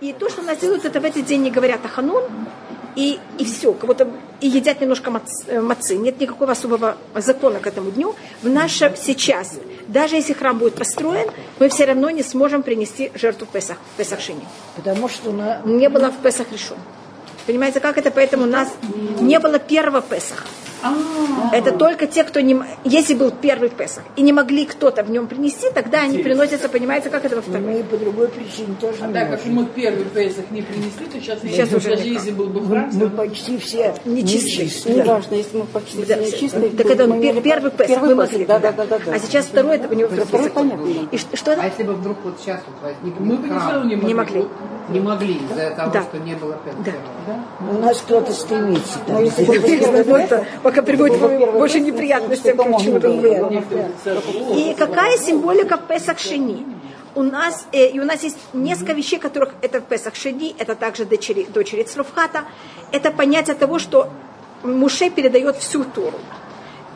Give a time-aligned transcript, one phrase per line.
[0.00, 2.24] И то, что у нас делают, это в этот день не говорят о ханун,
[2.96, 4.08] и, и все, как будто
[4.40, 5.96] и едят немножко мацы, мацы.
[5.96, 8.14] Нет никакого особого закона к этому дню.
[8.42, 11.28] В наше сейчас, даже если храм будет построен,
[11.58, 14.46] мы все равно не сможем принести жертву в Песах, в Песах Шини.
[14.76, 15.60] Потому что на...
[15.64, 16.78] Не было в Песах решен.
[17.46, 18.10] Понимаете, как это?
[18.10, 18.68] Поэтому у нас
[19.20, 20.44] не было первого Песаха.
[21.52, 22.60] Это только те, кто не...
[22.84, 27.10] Если был первый Песах, и не могли кто-то в нем принести, тогда они приносятся, понимаете,
[27.10, 27.60] как это во второй.
[27.60, 31.40] Мы по другой причине тоже А так как мы первый Песах не принесли, то сейчас,
[31.40, 34.64] Сейчас уже даже если был бы храм, мы почти все Нечистые.
[34.64, 34.94] нечистые.
[34.96, 36.70] Не важно, если мы почти все чистые.
[36.70, 38.46] Так то это первый Песах, мы могли.
[38.46, 40.86] А сейчас второй, это у него Второй понятно.
[41.10, 43.48] И что, А если бы вдруг вот сейчас вот возник мы бы
[44.06, 44.46] не могли.
[44.88, 47.70] не могли из-за того, что не было первого.
[47.70, 48.98] У нас кто-то стремится.
[50.76, 53.08] Ну, Пока приводит к больше неприятностям, чем чему-то
[54.04, 56.66] церкви, И какая символика Песах Шини?
[57.14, 60.74] У нас, э, и у нас есть несколько вещей, которых это в Песах Шини, это
[60.74, 62.44] также дочери, дочери Цруфхата.
[62.92, 64.10] Это понятие того, что
[64.62, 66.18] Муше передает всю Туру.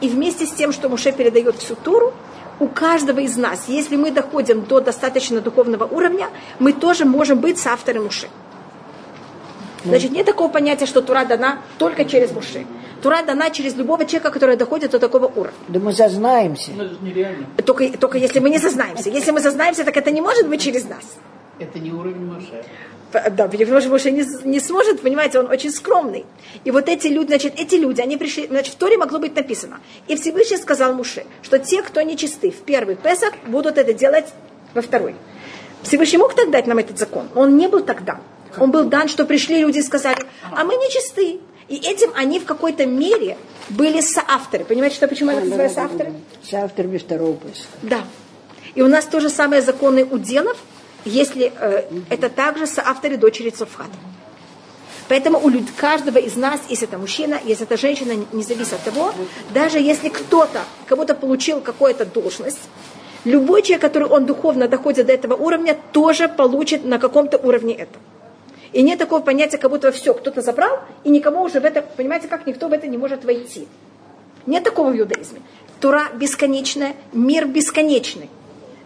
[0.02, 2.12] И вместе с тем, что Муше передает всю Туру,
[2.58, 7.58] у каждого из нас, если мы доходим до достаточно духовного уровня, мы тоже можем быть
[7.58, 8.28] соавтором Муше.
[9.84, 12.66] Значит, нет такого понятия, что Тура дана только через Муше.
[13.02, 15.52] Тура дана через любого человека, который доходит до такого уровня.
[15.68, 16.70] Да мы зазнаемся.
[17.56, 17.62] ну.
[17.64, 19.10] Только, только если мы не зазнаемся.
[19.10, 21.04] Если мы зазнаемся, так это не может быть через нас.
[21.58, 22.64] Это не уровень Моше.
[23.12, 26.24] П- Да, потому что Моше не, не сможет, понимаете, он очень скромный.
[26.64, 29.80] И вот эти люди, значит, эти люди, они пришли, значит, в Торе могло быть написано.
[30.08, 34.26] И Всевышний сказал Муше, что те, кто нечисты в первый Песах, будут это делать
[34.74, 35.14] во второй.
[35.82, 38.20] Всевышний мог так дать нам этот закон, но он не был тогда.
[38.58, 40.18] Он был дан, что пришли люди и сказали,
[40.52, 41.40] а мы нечисты.
[41.70, 43.36] И этим они в какой-то мере
[43.68, 44.64] были соавторы.
[44.64, 46.12] Понимаете, что, почему это называется соавторы?
[46.42, 47.68] С авторами второго Песха.
[47.82, 48.00] Да.
[48.74, 50.56] И у нас то же самое законы уделов,
[51.04, 53.96] если э, это также соавторы дочери Цурфхата.
[55.08, 58.82] Поэтому у люд- каждого из нас, если это мужчина, если это женщина, не зависит от
[58.82, 59.14] того,
[59.54, 62.60] даже если кто-то, кого-то получил какую-то должность,
[63.24, 67.98] любой человек, который он духовно доходит до этого уровня, тоже получит на каком-то уровне это.
[68.72, 72.28] И нет такого понятия, как будто все, кто-то забрал, и никому уже в это, понимаете,
[72.28, 73.66] как никто в это не может войти.
[74.46, 75.40] Нет такого в иудаизме.
[75.80, 78.30] Тура бесконечная, мир бесконечный.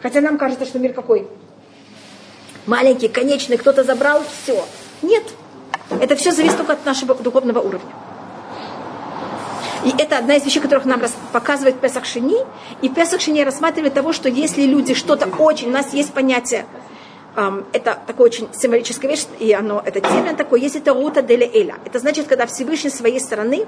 [0.01, 1.27] Хотя нам кажется, что мир какой?
[2.67, 4.65] Маленький, конечный, кто-то забрал, все.
[5.03, 5.23] Нет.
[5.91, 7.91] Это все зависит только от нашего духовного уровня.
[9.85, 11.03] И это одна из вещей, которых нам
[11.33, 12.39] показывает Песах Шини.
[12.81, 15.69] И Песах Шини рассматривает того, что если люди что-то очень...
[15.69, 16.65] У нас есть понятие,
[17.73, 21.77] это такое очень символическая вещь, и оно, это термин такой, есть это рута деля эля.
[21.85, 23.67] Это значит, когда Всевышний своей стороны,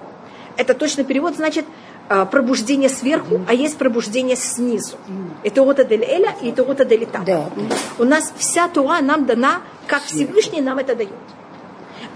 [0.57, 1.65] это точный перевод, значит,
[2.09, 4.97] э, пробуждение сверху, а есть пробуждение снизу.
[5.43, 7.19] Это рута деля эля и это рута деля та.
[7.21, 7.51] Да.
[7.99, 11.11] У нас вся Тура нам дана, как Всевышний нам это дает.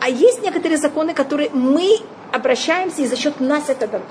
[0.00, 1.98] А есть некоторые законы, которые мы
[2.32, 4.04] обращаемся, и за счет нас это дано.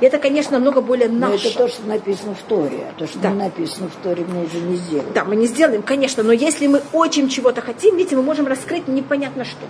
[0.00, 1.48] И это, конечно, намного более Но наше.
[1.48, 2.86] это то, что написано в Торе.
[2.90, 3.30] А то, что Да.
[3.30, 5.12] не написано в Торе, мы уже не сделаем.
[5.14, 8.88] Да, мы не сделаем, конечно, но если мы очень чего-то хотим, видите, мы можем раскрыть
[8.88, 9.66] непонятно что.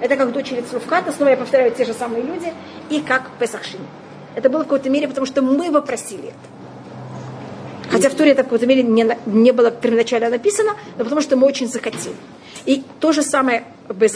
[0.00, 2.52] Это как дочери Цруфката, снова я повторяю, те же самые люди,
[2.90, 3.84] и как Песахшини.
[4.34, 6.62] Это было в какой-то мере, потому что мы попросили это.
[7.90, 11.36] Хотя в Торе это в какой-то мере не, не было первоначально написано, но потому что
[11.36, 12.16] мы очень захотели.
[12.64, 14.12] И то же самое без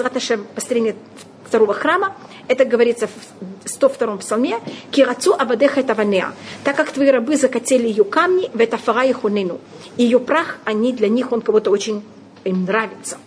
[0.55, 0.97] построение
[1.47, 2.15] второго храма,
[2.49, 4.59] это говорится в 102-м псалме,
[4.91, 6.33] «Кирацу абадеха таванеа»,
[6.65, 9.59] так как твои рабы захотели ее камни, в это фара их унину.
[9.97, 12.03] Ее прах, они для них, он кого-то очень
[12.45, 13.19] им нравится.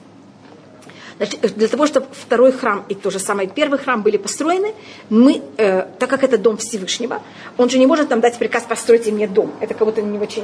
[1.17, 4.73] Значит, для того, чтобы второй храм и то же самое первый храм были построены,
[5.09, 7.21] мы, э, так как это дом Всевышнего,
[7.57, 9.51] он же не может нам дать приказ построить мне дом.
[9.59, 10.43] Это кого-то не очень,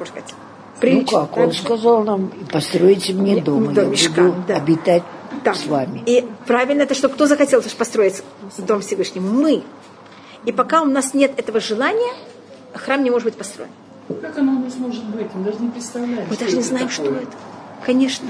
[0.00, 1.20] как сказать, Ну прилично.
[1.20, 4.56] как, он сказал нам, постройте мне Не- дом, дом, я мешкан, буду да.
[4.56, 5.04] обитать
[5.44, 5.54] Да.
[5.54, 6.02] с вами.
[6.06, 8.22] И правильно это, что кто захотел построить
[8.58, 9.30] дом Всевышнему?
[9.30, 9.62] Мы.
[10.44, 12.12] И пока у нас нет этого желания,
[12.74, 13.70] храм не может быть построен.
[14.20, 15.28] Как оно у нас может быть?
[15.34, 16.26] Мы даже не представляем.
[16.28, 17.06] Мы даже не знаем, такое.
[17.06, 17.36] что это.
[17.84, 18.28] Конечно.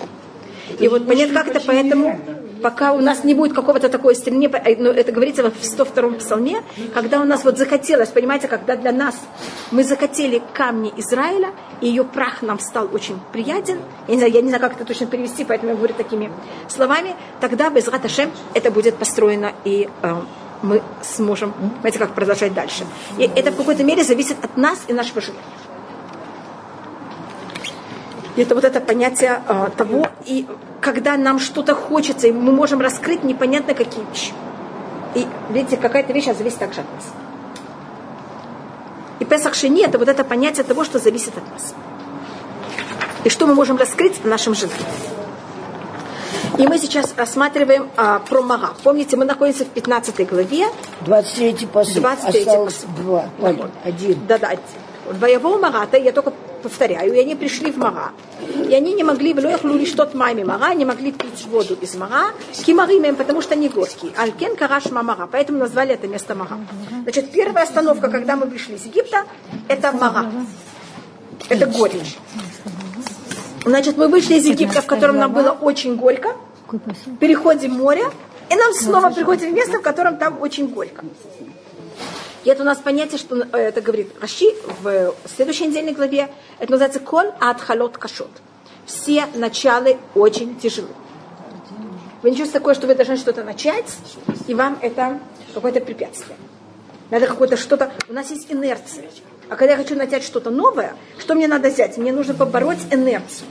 [0.69, 2.50] Это и вот понятно, как это, поэтому, нереально.
[2.63, 6.63] Пока у нас не будет какого-то такой стремления, э, ну, это говорится в 102-м псалме,
[6.95, 9.17] когда у нас вот захотелось, понимаете, когда для нас
[9.71, 13.79] мы захотели камни Израиля, и ее прах нам стал очень приятен,
[14.09, 16.31] я не знаю, я не знаю, как это точно перевести, поэтому я говорю такими
[16.69, 20.15] словами, тогда без Раташем это будет построено, и э,
[20.63, 22.85] мы сможем, понимаете, как продолжать дальше.
[23.19, 25.60] И это в какой-то мере зависит от нас и нашего желания.
[28.41, 30.47] Это вот это понятие а, того, и
[30.81, 34.33] когда нам что-то хочется, и мы можем раскрыть непонятно какие вещи.
[35.15, 37.05] И видите, какая-то вещь зависит также от нас.
[39.19, 41.75] И Песах Шини это вот это понятие того, что зависит от нас.
[43.25, 44.87] И что мы можем раскрыть в нашем желании.
[46.57, 48.71] И мы сейчас рассматриваем а, про Мага.
[48.83, 50.69] Помните, мы находимся в 15 главе.
[51.05, 52.03] 23-й посыл.
[52.03, 52.89] 23-й Осталось посыл.
[52.97, 53.25] два.
[53.43, 54.19] Ой, один.
[55.11, 55.19] Да-да.
[55.19, 58.13] Воевого Магата, я только повторяю, и они пришли в Мага.
[58.69, 61.95] И они не могли, в Лоях лули что маме Мага, не могли пить воду из
[61.95, 64.13] Мага, кимаримем, потому что они горькие.
[64.17, 66.59] Алькен караш Мага, поэтому назвали это место Мага.
[67.03, 69.25] Значит, первая остановка, когда мы пришли из Египта,
[69.69, 70.31] это Мага.
[71.49, 72.17] Это горечь.
[73.65, 76.37] Значит, мы вышли из Египта, в котором нам было очень горько,
[77.19, 78.05] переходим море,
[78.51, 81.05] и нам снова приходим в место, в котором там очень горько.
[82.45, 84.47] И это у нас понятие, что э, это говорит Раши
[84.83, 86.31] в следующей недельной главе.
[86.59, 88.31] Это называется кон халот кашот.
[88.87, 90.89] Все началы очень тяжелы.
[92.23, 93.97] Вы не чувствуете такое, что вы должны что-то начать,
[94.47, 95.21] и вам это
[95.55, 96.37] какое-то препятствие.
[97.11, 97.93] Надо какое-то что-то...
[98.09, 99.11] У нас есть инерция.
[99.49, 101.97] А когда я хочу начать что-то новое, что мне надо взять?
[101.97, 103.49] Мне нужно побороть инерцию.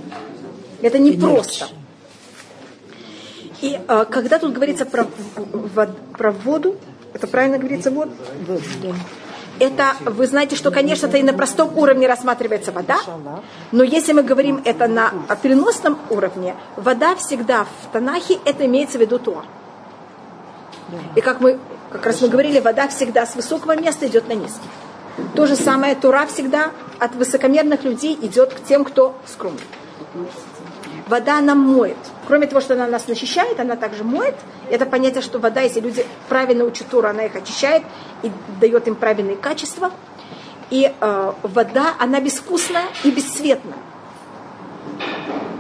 [0.82, 1.68] Это не просто.
[3.62, 5.06] И э, когда тут говорится про,
[6.18, 6.78] про воду,
[7.14, 8.10] это правильно говорится вот,
[9.60, 12.98] это, вы знаете, что, конечно, это и на простом уровне рассматривается вода,
[13.72, 15.12] но если мы говорим это на
[15.42, 19.46] переносном уровне, вода всегда в Танахе, это имеется в виду Туар.
[21.16, 21.60] И как мы,
[21.92, 24.70] как раз мы говорили, вода всегда с высокого места идет на низкий.
[25.36, 29.62] То же самое Тура всегда от высокомерных людей идет к тем, кто скромный.
[31.08, 31.98] Вода она моет.
[32.30, 34.36] Кроме того, что она нас начищает, она также моет.
[34.70, 37.82] Это понятие, что вода, если люди правильно учат Туру, она их очищает
[38.22, 38.32] и
[38.62, 39.92] дает им правильные качества.
[40.70, 43.80] И э, вода, она безвкусная и бесцветная.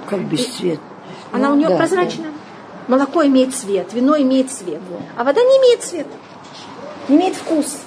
[0.07, 0.80] Как бесцвет.
[1.31, 2.33] Она у нее да, прозрачная.
[2.88, 4.81] Молоко имеет цвет, вино имеет цвет.
[5.18, 6.13] А вода не имеет цвета,
[7.07, 7.80] не имеет вкус.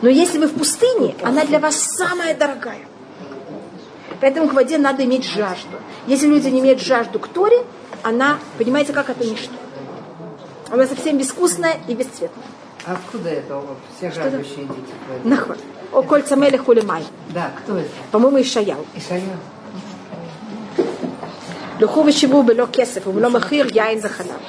[0.00, 2.84] Но если вы в пустыне, она для вас самая дорогая.
[4.20, 5.76] Поэтому к воде надо иметь жажду.
[6.08, 7.64] Если люди не имеют жажду к Торе,
[8.02, 9.54] она, понимаете, как это ничто.
[10.70, 12.44] Она совсем безвкусная и бесцветная.
[12.84, 13.62] А Откуда это
[13.96, 14.92] все жаждущие дети?
[15.24, 15.56] Нахуй.
[15.92, 17.04] О кольца мели хулимай.
[17.30, 17.90] Да, кто это?
[18.10, 18.84] По-моему, Ишаял.
[18.94, 19.36] Исайя.
[21.80, 24.40] Луху вещеву бело кесов, бело махир, яин заханав.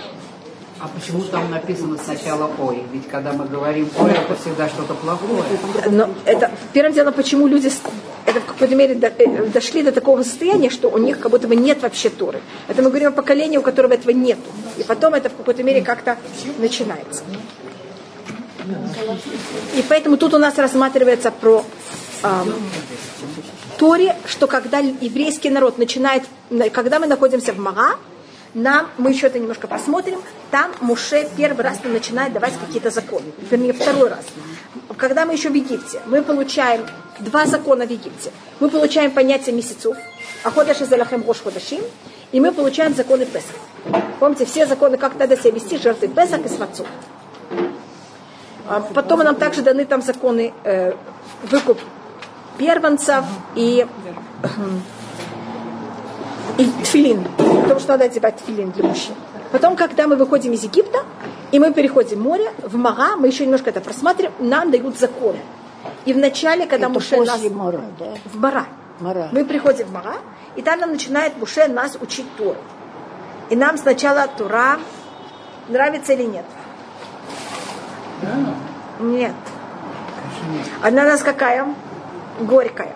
[0.83, 2.83] А почему там написано сначала «ой»?
[2.91, 5.41] Ведь когда мы говорим «ой», это всегда что-то плохое.
[5.89, 7.71] Но это первым делом, почему люди
[8.25, 11.55] это в какой-то мере э, дошли до такого состояния, что у них как будто бы
[11.55, 12.41] нет вообще Торы.
[12.67, 14.37] Это мы говорим о поколении, у которого этого нет.
[14.77, 16.17] И потом это в какой-то мере как-то
[16.57, 17.23] начинается.
[19.75, 21.63] И поэтому тут у нас рассматривается про
[22.23, 22.53] ам,
[23.77, 27.95] Торе, что когда еврейский народ начинает, на- когда мы находимся в Мага,
[28.53, 30.21] нам, мы еще это немножко посмотрим,
[30.51, 33.25] там Муше первый раз начинает давать какие-то законы.
[33.49, 34.25] Вернее, второй раз.
[34.97, 36.85] Когда мы еще в Египте, мы получаем
[37.19, 38.31] два закона в Египте.
[38.59, 39.97] Мы получаем понятие месяцев,
[40.43, 41.81] Аходаш и Залахем Рош Ходашим,
[42.31, 43.55] и мы получаем законы Песах.
[44.19, 46.87] Помните, все законы, как надо себя вести, жертвы Песах и Свацов.
[48.67, 50.93] А Потом нам также даны там законы э,
[51.43, 51.79] выкуп
[52.57, 53.25] первенцев
[53.55, 53.85] и,
[56.57, 57.25] и тфилин.
[57.37, 59.15] Потому что надо одевать тфилин для мужчин.
[59.51, 61.03] Потом, когда мы выходим из Египта,
[61.51, 65.39] и мы переходим море, в Мага, мы еще немножко это просматриваем, нам дают законы.
[66.05, 67.41] И вначале, когда Это Муше нас...
[67.51, 68.05] Мара, да?
[68.25, 68.65] В Мара.
[68.99, 69.29] Мара.
[69.31, 70.15] Мы приходим в Мара,
[70.55, 72.57] и там нам начинает Муше нас учить Тору.
[73.49, 74.79] И нам сначала Тура
[75.67, 76.45] нравится или нет?
[78.99, 79.33] Нет.
[80.81, 81.67] Она у нас какая?
[82.39, 82.95] Горькая.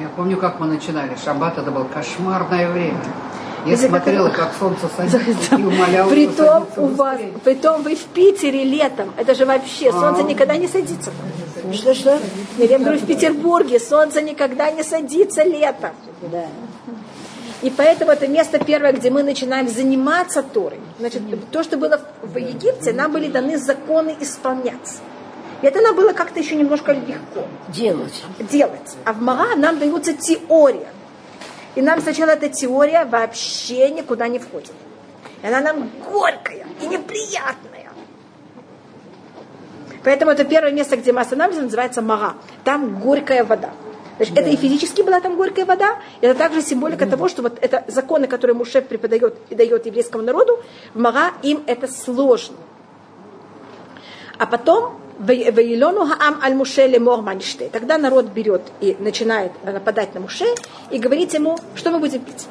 [0.00, 1.16] Я помню, как мы начинали.
[1.24, 2.98] Шаббат это было кошмарное время.
[3.66, 8.04] Я Это как- смотрела, как солнце садится, и умоляла Притом у вас, притом вы в
[8.04, 9.12] Питере летом.
[9.16, 11.10] Это же вообще, солнце никогда не садится.
[11.72, 12.18] Что, что?
[12.58, 15.90] Я говорю, в Петербурге солнце никогда не садится летом.
[16.22, 16.46] Да.
[17.60, 20.78] И поэтому это место первое, где мы начинаем заниматься Торой.
[21.00, 25.00] Значит, то, что было в Египте, нам были даны законы исполнять.
[25.60, 28.22] И это нам было как-то еще немножко легко Делать.
[28.38, 28.96] делать.
[29.04, 30.88] А в Мара нам дается теория.
[31.74, 34.72] И нам сначала эта теория вообще никуда не входит.
[35.42, 37.90] И она нам горькая и неприятная.
[40.04, 42.34] Поэтому это первое место, где мы останавливаемся, называется Мара.
[42.64, 43.70] Там горькая вода.
[44.16, 47.84] Значит, Это и физически была там горькая вода, это также символика того, что вот это
[47.86, 50.58] законы, которые Муше преподает и дает еврейскому народу,
[50.92, 52.56] в Мара им это сложно.
[54.36, 57.68] А потом Ваилену Хаам аль Муше лемор маниште.
[57.72, 60.46] Тогда народ берет и начинает нападать на Муше
[60.90, 62.46] и говорит ему, что мы будем пить.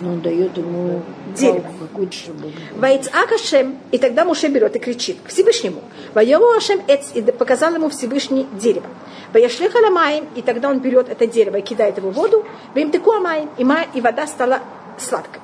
[0.00, 1.02] Ну, он дает ему
[1.34, 1.60] Дерево.
[1.60, 2.52] палку какую-то, чтобы...
[2.76, 5.80] Вайцак Ашем, и тогда Муше берет и кричит к Всевышнему.
[6.12, 8.86] Ваеву Ашем Эц, и показал ему Всевышний дерево.
[9.32, 12.44] Ваяшлих Аламаем, и тогда он берет это дерево и кидает его в воду.
[12.74, 14.60] Ваим теку Амаем, и, ма- и вода стала
[14.98, 15.40] сладкой.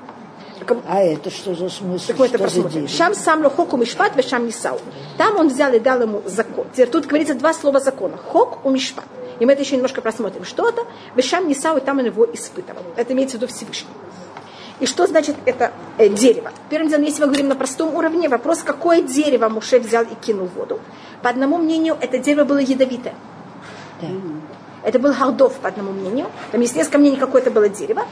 [0.87, 2.07] А это что за смысл?
[2.09, 2.89] Так мы это посмотрим.
[2.89, 4.79] Шам сам хоку мишпат, вешам мисау.
[5.19, 6.67] Там он взял и дал ему закон.
[6.73, 8.17] Теперь тут говорится два слова закона.
[8.17, 9.05] Хок у мишпат.
[9.41, 10.45] И мы это еще немножко просмотрим.
[10.45, 10.83] Что это?
[11.17, 12.83] Вешам мисау, и там он его испытывал.
[12.97, 13.91] Это имеется в виду Всевышний.
[14.81, 16.51] И что значит это э, дерево?
[16.69, 20.49] Первым делом, если мы говорим на простом уровне, вопрос, какое дерево Муше взял и кинул
[20.49, 20.81] в воду.
[21.23, 23.15] По одному мнению, это дерево было ядовитое.
[24.01, 24.09] Да.
[24.83, 26.27] Это был Хардов, по одному мнению.
[26.51, 28.07] Там есть несколько мнений, какое это было дерево.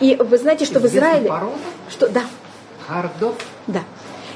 [0.00, 1.28] И вы знаете, что в Израиле...
[1.28, 1.54] порода?
[1.88, 2.22] Что, да,
[2.86, 3.34] Хардов.
[3.66, 3.82] да.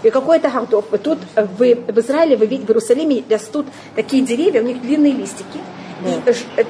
[0.02, 0.87] И какой это Хардов?
[0.90, 4.81] Вот тут э, в, в Израиле, вы видите, в Иерусалиме растут такие деревья, у них
[4.81, 5.61] длинные листики.
[6.07, 6.64] И, ж- э,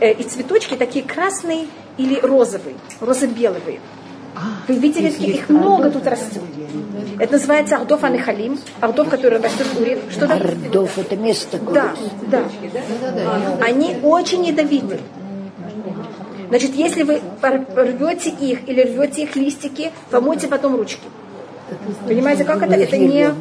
[0.00, 3.80] э, и цветочки такие красные или розовые, розовелые.
[4.68, 6.42] Вы видели, Их их, много тут растет.
[7.20, 10.02] Это называется Ардов Анихалим, Ардов, который растет Уре.
[10.10, 10.40] Что там?
[10.40, 11.74] Ордов, это место такое.
[11.74, 11.94] Да,
[12.26, 12.44] да.
[13.62, 15.00] Они очень ядовиты.
[16.54, 21.02] Значит, если вы рвете их или рвете их листики, помойте потом ручки.
[22.06, 22.74] Понимаете, как это?
[22.74, 23.34] Это не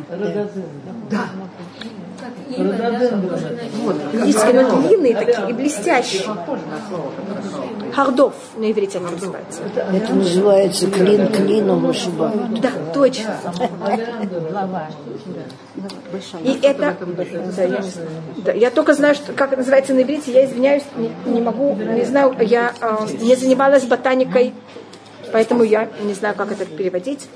[2.57, 6.23] но длинные такие и блестящие.
[7.93, 9.61] Хардов на иврите это называется.
[9.93, 12.61] Это называется клин клином вышибают.
[12.61, 13.37] Да, точно.
[16.43, 16.95] И это,
[17.57, 17.83] да, я.
[18.37, 21.75] Да, я только знаю, что, как это называется на иврите, я извиняюсь, не, не могу,
[21.75, 24.53] не знаю, я э, не занималась ботаникой,
[25.31, 27.27] поэтому я не знаю, как это переводить.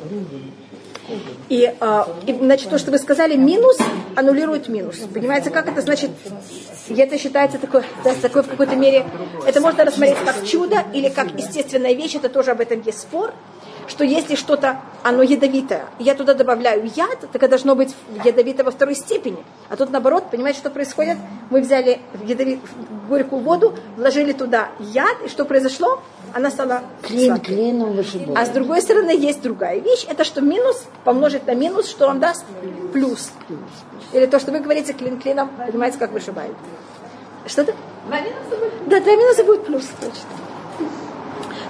[1.50, 3.78] И, э, и, значит, то, что вы сказали, минус
[4.16, 4.98] аннулирует минус.
[5.14, 6.12] Понимаете, как это значит?
[6.90, 9.06] Это считается такой, да, такой в какой-то мере,
[9.46, 13.34] это можно рассмотреть как чудо или как естественная вещь, это тоже об этом есть спор,
[13.88, 18.72] что если что-то, оно ядовитое, я туда добавляю яд, так это должно быть ядовито во
[18.72, 19.38] второй степени.
[19.70, 21.18] А тут наоборот, понимаете, что происходит?
[21.50, 22.60] Мы взяли ядови-
[23.08, 26.02] горькую воду, вложили туда яд, и что произошло?
[26.34, 27.56] Она стала Клин сладкой.
[27.56, 28.38] клином вышибают.
[28.38, 32.20] А с другой стороны есть другая вещь, это что минус помножить на минус, что он
[32.20, 32.46] даст
[32.94, 33.32] плюс.
[34.14, 36.54] Или то, что вы говорите клин клином, понимаете, как вышибает.
[37.46, 37.74] Что-то?
[38.88, 40.90] Да, два минуса будет плюс, точно.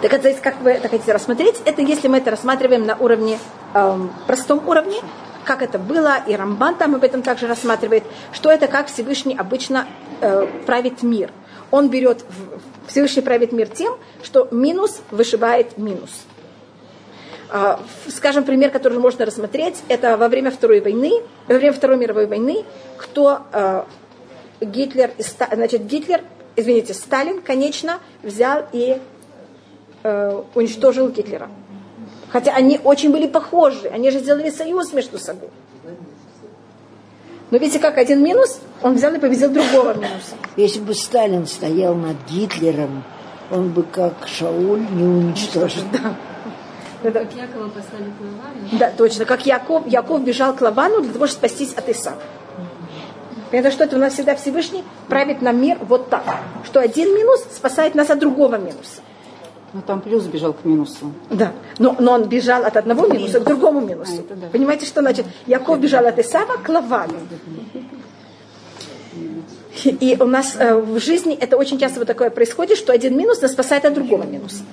[0.02, 3.40] Так это как вы это хотите рассмотреть, это если мы это рассматриваем на уровне,
[3.74, 4.98] эм, простом уровне,
[5.44, 9.88] как это было, и Рамбан там об этом также рассматривает, что это как Всевышний обычно
[10.22, 11.32] э, правит мир.
[11.72, 16.10] Он берет, в- Всевышний правит мир тем, что минус вышибает минус.
[17.50, 21.12] А, Скажем, пример, который можно рассмотреть, это во время Второй войны,
[21.48, 22.66] во время Второй мировой войны,
[22.98, 23.84] кто э,
[24.62, 25.12] Гитлер,
[25.52, 26.22] значит, Гитлер,
[26.56, 29.00] извините, Сталин, конечно, взял и
[30.04, 31.50] э, уничтожил Гитлера.
[32.30, 35.50] Хотя они очень были похожи, они же сделали союз между собой.
[37.52, 40.36] Но видите, как один минус, он взял и победил другого минуса.
[40.58, 43.04] Если бы Сталин стоял над Гитлером,
[43.52, 45.84] он бы как Шауль не уничтожил.
[47.04, 49.26] Это- Как Якова послали к Лавану, Да, точно.
[49.26, 52.18] Как Яков, Яков бежал к Лавану для того, чтобы спастись от Исава.
[53.52, 56.24] Понятно, что это у нас всегда Всевышний правит нам мир вот так.
[56.66, 59.02] Что один минус спасает нас от другого минуса.
[59.74, 61.12] Ну там плюс бежал к минусу.
[61.30, 64.26] Да, но, но он бежал от одного минуса к другому минусу.
[64.30, 64.48] А, да.
[64.52, 65.26] Понимаете, что значит?
[65.46, 67.16] Яков бежал от Исава к Лавану.
[69.84, 73.42] И у нас э, в жизни это очень часто вот такое происходит, что один минус
[73.42, 74.64] нас спасает от другого минуса.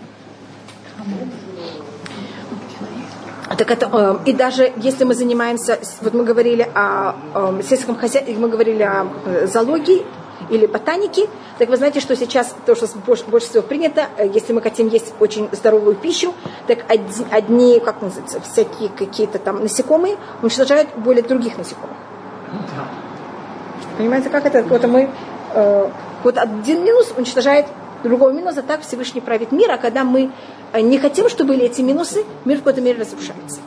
[3.58, 8.34] Так это, э, и даже если мы занимаемся, вот мы говорили о, э, сельском хозяйстве,
[8.36, 10.04] мы говорили о э, зоологии
[10.50, 14.52] или ботанике, так вы знаете, что сейчас то, что больше, больше всего принято, э, если
[14.52, 16.34] мы хотим есть очень здоровую пищу,
[16.66, 21.96] так одни, одни как называется, всякие какие-то там насекомые уничтожают более других насекомых.
[23.96, 24.62] Понимаете, как это?
[24.62, 25.10] Вот мы,
[25.54, 25.90] э,
[26.22, 27.66] вот один минус уничтожает
[28.02, 30.30] другого минуса, так Всевышний правит мир, а когда мы
[30.72, 33.60] э, не хотим, чтобы были эти минусы, мир в какой-то мере разрушается.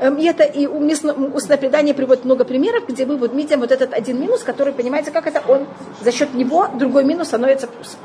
[0.00, 3.94] Эм, И это и устное предание приводит много примеров, где мы вот видим вот этот
[3.94, 5.66] один минус, который, понимаете, как это он
[6.02, 7.98] за счет него другой минус становится плюсом.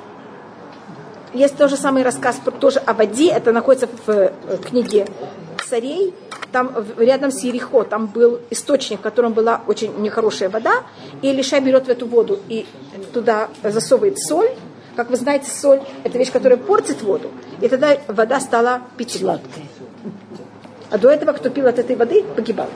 [1.34, 4.32] Есть тоже самый рассказ тоже о воде, это находится в э,
[4.70, 5.08] книге
[5.66, 6.14] царей,
[6.52, 10.84] там в- рядом с Ерехо, там был источник, в котором была очень нехорошая вода,
[11.22, 12.66] и Илиша берет в эту воду и
[13.14, 14.50] туда засовывает соль.
[14.98, 17.30] Как вы знаете, соль– это вещь, которая портит воду,
[17.62, 19.36] и тогда вода стала питьевой.
[19.40, 20.41] Сладкое.
[20.92, 22.68] А до этого, кто пил от этой воды, погибал.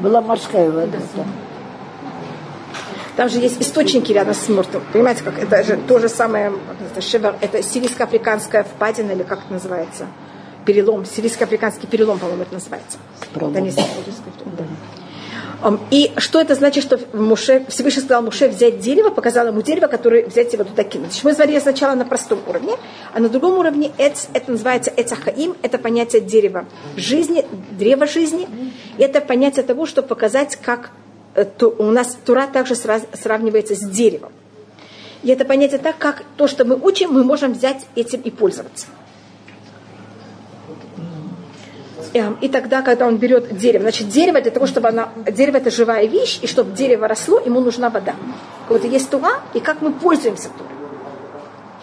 [0.00, 0.98] Была морская вода.
[1.16, 1.24] да.
[3.16, 4.82] Там же есть источники рядом с мертвым.
[4.92, 6.52] Понимаете, как это же то же самое,
[6.90, 10.06] это, шевер- это сирийско-африканская впадина, или как это называется?
[10.66, 12.98] Перелом, сирийско-африканский перелом, по-моему, это называется.
[13.32, 13.54] Пролом.
[13.54, 14.64] Да, не да.
[15.90, 20.26] И что это значит, что Муше, Всевышний сказал Муше взять дерево, показал ему дерево, которое
[20.26, 21.08] взять его туда кинуть.
[21.08, 22.74] Значит, мы смотрели сначала на простом уровне,
[23.14, 28.46] а на другом уровне эц, это называется эцахаим, это понятие дерева жизни, древа жизни.
[28.98, 30.90] И это понятие того, чтобы показать, как
[31.34, 34.32] э, то- у нас Тура также сра- сравнивается с деревом.
[35.22, 38.86] И это понятие так, как то, что мы учим, мы можем взять этим и пользоваться.
[40.98, 41.30] Эм,
[42.40, 46.06] И тогда, когда он берет дерево, значит, дерево для того, чтобы она, дерево это живая
[46.06, 48.14] вещь, и чтобы дерево росло, ему нужна вода.
[48.68, 50.72] Вот есть тура, и как мы пользуемся турой.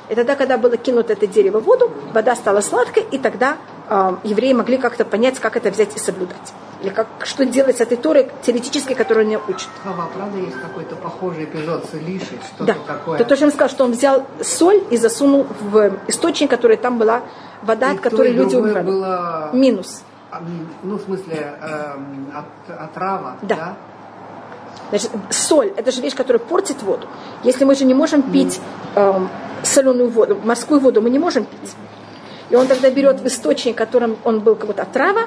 [0.10, 3.58] И тогда, когда было кинуто это дерево в воду, вода стала сладкой, и тогда
[3.90, 6.54] э, евреи могли как-то понять, как это взять и соблюдать.
[6.82, 9.70] Или как, что делать с этой турой теоретической, которую они учат.
[9.84, 12.76] Хава, правда, есть какой-то похожий эпизод с Илишей, что-то Да.
[12.86, 13.18] такое?
[13.18, 16.76] То, то, что я вам сказала, что он взял соль и засунул в источник, который
[16.78, 17.22] там была
[17.62, 18.86] вода, И от то, которой люди умирали.
[18.86, 20.04] было, Минус.
[20.38, 20.42] А,
[20.84, 23.56] ну, в смысле, эм, от, отрава, Да.
[23.56, 23.74] да?
[24.90, 27.08] Значит, соль– это же вещь, которая портит воду.
[27.44, 28.60] Если мы же не можем пить
[28.96, 29.30] эм,
[29.64, 31.76] соленую воду, морскую воду мы не можем пить.
[32.50, 35.22] И он тогда берет в источник, которым он был как будто отрава,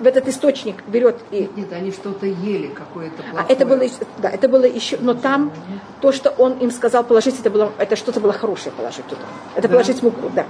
[0.00, 3.56] в этот источник берет и Нет, они что-то ели, какое-то А плохое.
[3.56, 3.80] это было,
[4.18, 5.52] да, это было еще, но там
[6.00, 9.22] то, что он им сказал положить, это было, это что-то было хорошее положить туда.
[9.54, 9.74] Это Да?
[9.74, 10.44] положить муку, да.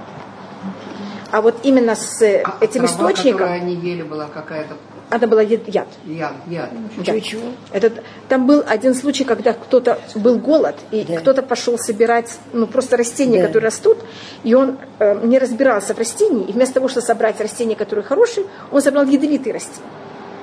[1.33, 4.75] А вот именно с э, А этим трава, источником, которую они ели, была какая-то
[5.09, 5.67] это была яд.
[5.67, 5.87] яд.
[6.05, 6.69] яд, яд.
[6.97, 7.13] Да.
[7.71, 11.17] Этот, там был один случай, когда кто-то был голод, и Да.
[11.17, 13.47] кто-то пошел собирать ну, просто растения, Да.
[13.47, 13.97] которые растут,
[14.43, 18.45] и он э, не разбирался в растении, и вместо того, чтобы собрать растения, которые хорошие,
[18.71, 19.89] он собрал ядовитые растения.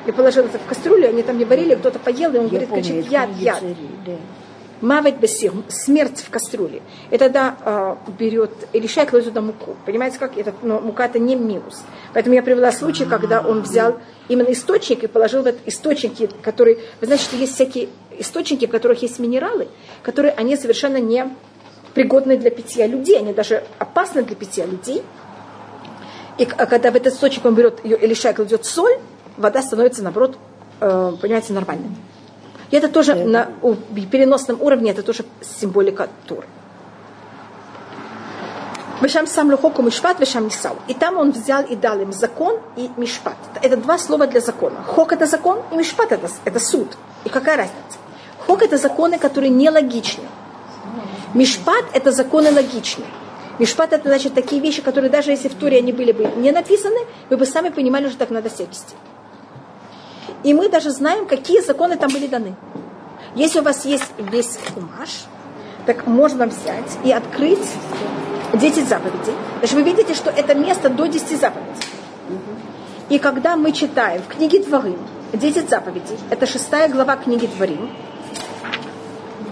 [0.06, 2.68] И положил это в кастрюлю, они там не варили, кто-то поел, и он Я говорит,
[2.68, 3.62] помню, кричит, это яд, яд.
[4.06, 4.12] да.
[4.80, 6.80] Мавать бесир, смерть в кастрюле.
[7.10, 9.76] И тогда э, берет и решает кладет туда муку.
[9.84, 10.54] Понимаете, как это?
[10.62, 11.82] Но мука это не минус.
[12.14, 16.78] Поэтому я привела случай, когда он взял именно источник и положил в этот источники, которые...
[17.00, 19.68] Вы знаете, что есть всякие источники, в которых есть минералы,
[20.02, 21.28] которые они совершенно не
[21.94, 25.02] пригодны для питья людей, они даже опасны для питья людей.
[26.38, 28.98] И а когда в этот источник он берет ее, Илиша кладет соль,
[29.36, 30.38] вода становится, наоборот,
[30.80, 31.90] э, понимаете, нормальной.
[32.70, 35.24] И это тоже на у- переносном уровне, это тоже
[35.60, 36.44] символика Тур.
[39.00, 40.76] Вешам сам лухоку мишпат, вешам нисал.
[40.86, 43.36] И там он взял и дал им закон и мишпат.
[43.62, 44.82] Это два слова для закона.
[44.86, 46.88] Хок это закон, и мишпат это, это суд.
[47.24, 47.98] И какая разница?
[48.46, 50.24] Хок это законы, которые нелогичны.
[51.34, 53.06] Мишпат это законы логичные.
[53.58, 56.98] Мишпат это значит такие вещи, которые даже если в Туре они были бы не написаны,
[57.30, 58.94] вы бы сами понимали, что так надо себя вести.
[60.42, 62.54] И мы даже знаем, какие законы там были даны.
[63.34, 65.24] Если у вас есть весь кумаш,
[65.86, 67.58] так можно взять и открыть
[68.54, 69.34] 10 заповедей.
[69.58, 71.84] Значит, вы видите, что это место до 10 заповедей.
[73.08, 74.98] И когда мы читаем в книге Дворим
[75.32, 77.90] 10 заповедей, это шестая глава книги Дворим,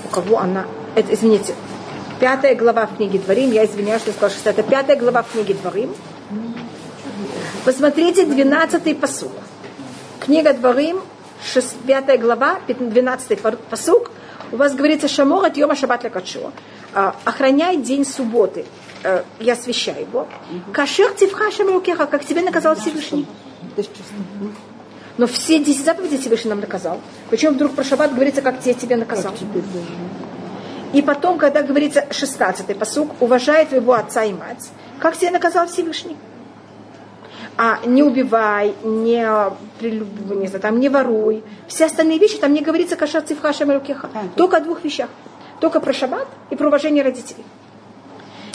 [0.04, 1.54] у кого она, это, извините,
[2.20, 5.32] пятая глава в книге Дворим, я извиняюсь, что я сказала шестая, это пятая глава в
[5.32, 5.94] книге Дворим.
[7.64, 9.32] Посмотрите 12-й посуд.
[10.28, 11.00] Книга Дворим,
[11.42, 14.10] 6, 5 глава, 12 посук,
[14.52, 16.52] у вас говорится «Шамор от Йома Шаббат Лекачо».
[16.92, 18.66] А, Охраняй день субботы
[19.04, 20.28] э, и освящай его.
[20.74, 23.26] Кашер тивха шамрукеха, как тебе наказал Всевышний.
[25.16, 27.00] Но все 10 заповедей Всевышний нам наказал.
[27.30, 29.32] Почему вдруг про шаббат говорится, как тебе, тебе наказал?
[30.92, 34.68] И потом, когда говорится 16-й посук, уважай твоего отца и мать,
[35.00, 36.18] как тебе наказал Всевышний?
[37.60, 39.26] А не убивай, не,
[39.80, 41.42] прелюб- не, знаю, там, не воруй.
[41.66, 44.08] Все остальные вещи, там не говорится кашар цифха шамарукеха.
[44.36, 45.10] Только о двух вещах.
[45.60, 47.44] Только про шаббат и про уважение родителей.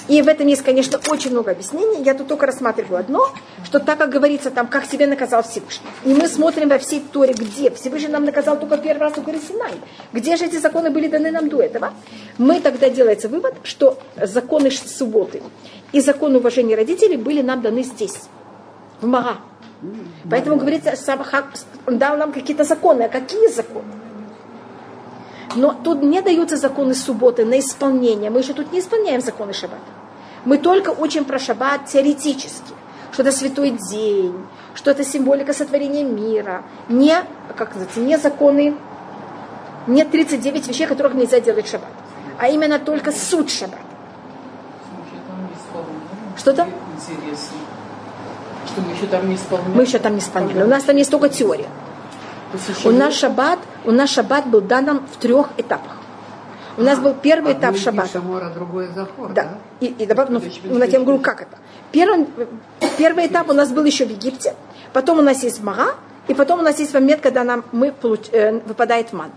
[0.07, 2.03] И в этом есть, конечно, очень много объяснений.
[2.03, 3.27] Я тут только рассматриваю одно,
[3.65, 5.87] что так как говорится там, как тебе наказал Всевышний.
[6.05, 9.39] И мы смотрим во всей Торе, где Всевышний нам наказал только первый раз у горы
[9.45, 9.73] Синай.
[10.11, 11.93] Где же эти законы были даны нам до этого?
[12.37, 15.41] Мы тогда делается вывод, что законы субботы
[15.93, 18.23] и законы уважения родителей были нам даны здесь,
[19.03, 19.37] в Мара.
[20.29, 20.93] Поэтому говорится,
[21.85, 23.03] он дал нам какие-то законы.
[23.03, 23.91] А какие законы?
[25.55, 28.29] Но тут не даются законы субботы на исполнение.
[28.29, 29.81] Мы же тут не исполняем законы шаббата.
[30.45, 32.73] Мы только учим про шаббат теоретически.
[33.11, 34.33] Что это святой день,
[34.73, 36.63] что это символика сотворения мира.
[36.89, 37.23] Не,
[37.55, 38.75] как называется, не законы,
[39.85, 41.91] не 39 вещей, которых нельзя делать в шаббат.
[42.39, 43.83] А именно только суть шаббата.
[44.89, 45.99] Слушай, там не исполнено.
[46.35, 46.69] Что там?
[46.95, 47.57] Интересно.
[48.73, 49.71] Что мы еще там не исполняем.
[49.75, 50.63] Мы еще там не исполняли.
[50.63, 51.69] У нас там есть только теория.
[52.85, 55.97] У нас шаббат, у нас шаббат был дан нам в трех этапах.
[56.77, 58.09] У нас был первый этап шаббата.
[58.13, 59.43] Шамор, а другое Захор, Да.
[59.43, 59.49] да?
[59.79, 61.57] И, и добавь, ну, ну, я тебе говорю, как это.
[61.91, 62.27] Первый,
[62.97, 64.55] первый этап у нас был еще в Египте.
[64.91, 65.89] Потом у нас есть Мара.
[66.27, 69.29] И потом у нас есть момент, когда нам мы получ- э, выпадает ман.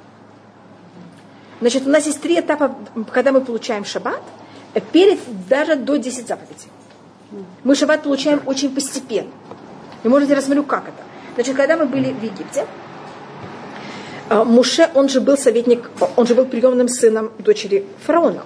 [1.61, 2.77] Значит, у нас есть три этапа,
[3.13, 4.21] когда мы получаем шаббат,
[4.75, 5.19] э, перед
[5.49, 6.69] даже до 10 заповедей.
[7.65, 9.31] Мы шаббат получаем очень постепенно.
[10.05, 11.03] И можете рассмотрю, как это.
[11.35, 12.67] Значит, когда мы были в Египте,
[14.31, 18.45] э, Муше, он же был советник, он же был приемным сыном дочери фараона.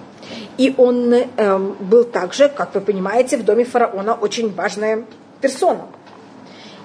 [0.57, 5.05] И он эм, был также, как вы понимаете, в доме фараона очень важная
[5.39, 5.87] персона.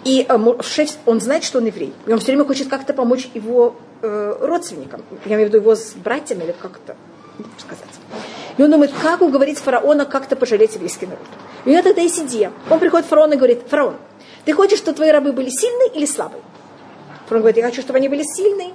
[0.05, 1.93] И э, му- шеф, он знает, что он еврей.
[2.07, 5.03] И он все время хочет как-то помочь его э, родственникам.
[5.25, 6.97] Я имею в виду его с братьями, или как это
[7.59, 7.89] сказать.
[8.57, 11.27] И он думает, как уговорить фараона как-то пожалеть еврейский народ.
[11.67, 12.53] И у него тогда есть идея.
[12.71, 13.97] Он приходит к фараону и говорит, фараон,
[14.45, 16.43] ты хочешь, чтобы твои рабы были сильные или слабые?
[17.27, 18.73] Фараон говорит, я хочу, чтобы они были сильные.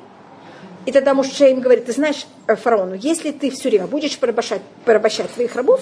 [0.86, 4.62] И тогда Муше им говорит, ты знаешь, э, фараону, если ты все время будешь порабощать,
[4.84, 5.82] порабощать своих рабов,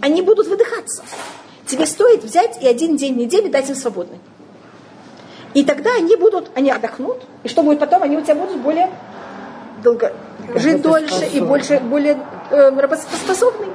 [0.00, 1.04] они будут выдыхаться.
[1.66, 4.18] Тебе стоит взять и один день в неделю дать им свободный.
[5.54, 8.90] И тогда они будут, они отдохнут, и что будет потом, они у тебя будут более
[9.82, 10.14] долго
[10.54, 12.18] жить дольше и больше, более
[12.50, 13.66] э, работоспособны.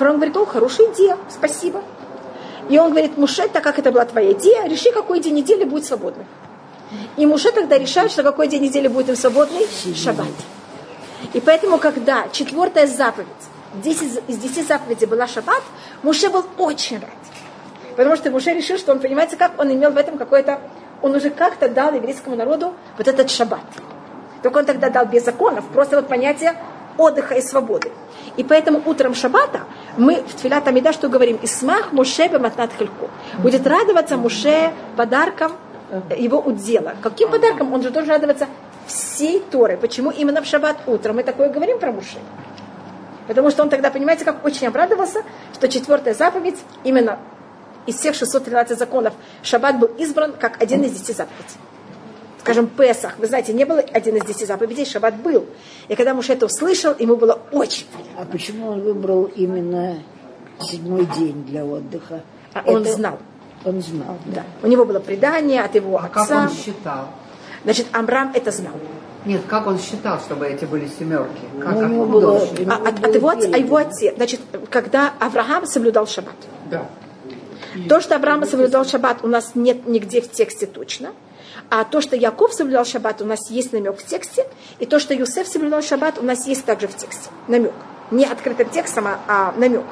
[0.00, 1.82] Фараон говорит, о, хорошая идея, спасибо.
[2.70, 5.84] И он говорит, Муше, так как это была твоя идея, реши, какой день недели будет
[5.84, 6.24] свободный.
[7.18, 9.66] И Муше тогда решает, что какой день недели будет им свободный?
[9.94, 10.26] Шаббат.
[11.34, 13.28] И поэтому, когда четвертая заповедь,
[13.74, 15.62] 10 из 10 заповедей была шаббат,
[16.02, 17.20] Муше был очень рад.
[17.94, 20.62] Потому что Муше решил, что он, понимаете, как он имел в этом какое-то...
[21.02, 23.60] Он уже как-то дал еврейскому народу вот этот шаббат.
[24.42, 26.54] Только он тогда дал без законов, просто вот понятие
[26.96, 27.92] отдыха и свободы.
[28.40, 29.64] И поэтому утром шаббата
[29.98, 31.38] мы в Тфилат Амида что говорим?
[31.42, 33.10] Исмах Муше бематнат хильку.
[33.36, 35.52] Будет радоваться Муше подарком
[36.16, 36.94] его удела.
[37.02, 37.70] Каким подарком?
[37.74, 38.46] Он же должен радоваться
[38.86, 39.76] всей Торы.
[39.76, 41.16] Почему именно в шаббат утром?
[41.16, 42.16] Мы такое говорим про Муше.
[43.26, 45.22] Потому что он тогда, понимаете, как очень обрадовался,
[45.52, 47.18] что четвертая заповедь именно
[47.84, 51.58] из всех 613 законов шаббат был избран как один из десяти заповедей.
[52.40, 55.46] Скажем, Песах, вы знаете, не было один из десяти заповедей, шаббат был.
[55.88, 58.22] И когда Муж это услышал, ему было очень приятно.
[58.22, 59.98] А почему он выбрал именно
[60.60, 62.22] седьмой день для отдыха?
[62.54, 63.18] А он Это знал.
[63.64, 64.36] Он знал, да.
[64.36, 64.44] Да.
[64.62, 66.42] У него было предание от его А как отца.
[66.44, 67.08] он считал?
[67.64, 68.72] Значит, Амрам это знал.
[69.26, 71.42] Нет, как он считал, чтобы эти были семерки?
[71.62, 72.70] Как, Ну, у него откуда было- он?
[72.86, 76.36] А, от, от его отца, а его отец, значит, когда Авраам соблюдал шаббат.
[76.70, 76.86] Да.
[77.86, 81.10] То, что Авраам соблюдал шаббат, у нас нет нигде в тексте точно.
[81.70, 84.44] А то, что Яков соблюдал шаббат, у нас есть намек в тексте.
[84.80, 87.30] И то, что Юсеф соблюдал шаббат, у нас есть также в тексте.
[87.46, 87.72] Намек.
[88.10, 89.84] Не открытым текстом, а, а намек.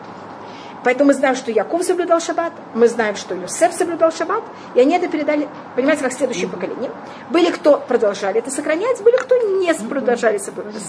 [0.84, 4.42] Поэтому мы знаем, что Яков соблюдал шаббат, мы знаем, что Юсеф соблюдал шаббат,
[4.74, 6.90] и они это передали, понимаете, как следующее поколение.
[7.30, 10.82] Были, кто продолжали это сохранять, были, кто не продолжали соблюдать.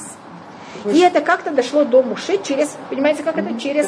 [0.86, 3.60] И это как-то дошло до Муше через, понимаете, как это?
[3.60, 3.88] Через...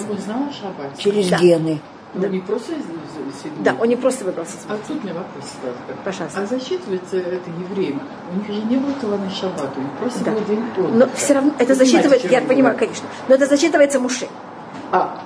[0.97, 1.37] Через Да.
[1.37, 1.79] гены.
[2.13, 3.63] Ну, не просто из- из- из седьмой.
[3.63, 4.77] Да, он не просто выбрал седьмой.
[4.77, 5.77] А тут у меня вопрос сразу.
[6.03, 6.41] Пожалуйста.
[6.41, 8.01] А засчитывается это евреям?
[8.33, 10.31] У них же не было Талана Шаббат, у них просто Да.
[10.31, 10.93] был день отдыха.
[10.93, 14.27] Но все равно это засчитывает, я понимаю, конечно, но это засчитывается Муше.
[14.91, 15.21] А,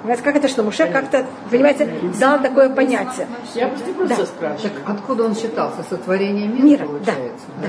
[0.00, 3.26] Понимаете, как это, что Муше как-то, понимаете, дал такое понятие.
[3.54, 4.26] я просто Да.
[4.26, 4.60] спрашиваю.
[4.70, 5.82] Так откуда он считался?
[5.90, 7.46] Сотворение мира, Мира, да, получается?
[7.60, 7.68] да.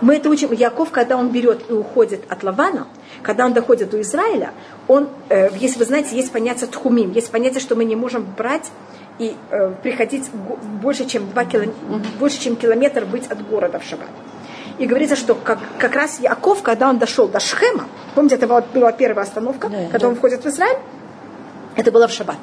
[0.00, 0.52] Мы это учим.
[0.52, 2.86] Яков, когда он берет и уходит от Лавана,
[3.22, 4.50] когда он доходит до Израиля,
[4.88, 8.70] он, э, если вы знаете, есть понятие тхумим, есть понятие, что мы не можем брать
[9.18, 10.28] и э, приходить
[10.82, 11.64] больше, чем два кило,
[12.18, 14.08] больше, чем километр быть от города в шаббат.
[14.78, 18.60] И говорится, что как, как раз Яков, когда он дошел до Шхема, помните, это была,
[18.60, 20.08] была первая остановка, Да, когда да.
[20.08, 20.78] он входит в Израиль,
[21.76, 22.38] это было в шаббат.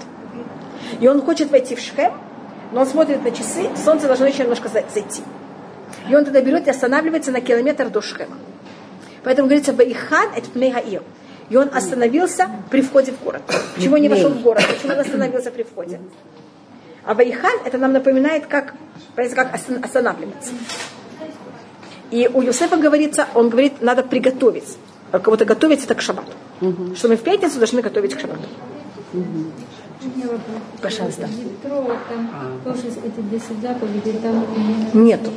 [1.02, 2.14] И он хочет войти в Шхем,
[2.72, 5.22] но он смотрит на часы, солнце должно еще немножко за- зайти.
[6.12, 8.38] И он тогда берет и останавливается на километр до Шхема.
[9.24, 11.04] Поэтому говорится, Ваихан это Пнейгаир.
[11.50, 13.44] И он остановился при входе в город.
[13.76, 14.62] Почему не вошел в город?
[14.68, 16.02] Почему он остановился при входе?
[17.06, 18.74] А Ваихан это нам напоминает, как,
[19.16, 20.52] как остан- останавливаться.
[22.12, 24.78] И у Юсефа говорится, он говорит, надо приготовить.
[25.12, 26.34] Кого-то готовить это к шаббату.
[26.96, 28.44] Что мы в пятницу должны готовить к шаббату.
[30.82, 31.22] Пожалуйста.
[31.24, 34.46] Ятро, там тоже эти 10 заповедей, там
[34.94, 35.32] Нету.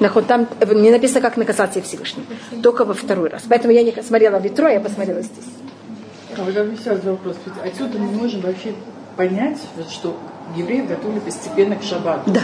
[0.00, 0.26] Нет.
[0.26, 2.24] Там э, не написано, как наказать Всевышний.
[2.62, 3.44] Только во второй раз.
[3.48, 5.44] Поэтому я не смотрела в ветро, я посмотрела здесь.
[6.36, 7.36] А вот у меня сразу вопрос.
[7.46, 8.74] Ведь отсюда мы можем вообще
[9.16, 9.58] понять,
[9.90, 10.16] что
[10.56, 12.30] евреи готовили постепенно к шаббату.
[12.32, 12.42] Да.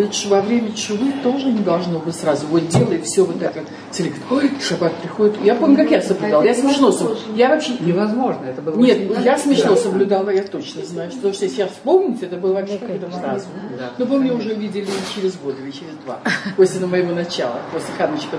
[0.00, 2.46] То есть во время чувы тоже не должно быть сразу.
[2.46, 3.64] Вот делай все вот это.
[3.90, 5.36] Все говорят, ой, шаббат приходит.
[5.44, 6.42] Я помню, как я соблюдала.
[6.42, 7.36] Я смешно соблюдала.
[7.36, 7.72] Я вообще...
[7.80, 11.10] Невозможно, это было Нет, я смешно соблюдала, я точно знаю.
[11.10, 13.46] Что, что сейчас вспомнить, это было вообще как-то сразу.
[13.98, 16.20] Но помню, уже видели через год или через два,
[16.56, 18.38] после моего начала, после Ханочка.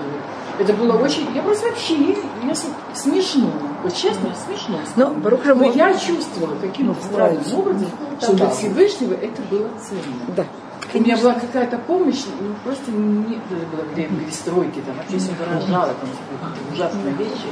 [0.60, 1.28] Это было очень...
[1.36, 1.93] Я просто вообще...
[2.41, 3.52] Мне с- смешно.
[3.84, 4.80] Вот честно, смешно.
[4.95, 7.88] Но же Но я чувствовала каким-то странным образом.
[8.19, 10.36] что для Всевышнего это было ценно.
[10.36, 10.45] Да.
[10.93, 15.32] У меня была какая-то помощь, ну, просто не это было время перестройки, там вообще все
[15.39, 17.47] выражало, там какие-то ужасные вещи.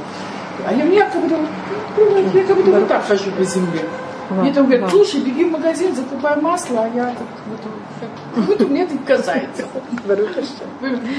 [0.66, 1.36] А я, я как будто,
[1.96, 3.80] вот, я как будто вот так хожу по земле.
[4.30, 7.60] Мне там говорят, слушай, беги в магазин, закупай масло, а я так вот,
[8.34, 9.64] как будто мне это касается.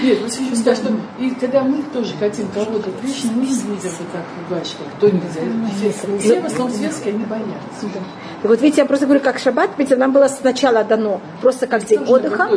[0.03, 3.89] Нет, вы хочу сказать, что и когда мы тоже хотим кого-то отвлечь, мы не будем
[3.89, 5.41] вот так ругать, что кто нельзя.
[5.77, 7.87] Все, все в основном светские, они боятся.
[8.43, 11.85] И вот видите, я просто говорю, как шаббат, видите, нам было сначала дано просто как
[11.85, 12.49] день отдыха,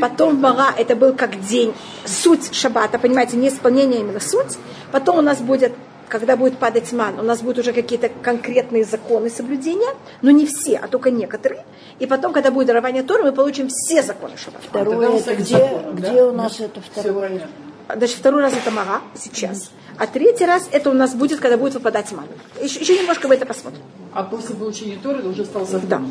[0.00, 4.58] потом мага это был как день, суть шаббата, понимаете, не исполнение, а именно суть.
[4.92, 5.72] Потом у нас будет,
[6.08, 10.76] когда будет падать ман, у нас будут уже какие-то конкретные законы соблюдения, но не все,
[10.76, 11.64] а только некоторые.
[11.98, 14.64] И потом, когда будет дарование Торы, мы получим все законы шаббата.
[14.68, 16.10] Второе, тогда это где, законом, да?
[16.10, 17.28] где у нас это Все второе?
[17.28, 17.48] понятно.
[17.96, 19.70] Значит, второй раз это мага сейчас.
[19.98, 22.24] А третий раз это у нас будет, когда будет выпадать ман.
[22.60, 23.82] Еще, еще немножко мы это посмотрим.
[24.12, 25.88] А после получения Торы это уже стал закон.
[25.88, 26.02] Да.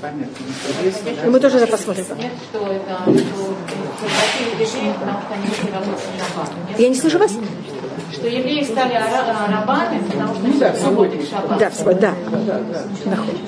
[0.00, 0.26] Понятно.
[1.24, 2.06] И мы тоже это посмотрим.
[2.08, 2.18] Это
[6.78, 7.32] Я не слышу вас?
[8.16, 11.58] Что евреи стали ара- рабами, потому что они да, в шаббат.
[11.58, 12.14] Да, всего, да.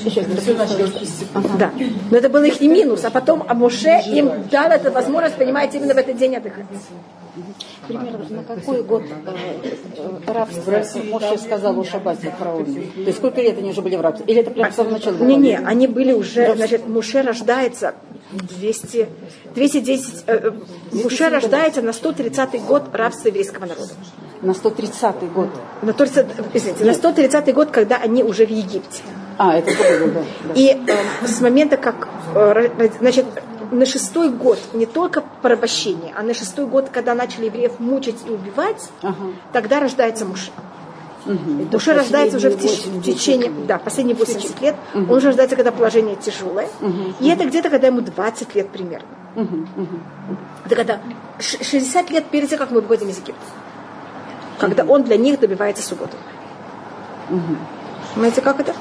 [0.07, 1.59] все началось постепенно.
[1.59, 1.70] Да.
[2.11, 3.04] Но это был их и минус.
[3.04, 6.66] А потом а Моше им дал эту возможность, понимаете, именно в этот день отдыхать.
[7.87, 12.83] Примерно на какой год э, рабство Моше сказал о шаббате фараоне?
[12.94, 14.26] То есть сколько лет они уже были в рабстве?
[14.26, 15.14] Или это прямо с самого начала?
[15.16, 15.26] было?
[15.26, 17.94] Не-не, они были уже, значит, Муше рождается
[18.33, 19.09] 200,
[19.54, 20.50] 210, э, э,
[20.92, 23.92] Муше рождается на 130 год рабства еврейского народа.
[24.42, 25.48] На 130 год.
[25.83, 29.03] На 130, извините, на 130 год, когда они уже в Египте.
[29.37, 30.20] А, это год, да.
[30.44, 30.55] да.
[30.55, 32.68] И э, с момента, как, э,
[33.01, 33.27] значит,
[33.70, 38.31] на шестой год не только порабощение, а на шестой год, когда начали евреев мучить и
[38.31, 39.14] убивать, Ага.
[39.53, 40.51] тогда рождается Муше.
[41.72, 44.74] Муше рождается уже в, теш- в течение, да, последние 80 лет.
[44.94, 46.68] Он уже рождается, когда положение тяжелое.
[47.20, 49.07] И это где-то, когда ему 20 лет примерно.
[50.64, 51.01] Это когда
[51.38, 53.42] ш- 60 лет перед тем, как мы выходим из Египта.
[54.58, 56.16] Когда он для них добивается субботы.
[58.14, 58.74] Понимаете, как это?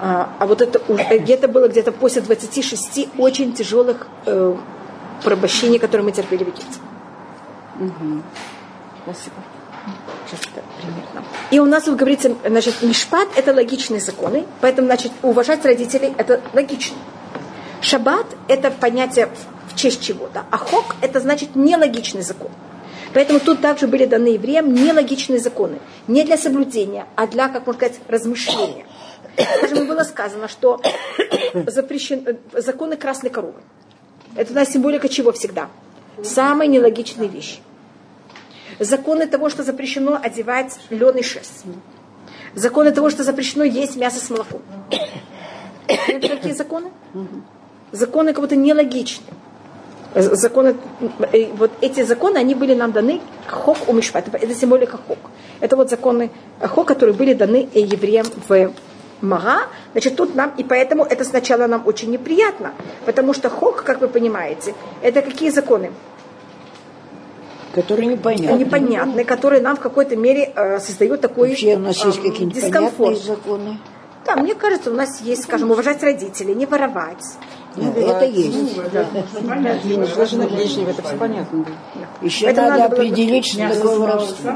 [0.00, 4.56] А, а вот это уже- где-то было где-то после 26 очень тяжелых э,
[5.22, 6.78] порабощений, которые мы терпели в Египте.
[9.04, 9.36] Спасибо.
[10.26, 11.24] Сейчас это примерно.
[11.50, 16.40] И у нас вот говорится, значит, мишпат– это логичные законы, поэтому, значит, уважать родителей– это
[16.54, 16.96] логично.
[17.80, 19.28] Шаббат– это понятие
[19.68, 22.50] в честь чего-то, а хок– это значит нелогичный закон.
[23.14, 25.78] Поэтому тут также были даны евреям нелогичные законы.
[26.08, 28.86] Не для соблюдения, а для, как можно сказать, размышления.
[29.58, 30.80] Скажем, было сказано, что
[31.66, 33.60] запрещен, э, законы красной коровы.
[34.36, 35.68] Это у нас символика чего всегда?
[36.22, 37.58] Самые нелогичные вещи.
[38.80, 41.64] Законы того, что запрещено одевать лен и шерсть.
[42.54, 44.62] Законы того, что запрещено есть мясо с молоком.
[45.86, 46.90] Понимаете, какие законы?
[47.92, 49.26] Законы как будто нелогичны.
[50.14, 50.76] Законы,
[51.32, 54.28] э, вот эти законы, они были нам даны хок у мишпат.
[54.32, 55.18] Это символика хок.
[55.60, 58.72] Это вот законы хок, которые были даны э, евреям в
[59.20, 59.68] Мага.
[59.92, 62.72] Значит, тут нам, и поэтому это сначала нам очень неприятно,
[63.06, 65.92] потому что хок, как вы понимаете, это какие законы?
[67.74, 68.56] Которые непонятны.
[68.56, 72.54] непонятные, которые нам в какой-то мере э, создают такой Вообще у нас есть э, какие-нибудь
[72.54, 73.18] дискомфорт.
[73.18, 73.78] законы.
[74.24, 77.24] Да, мне кажется, у нас есть, скажем, уважать родителей, не воровать.
[77.76, 78.76] Ну, это есть.
[80.14, 81.64] Сложно ближнего, это все понятно.
[82.20, 84.52] Еще Это надо, определить, что такое воровство.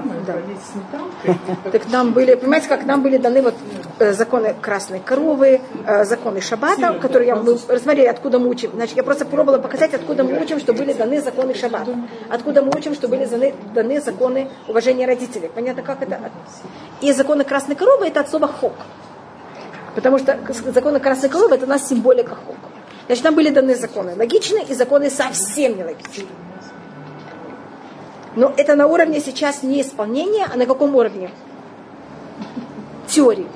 [0.73, 1.73] сметанкой.
[1.73, 3.55] Так нам были, понимаете, как нам были даны вот
[3.99, 8.71] э, законы красной коровы, э, законы шаббата, которые я, мы рассмотрели, откуда мы учим.
[8.75, 11.95] Значит, я просто пробовала показать, откуда мы учим, что были даны законы шаббата.
[12.29, 15.51] Откуда мы учим, что были даны, даны законы уважения родителей.
[15.53, 16.31] Понятно, как это?
[17.01, 18.75] И законы красной коровы это от слова хок.
[19.95, 20.39] Потому что
[20.73, 22.58] законы красной коровы это у нас символика хок.
[23.09, 26.29] Значит, нам были даны законы логичные и законы совсем нелогичные.
[28.37, 31.31] Но это на уровне сейчас не исполнения, а на каком уровне?
[33.07, 33.47] Теории.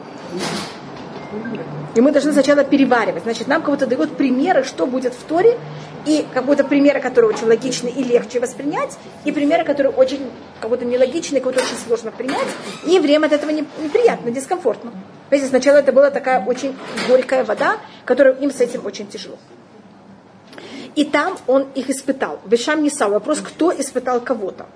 [1.94, 3.24] И мы должны сначала переваривать.
[3.24, 5.58] Значит, нам кого-то дают примеры, что будет в Торе,
[6.06, 10.70] и как будто примеры, которые очень логичны и легче воспринять, и примеры, которые очень как
[10.70, 12.48] будто нелогичны, кого-то очень сложно принять,
[12.86, 14.92] и время от этого не- неприятно, дискомфортно.
[15.30, 16.76] Понимаете, сначала это была такая очень
[17.08, 19.36] горькая вода, которая им с этим очень тяжело.
[20.94, 22.40] И там он их испытал.
[22.44, 23.12] Вешам не сал.
[23.12, 24.66] Вопрос, кто испытал кого-то.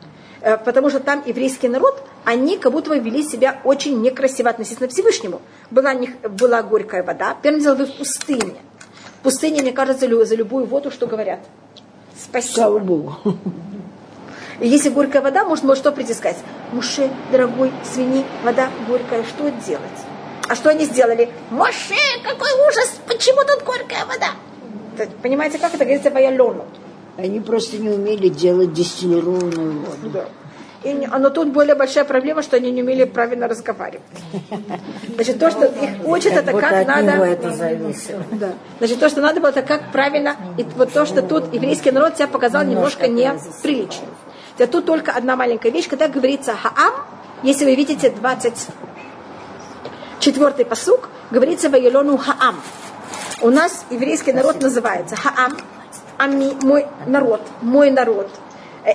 [0.40, 4.88] Э, Потому что там еврейский народ, они как будто бы вели себя очень некрасиво относительно
[4.88, 5.42] Всевышнему.
[5.70, 7.36] Была, них, была горькая вода.
[7.42, 8.54] Первым делом вы в пустыне.
[9.26, 11.40] В пустыне, мне кажется, за любую воду, что говорят?
[12.16, 12.54] Спасибо.
[12.54, 13.16] Слава Богу.
[14.60, 16.36] И если горькая вода, может, может что прийти сказать?
[16.70, 19.98] Муше, дорогой, свини, вода горькая, что делать?
[20.48, 21.28] А что они сделали?
[21.50, 23.00] Моше, какой ужас!
[23.08, 25.06] Почему тут горькая вода?
[25.22, 26.64] Понимаете, как это говорится ваялену?
[27.16, 30.10] Они просто не умели делать дистиллированную воду.
[30.10, 30.24] Да.
[30.87, 34.07] И, а, но тут более большая проблема, что они не умели правильно разговаривать.
[35.16, 37.37] Значит, то, что их учат, это как надо...
[38.31, 38.51] Да.
[38.79, 40.37] Значит, то, что надо было, это как правильно.
[40.57, 44.11] И вот то, что тут еврейский народ себя показал немножко неприличным.
[44.70, 46.94] Тут только одна маленькая вещь, когда говорится хаам,
[47.42, 52.61] если вы видите 24-й посук, говорится ваелену хаам.
[53.42, 55.57] У нас еврейский народ называется хаам,
[56.16, 58.31] ами, мой народ, мой народ,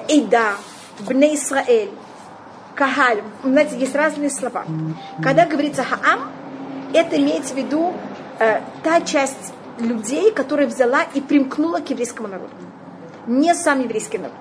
[0.08, 0.54] Эйда,
[1.08, 1.92] Бне Исраэль,
[2.76, 3.22] Кагаль.
[3.44, 4.66] Знаете, есть разные слова.
[5.22, 6.32] Когда говорится хаам,
[6.94, 7.94] это имеется в виду
[8.40, 12.54] э, та часть людей, которая взяла и примкнула к еврейскому народу.
[13.28, 14.34] Не сам еврейский народ.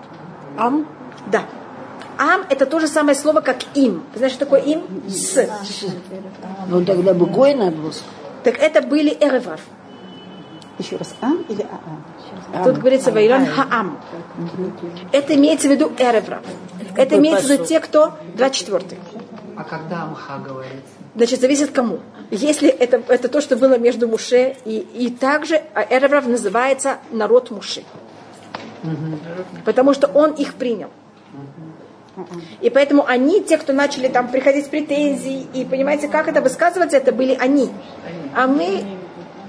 [0.56, 0.86] Ам?
[1.26, 1.44] Да.
[2.18, 4.02] Ам это то же самое слово, как им.
[4.12, 4.84] Вы знаете, что такое им?
[5.08, 5.48] С.
[6.68, 7.92] Ну тогда бы Гой надо было.
[8.44, 9.60] Так это были эревар.
[10.78, 12.04] Еще раз, ам или аам?
[12.64, 14.00] Тут говорится Вайран Хаам.
[15.12, 16.42] Это имеется в виду эревра.
[16.96, 19.00] Это имеется в виду те, кто 24
[19.56, 21.00] А когда Амха говорится?
[21.14, 22.00] Значит, зависит кому.
[22.30, 27.50] Если это, это то, что было между Муше, и, и также а Эреврав называется народ
[27.50, 27.82] Муши.
[29.64, 30.90] Потому что он их принял.
[32.60, 36.96] И поэтому они, те, кто начали там приходить с претензий, и понимаете, как это высказываться,
[36.96, 37.70] это были они.
[38.34, 38.84] А мы,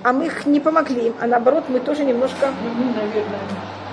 [0.04, 2.52] а мы их не помогли им, а наоборот, мы тоже немножко...
[2.64, 3.40] Ну, наверное,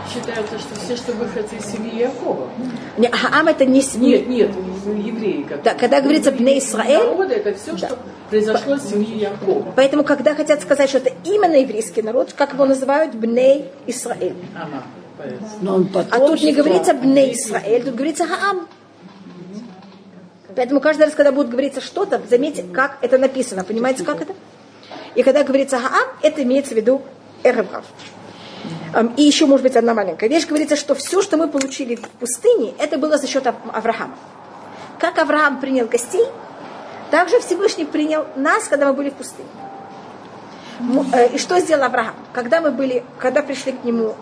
[0.09, 2.49] считается, что все, что выходцы из семьи Якова.
[2.97, 4.18] Не, Ам это не семья.
[4.18, 4.51] Нет, нет,
[4.87, 5.44] евреи.
[5.49, 7.99] Как Да, когда говорится Бне Исраэль, народа, это все, что
[8.31, 9.73] произошло с семьи Якова.
[9.77, 14.37] поэтому, когда хотят сказать, что это именно еврейский народ, как его называют, Бней Исраэль.
[14.55, 14.83] Ага.
[15.61, 18.68] Но он потом А тут не говорится Бней Исраэль, тут говорится Хаам.
[20.55, 23.64] Поэтому каждый раз, когда будет говориться что-то, заметьте, как это написано.
[23.64, 24.35] Понимаете, как это?
[25.14, 27.03] И когда говорится Хаам, это имеется в виду
[27.42, 27.85] Эреврав.
[28.94, 30.47] Эм, И еще, может быть, одна маленькая вещь.
[30.47, 34.16] Говорится, что все, что мы получили в пустыне, это было за счет Ав- Авраама.
[34.99, 36.27] Как Авраам принял гостей,
[37.11, 39.49] так же Всевышний принял нас, когда мы были в пустыне.
[41.12, 42.14] Э, И что сделал Авраам?
[42.33, 44.14] Когда мы были, когда пришли к нему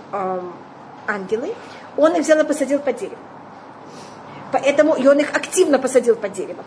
[1.06, 1.54] ангелы,
[1.96, 3.18] он их взял и посадил под дерево.
[4.52, 6.64] Поэтому, и он их активно посадил под дерево.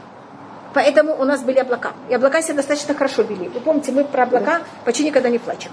[0.73, 1.93] Поэтому у нас были облака.
[2.09, 3.49] И облака себя достаточно хорошо вели.
[3.49, 5.71] Вы помните, мы про облака почти никогда не плачем.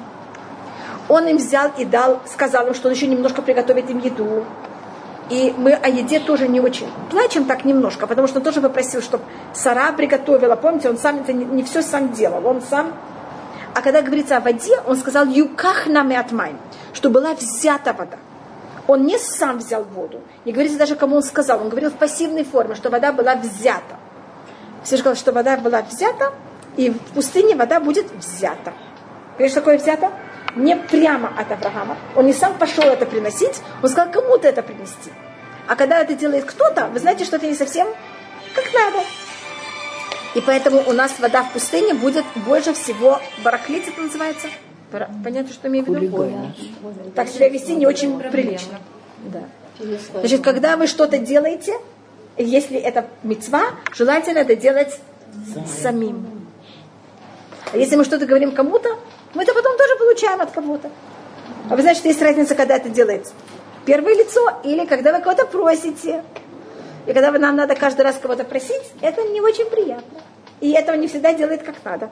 [1.09, 4.45] Он им взял и дал, сказал им, что он еще немножко приготовит им еду.
[5.29, 9.03] И мы о еде тоже не очень плачем так немножко, потому что он тоже попросил,
[9.03, 10.55] чтобы Сара приготовила.
[10.55, 12.95] Помните, он сам это не, не все сам делал, он сам.
[13.75, 16.57] А когда говорится о воде, он сказал «юках нами отмайн»,
[16.93, 18.19] что была взята вода.
[18.87, 22.45] Он не сам взял воду, не говорится даже, кому он сказал, он говорил в пассивной
[22.45, 23.97] форме, что вода была взята.
[24.87, 26.33] Все сказал, что вода была взята,
[26.77, 28.72] и в пустыне вода будет взята.
[29.35, 30.12] Понимаешь, что такое взято?
[30.55, 31.96] Не прямо от Авраама.
[32.14, 35.11] Он не сам пошел это приносить, он сказал кому-то это принести.
[35.66, 37.88] А когда это делает кто-то, вы знаете, что это не совсем
[38.55, 39.05] как надо.
[40.37, 44.46] И поэтому у нас вода в пустыне будет больше всего барахлить, это называется.
[45.25, 46.31] Понятно, что имею в виду?
[47.16, 48.79] Так себя вести не очень прилично.
[49.25, 49.42] Да.
[50.20, 51.75] Значит, когда вы что-то делаете,
[52.42, 54.99] если это мецва, желательно это делать
[55.83, 56.46] самим.
[57.72, 58.96] А если мы что-то говорим кому-то,
[59.35, 60.90] мы это потом тоже получаем от кого-то.
[61.68, 63.33] А вы знаете, что есть разница, когда это делается?
[63.85, 66.22] Первое лицо или когда вы кого-то просите.
[67.07, 70.20] И когда вы- нам надо каждый раз кого-то просить, это не очень приятно.
[70.61, 72.11] И этого не всегда делает как надо.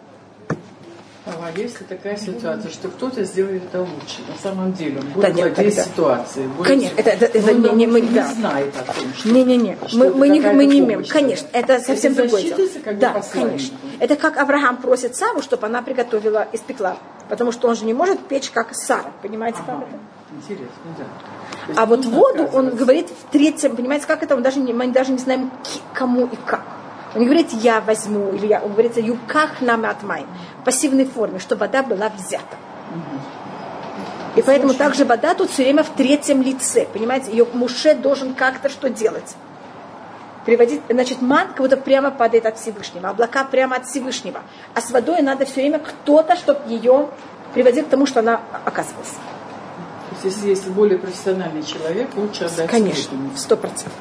[1.26, 5.34] А если такая ситуация, что кто-то сделает это лучше, на самом деле он Да будет
[5.36, 6.46] нет, владеть тогда- ситуацией.
[6.48, 8.26] будет- Конечно, это- это- это он не- не- мы- не да.
[8.26, 11.04] знает о том, что Не-не-не, что мы, это мы, не, мы не имеем.
[11.06, 12.68] Конечно, это совсем Это другое дело.
[12.84, 13.76] как Да, конечно.
[14.00, 16.98] Это как Авраам просит Сару, чтобы она приготовила, испекла.
[17.30, 19.10] Потому что он же не может печь, как Сара.
[19.22, 19.98] Понимаете, как это?
[20.36, 21.04] Интересно, да.
[21.68, 24.34] Есть А вот воду он говорит в третьем, понимаете, как это?
[24.36, 25.50] Он даже не, мы даже не знаем,
[25.94, 26.64] кому и как.
[27.14, 30.26] Он не говорит, я возьму, или я, он говорит, юках нам отмай,
[30.60, 32.56] в пассивной форме, что вода была взята.
[34.36, 38.68] И поэтому также вода тут все время в третьем лице, понимаете, ее Муше должен как-то
[38.68, 39.36] что делать.
[40.44, 44.42] Приводить, значит, ман как будто прямо падает от Всевышнего, облака прямо от Всевышнего.
[44.74, 47.08] А с водой надо все время кто-то, чтобы ее
[47.54, 49.14] приводил к тому, что она оказывалась.
[50.10, 53.92] То есть, если есть более профессиональный человек, лучше отдать Конечно, сто процентов.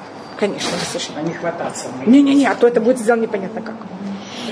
[0.43, 1.19] Конечно, совершенно.
[1.21, 1.87] а не хвататься.
[2.05, 3.75] Не-не-не, а то это будет сделано непонятно как.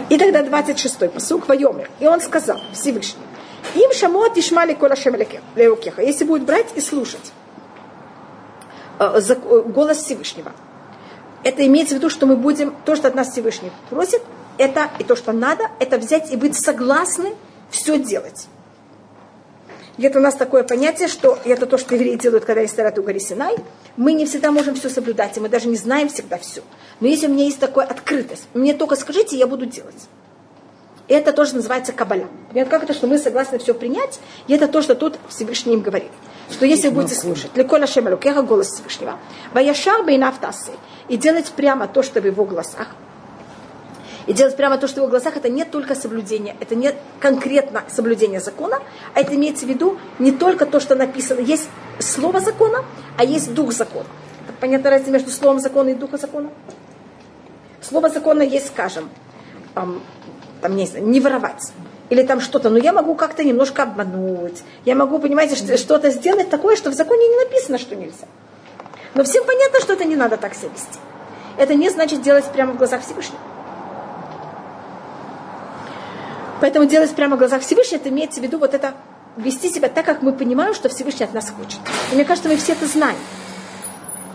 [0.07, 1.89] И тогда 26-й посук Вайомер.
[1.99, 3.25] И он сказал Всевышний,
[3.75, 5.17] им шамот ишмали колашем
[5.55, 6.01] леукеха.
[6.01, 7.33] Если будет брать и слушать
[8.99, 10.53] э, э, голос Всевышнего,
[11.43, 14.21] это имеется в виду, что мы будем, то, что от нас Всевышний просит,
[14.57, 17.33] это и то, что надо, это взять и быть согласны
[17.69, 18.47] все делать.
[20.01, 23.03] Это у нас такое понятие, что это то, что евреи делают, когда есть Тарат у
[23.03, 23.55] горе Синай.
[23.97, 26.61] Мы не всегда можем все соблюдать, и мы даже не знаем всегда все.
[26.99, 30.07] Но если у меня есть такая открытость, мне только скажите, я буду делать.
[31.07, 32.27] Это тоже называется кабаля.
[32.47, 35.81] Понимаете, как это, что мы согласны все принять, и это то, что тут Всевышний им
[35.81, 36.11] говорит.
[36.49, 39.19] Что если вы будете слушать, леколя шемалукеха, голос Всевышнего,
[39.53, 40.71] ваяшар бейнафтасы,
[41.09, 42.95] и делать прямо то, что в его глазах,
[44.27, 47.83] и делать прямо то, что в его глазах, это не только соблюдение, это не конкретно
[47.89, 48.79] соблюдение закона,
[49.13, 51.39] а это имеется в виду не только то, что написано.
[51.39, 51.67] Есть
[51.99, 52.85] слово закона,
[53.17, 54.07] а есть дух закона.
[54.59, 56.49] Понятна разница между словом закона и духом закона?
[57.81, 59.09] Слово закона есть, скажем,
[59.75, 60.01] эм,
[60.61, 61.71] там, не, знаю, не воровать.
[62.09, 64.61] Или там что-то, но я могу как-то немножко обмануть.
[64.85, 68.27] Я могу, понимаете, что-то сделать такое, что в законе не написано, что нельзя.
[69.15, 70.99] Но всем понятно, что это не надо так себя вести.
[71.57, 73.39] Это не значит делать прямо в глазах Всевышнего.
[76.61, 78.93] Поэтому делать прямо в глазах Всевышнего, это имеется в виду вот это
[79.35, 81.79] вести себя так, как мы понимаем, что Всевышний от нас хочет.
[82.11, 83.17] И мне кажется, мы все это знаем.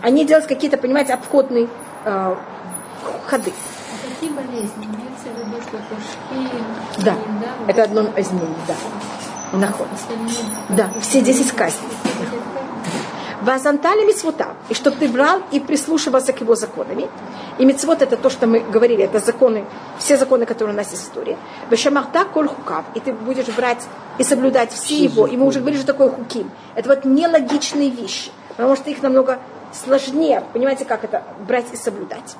[0.01, 1.69] А не делать какие-то, понимаете, обходные
[2.03, 2.35] э,
[3.27, 3.53] ходы.
[3.53, 4.85] А какие болезни?
[4.85, 7.03] Имеется в виду, что кошки?
[7.03, 7.15] Да,
[7.67, 9.57] это одно из них, да.
[9.57, 9.87] Наход.
[10.69, 11.89] Да, все 10 казней.
[13.47, 14.57] Вазантали мицвота.
[14.67, 17.07] И чтобы ты брал и прислушивался к его законами.
[17.57, 19.63] И мицвод это то, что мы говорили, это законы,
[19.99, 21.37] все законы, которые у нас есть в истории.
[21.69, 22.83] Вешамахта коль хукав.
[22.93, 23.87] И ты будешь брать
[24.17, 25.27] и соблюдать все его.
[25.27, 26.51] И мы уже говорили, что такое хуким.
[26.75, 28.31] Это вот нелогичные вещи.
[28.49, 29.39] Потому что их намного
[29.71, 32.35] сложнее, понимаете, как это брать и соблюдать.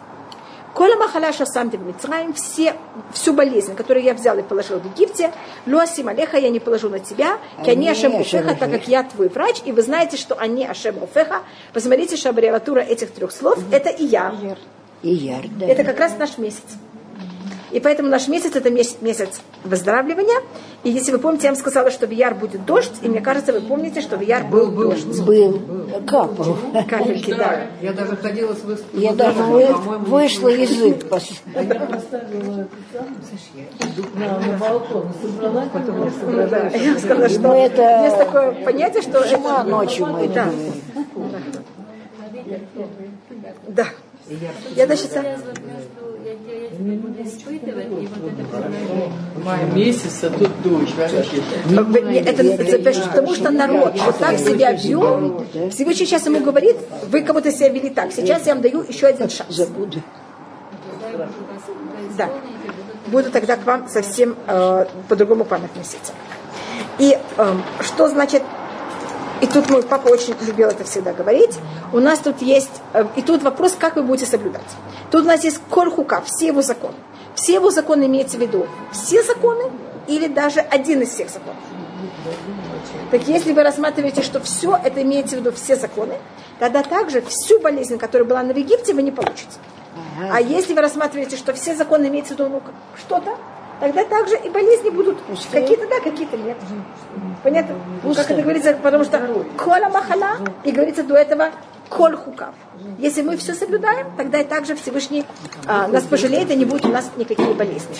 [0.77, 2.75] Коля Махаляша сам Мицраем, все,
[3.11, 5.33] всю болезнь, которую я взял и положил в Египте,
[5.65, 9.55] Луасим Алеха я не положу на тебя, Кяни Ашем Уфеха, так как я твой врач,
[9.65, 11.41] и вы знаете, что они Ашем Уфеха.
[11.73, 14.31] Посмотрите, что аббревиатура этих трех слов, это и я.
[15.01, 15.65] И яр, да.
[15.65, 16.61] Это как раз наш месяц.
[17.71, 20.41] И поэтому наш месяц это месяц, месяц выздоравливания.
[20.83, 23.51] И если вы помните, я вам сказала, что в Яр будет дождь, и мне кажется,
[23.51, 25.21] вы помните, что в Яр был, был дождь.
[25.21, 25.61] Был,
[26.07, 26.57] капал.
[26.89, 27.67] Капельки, да.
[27.81, 29.65] Я даже ходила с выс- Я даже вы-
[29.99, 30.85] вышла ничего.
[30.87, 31.03] язык.
[31.09, 31.39] пос-
[34.15, 39.63] На, на балкон собрала, потом Да, я сказала, что есть такое понятие, что это...
[39.63, 40.49] ночью мы это Да.
[43.67, 43.85] Да.
[44.75, 45.03] Я даже
[49.43, 51.41] Май месяц, а тут дождь, вообще.
[52.19, 52.43] Это,
[53.07, 55.45] потому что народ вот так себя вел.
[55.71, 56.77] Всевышний сейчас ему говорит,
[57.09, 58.11] вы кого-то себя вели так.
[58.11, 59.69] Сейчас я вам даю еще один шанс.
[62.17, 62.29] Да.
[63.07, 66.11] Буду тогда к вам совсем э, по-другому к вам относиться.
[66.99, 68.43] И эм, что значит
[69.41, 71.57] и тут мой папа очень любил это всегда говорить.
[71.93, 74.61] У нас тут есть, э, и тут вопрос, как вы будете соблюдать.
[75.11, 76.95] Тут у нас есть кольхука, все его законы.
[77.35, 79.71] Все его законы имеется в виду все законы
[80.07, 81.61] или даже один из всех законов.
[83.11, 86.15] Так если вы рассматриваете, что все это имеется в виду все законы,
[86.59, 89.57] тогда также всю болезнь, которая была на Египте, вы не получите.
[90.31, 92.61] А если вы рассматриваете, что все законы имеются в виду ну,
[92.97, 93.37] что-то,
[93.79, 95.17] тогда также и болезни будут
[95.51, 96.57] какие-то да, какие-то нет.
[97.43, 97.75] Понятно?
[98.15, 101.51] Как это говорится, потому что кола махала, и говорится до этого
[101.89, 102.53] коль хукав.
[102.99, 105.25] Если мы все соблюдаем, тогда и также Всевышний
[105.65, 107.95] а, нас пожалеет, и не будет у нас никаких болезней.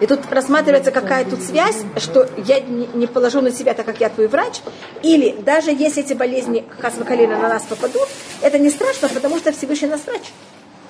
[0.00, 4.08] И тут рассматривается, какая тут связь, что я не, положу на себя, так как я
[4.08, 4.60] твой врач,
[5.02, 8.08] или даже если эти болезни хасвакалина на нас попадут,
[8.42, 10.22] это не страшно, потому что Всевышний нас врач.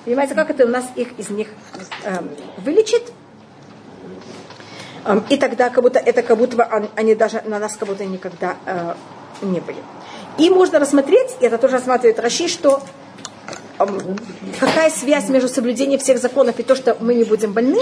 [0.05, 1.49] Понимаете, как это у нас их из них
[2.03, 3.11] эм, вылечит,
[5.29, 8.93] и тогда как будто это как будто они даже на нас как будто никогда э,
[9.41, 9.77] не были.
[10.37, 12.81] И можно рассмотреть, и это тоже рассматривает Раши, что
[13.79, 14.17] эм,
[14.59, 17.79] какая связь между соблюдением всех законов и то, что мы не будем больны,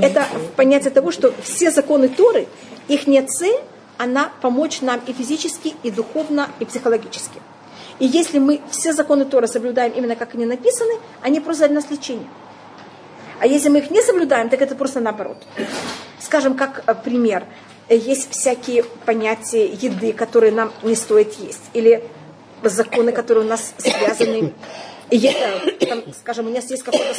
[0.00, 0.26] это
[0.56, 2.48] понятие того, что все законы Торы,
[2.88, 3.60] их не цель,
[3.98, 7.40] она помочь нам и физически, и духовно, и психологически.
[7.98, 11.90] И если мы все законы Торы соблюдаем именно как они написаны, они просто для нас
[11.90, 12.28] лечение.
[13.40, 15.42] А если мы их не соблюдаем, так это просто наоборот.
[16.20, 17.44] Скажем, как э, пример,
[17.88, 22.02] есть всякие понятия еды, которые нам не стоит есть, или
[22.62, 24.54] законы, которые у нас связаны.
[25.10, 27.14] И это, там, скажем, у нас есть какой-то...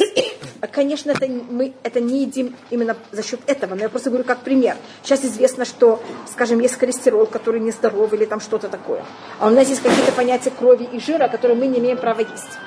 [0.72, 4.40] Конечно, это, мы это не едим именно за счет этого, но я просто говорю как
[4.40, 4.76] пример.
[5.02, 9.04] Сейчас известно, что, скажем, есть холестерол, который нездоровый или там что-то такое.
[9.38, 12.58] А у нас есть какие-то понятия крови и жира, которые мы не имеем права есть.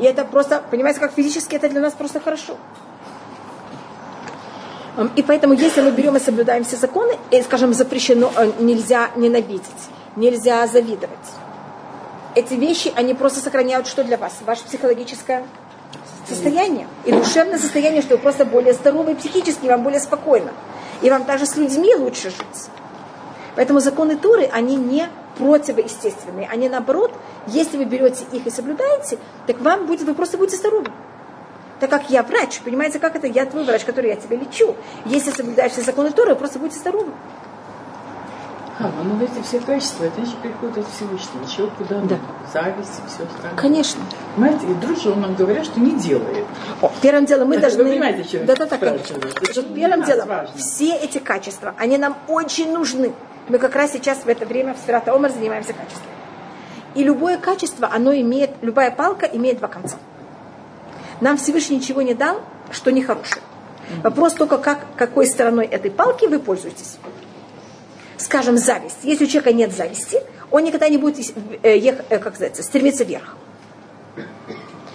[0.00, 2.56] И это просто, понимаете, как физически это для нас просто хорошо.
[5.16, 9.90] И поэтому, если мы берем и соблюдаем все законы, и, скажем, запрещено, э, нельзя ненавидеть,
[10.14, 11.18] нельзя завидовать.
[12.36, 14.34] Эти вещи, они просто сохраняют что для вас?
[14.46, 15.44] Ваше психологическое
[16.28, 16.86] состояние.
[17.04, 20.52] И душевное состояние, что вы просто более здоровы, психически, вам более спокойно.
[21.02, 22.70] И вам даже с людьми лучше жить.
[23.56, 26.48] Поэтому законы Туры, они не противоестественные.
[26.50, 27.12] Они наоборот,
[27.46, 30.86] если вы берете их и соблюдаете, так вам будет, вы просто будете здоровы.
[31.80, 33.26] Так как я врач, понимаете, как это?
[33.26, 34.76] Я твой врач, который я тебя лечу.
[35.04, 37.12] Если соблюдаешь все законы Торы, вы просто будете здоровы.
[38.76, 41.46] А, ну эти все качества, это же приходит от Всевышнего.
[41.48, 42.16] Человек куда Да.
[42.52, 43.56] зависть и все остальное.
[43.56, 44.02] Конечно.
[44.34, 46.44] Понимаете, и дружи, нам говорят, что не делает.
[46.82, 47.84] О, первым делом мы Вы должны...
[47.84, 49.16] понимаете, о чем я да, да, да, конечно.
[49.76, 50.56] Первым делом, важно.
[50.58, 53.12] все эти качества, они нам очень нужны.
[53.48, 56.08] Мы как раз сейчас в это время в Сферата Омар занимаемся качеством.
[56.94, 59.96] И любое качество, оно имеет, любая палка имеет два конца.
[61.20, 62.40] Нам Всевышний ничего не дал,
[62.70, 63.42] что нехорошее.
[64.02, 66.96] Вопрос только, как, какой стороной этой палки вы пользуетесь.
[68.16, 68.98] Скажем, зависть.
[69.02, 71.18] Если у человека нет зависти, он никогда не будет
[71.62, 73.36] э, ех- э, как сказать, стремиться вверх.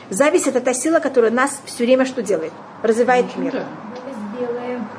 [0.10, 2.54] Зависть это та сила, которая нас все время что делает?
[2.82, 3.64] Развивает мир.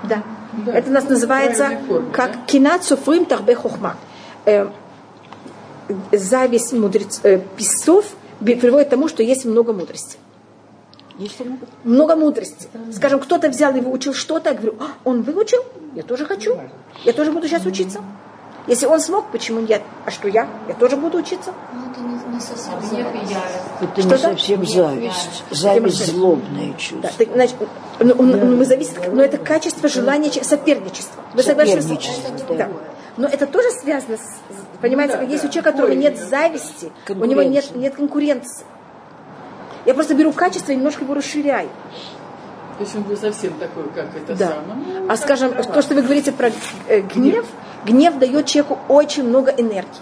[0.04, 0.22] Да.
[0.52, 0.72] Да.
[0.72, 1.78] Это у нас называется
[2.12, 2.38] как да?
[2.46, 3.96] кинат суфрим тахбе хохма.
[4.44, 4.68] Э,
[6.12, 8.04] зависть мудрец, э, писцов
[8.40, 10.16] приводит к тому, что есть много мудрости.
[11.18, 12.68] Если мы- Много мудрости.
[12.92, 15.62] Скажем, кто-то взял и выучил что-то, я говорю, «А, он выучил,
[15.94, 16.58] я тоже хочу,
[17.04, 18.00] я тоже буду сейчас учиться.
[18.66, 19.82] Если он смог, почему нет?
[20.04, 20.48] А что я?
[20.68, 21.52] Я тоже буду учиться.
[21.72, 23.30] Ну, это не, не совсем и зависть.
[23.30, 23.72] ярость.
[23.80, 24.18] Это не Что-то?
[24.18, 25.42] совсем зависть.
[25.50, 27.00] Зависть злобное чувство.
[27.00, 27.56] Да, так, значит,
[27.98, 31.22] ну, ну, ну, мы зависит, но это качество желания, че- соперничества.
[31.34, 31.98] Вы согласны?
[32.48, 32.54] Да.
[32.56, 32.68] да.
[33.16, 34.40] Но это тоже связано с,
[34.80, 35.48] понимаете, Ну да, есть да.
[35.48, 37.78] у человека, у которого нет зависти, у него нет, Конкуренции.
[37.78, 38.66] нет конкуренции.
[39.86, 41.68] Я просто беру качество и немножко его расширяю.
[42.78, 44.48] То есть он был совсем такой, как это Да.
[44.48, 45.00] самое.
[45.00, 45.72] Ну, А скажем, трава.
[45.72, 46.50] то, что вы говорите про
[46.88, 47.46] э, гнев, гнев
[47.84, 50.00] дает человеку очень много энергии.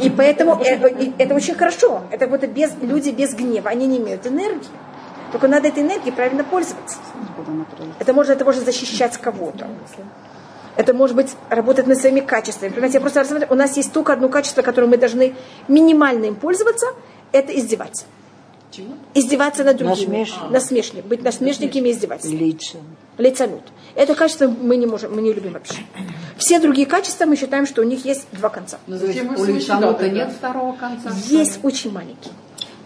[0.00, 2.02] И поэтому э, это очень хорошо.
[2.10, 4.68] Это вот без, люди без гнева, они не имеют энергии.
[5.32, 6.98] Только надо этой энергией правильно пользоваться.
[7.98, 9.66] Это может для того, чтобы защищать кого-то.
[10.76, 12.70] Это может быть работать над своими качествами.
[12.70, 15.34] Понимаете, я просто рассмотрю, у нас есть только одно качество, которым мы должны
[15.68, 16.86] минимально им пользоваться,
[17.32, 18.04] это издеваться.
[18.70, 18.88] Чего?
[19.14, 20.18] Издеваться над другими.
[20.18, 20.50] Насмешник.
[20.50, 21.04] Насмешник.
[21.06, 22.28] Быть насмешниками и издеваться.
[22.28, 22.78] Лица.
[23.18, 23.62] Лицанут.
[23.94, 25.78] Это качество мы не можем, мы не любим вообще.
[26.36, 28.78] Все другие качества мы считаем, что у них есть два конца.
[28.86, 29.46] Но есть зачем у
[29.94, 30.08] тогда?
[30.08, 31.10] нет второго конца?
[31.26, 32.30] Есть очень маленький.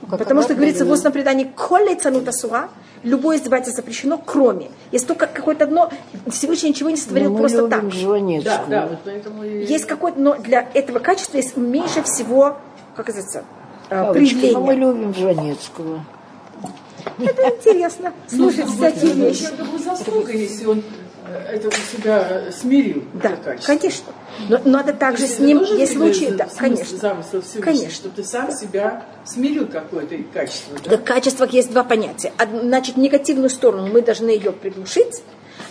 [0.09, 2.69] Потому что говорится в устном предании «Коль лицанута суа»
[3.03, 4.71] любое издевательство запрещено, кроме.
[4.93, 5.91] Есть только какое-то одно,
[6.29, 7.91] Всевышний ничего не сотворил мы просто так.
[8.45, 9.65] Да, да, вот поэтому и...
[9.65, 12.59] Есть какое-то, но для этого качества есть меньше всего,
[12.97, 13.45] как называется,
[13.89, 14.75] э, Павлочка, но мы проявления.
[14.75, 16.05] любим Жванецкого.
[17.19, 19.45] Это интересно, слушать всякие Ну, вещи.
[19.45, 20.83] это его заслуга, если он
[21.27, 23.05] э, это у себя смирил.
[23.15, 24.13] Да, конечно.
[24.49, 27.25] Но надо также с ним, есть случаи, да, конечно.
[27.61, 27.91] Конечно.
[27.91, 30.77] Что ты сам себя смирил какое-то качество.
[30.77, 30.97] В Да?
[30.97, 32.33] качествах есть два понятия.
[32.63, 35.23] Значит, негативную сторону мы должны ее приглушить,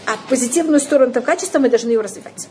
[0.06, 2.48] а позитивную сторону этого качества мы должны ее развивать.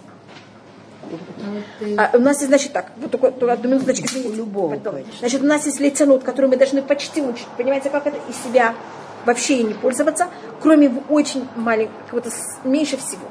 [1.96, 4.96] А у нас есть, значит, так, вот только, только одну минуту, значит, извините, любого потом.
[5.20, 7.46] Значит, у нас есть лиценут, который мы должны почти учить.
[7.56, 8.74] Понимаете, как это из себя
[9.24, 10.28] вообще не пользоваться,
[10.60, 12.22] кроме очень маленького,
[12.64, 13.26] меньше всего.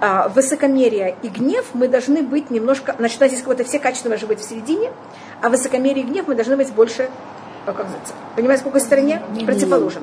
[0.00, 4.08] А, высокомерие и гнев мы должны быть немножко, значит, у нас есть какое-то все качества
[4.08, 4.90] должны быть в середине,
[5.40, 7.08] а высокомерие и гнев мы должны быть больше,
[7.66, 9.22] а, как называется, понимаете, в какой стороне?
[9.46, 10.02] Противоположной.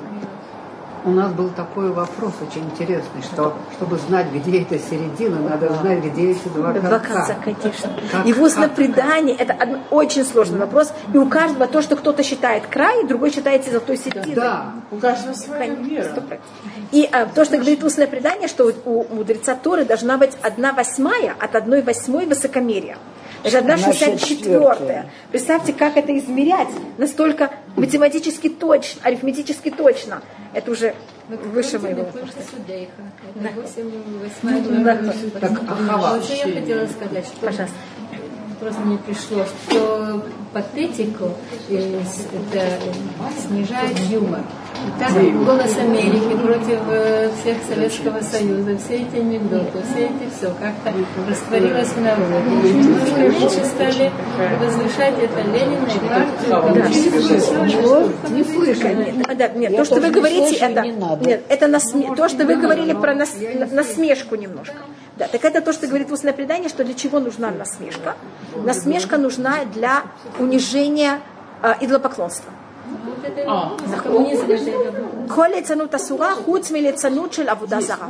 [1.05, 6.03] У нас был такой вопрос очень интересный, что чтобы знать, где эта середина, надо знать,
[6.03, 6.89] где эти два конца.
[6.89, 7.89] Два конца, конечно.
[8.11, 10.91] Как- И в устном предании это одно- очень сложный вопрос.
[11.13, 14.35] И у каждого то, что кто-то считает край, другой считает золотой серединой.
[14.35, 16.23] Да, У каждого своя вера.
[16.91, 20.73] И а, то, что говорит устное предание, что вот у мудреца Торы должна быть одна
[20.73, 22.97] восьмая от одной восьмой высокомерия.
[23.43, 24.73] Это одна Одна шестьдесят шестьдесят четвертая.
[24.75, 25.09] четвертая.
[25.31, 30.21] Представьте, как это измерять настолько математически точно, арифметически точно.
[30.53, 30.93] Это уже
[31.29, 32.01] выше моего.
[32.01, 32.11] Это
[33.55, 35.13] восемь, восьмая глава.
[35.39, 36.15] так Ахава.
[36.15, 37.75] Вообще я хотела сказать, что Пожалуйста.
[38.59, 41.31] просто мне пришло, что патетику
[41.69, 42.01] э,
[42.51, 42.79] это
[43.47, 44.41] снижает юмор.
[44.97, 45.11] Так
[45.45, 50.93] голос Америки против э, всех Советского Союза, все эти анекдоты, все эти все как-то
[51.29, 52.73] растворилось в народе.
[52.73, 54.11] Немножко меньше стали
[54.59, 56.83] возвышать это Ленина и партию.
[58.29, 59.11] Не слышали.
[59.11, 60.91] Нет, а, да, нет, то, что вы не говорите, это, не
[61.25, 64.75] нет, это насме- то, что вы говорили про нас- на- насмешку немножко.
[65.17, 68.15] Да, так это то, что говорит устное предание, что для чего нужна насмешка.
[68.55, 70.03] Насмешка нужна для
[70.39, 71.19] унижения
[71.61, 72.51] э, идолопоклонства.
[72.51, 72.68] Вот
[75.61, 78.07] цанут асура, хуц мили цанут шель авуда зара.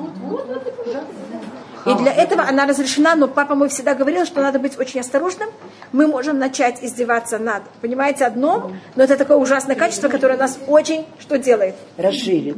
[1.86, 5.50] И для этого она разрешена, но папа мой всегда говорил, что надо быть очень осторожным.
[5.92, 11.06] Мы можем начать издеваться над, понимаете, одном, но это такое ужасное качество, которое нас очень
[11.20, 11.76] что делает?
[11.98, 12.58] Расширит.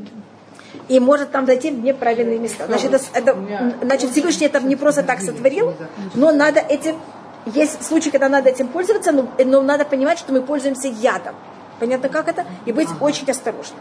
[0.88, 2.66] И может там дойти в неправильные места.
[2.68, 3.38] Значит, это, это,
[3.82, 5.74] значит Всевышний это не просто так сотворил,
[6.16, 6.98] но надо этим...
[7.46, 11.36] Есть случаи, когда надо этим пользоваться, но, но надо понимать, что мы пользуемся ядом.
[11.82, 12.46] Понятно, как это?
[12.66, 13.80] И быть очень осторожным.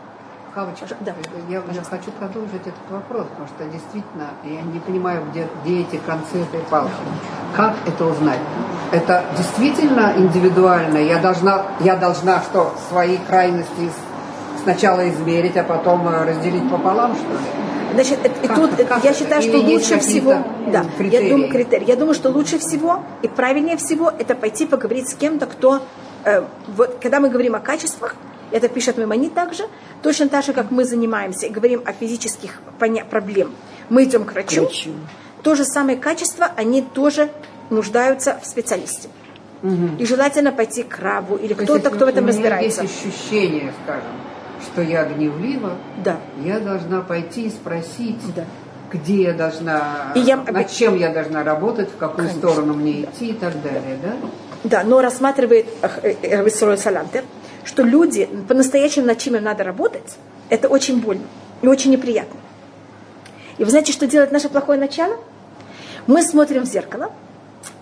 [0.55, 1.13] Хавочка, Да.
[1.51, 5.97] я, я хочу продолжить этот вопрос, потому что действительно я не понимаю, где, где эти
[5.97, 6.91] концы этой палки.
[7.55, 8.39] Как это узнать?
[8.91, 10.97] Это действительно индивидуально.
[10.97, 13.93] Я должна, я должна что, свои крайности
[14.65, 17.39] сначала измерить, а потом э, разделить пополам, что ли?
[17.95, 20.31] Значит, и Как тут это- Как я считаю, что лучше всего,
[20.73, 21.31] да, м, я критерии?
[21.31, 21.85] думаю, критерий.
[21.87, 25.81] Я думаю, что лучше всего и правильнее всего это пойти поговорить с кем-то, кто,
[26.25, 26.45] э,
[26.77, 28.15] вот, когда мы говорим о качествах,
[28.51, 29.65] это пишет Маймони также,
[30.03, 33.53] точно так же, как мы занимаемся и говорим о физических поня- проблем,
[33.89, 34.91] мы идем к врачу, Врачу.
[35.43, 37.31] то же самое качество, они тоже
[37.71, 39.09] нуждаются в специалисте.
[39.99, 42.83] И желательно пойти к рабу или То кто-то, кто в этом разбирается.
[42.83, 44.09] есть ощущение, скажем,
[44.65, 46.17] что я гневлива, Да.
[46.43, 48.45] я должна пойти и спросить, Да.
[48.91, 53.29] где я должна, И я- над чем я должна работать, в какую сторону мне идти
[53.29, 54.15] и так далее, да?
[54.65, 57.25] Да, но рассматривает Рависрой Салантер,
[57.65, 60.17] что люди по-настоящему над чем им надо работать,
[60.51, 61.25] это очень больно
[61.63, 62.39] и очень неприятно.
[63.59, 65.17] И вы знаете, что делает наше плохое начало?
[66.07, 67.13] Мы смотрим в зеркало,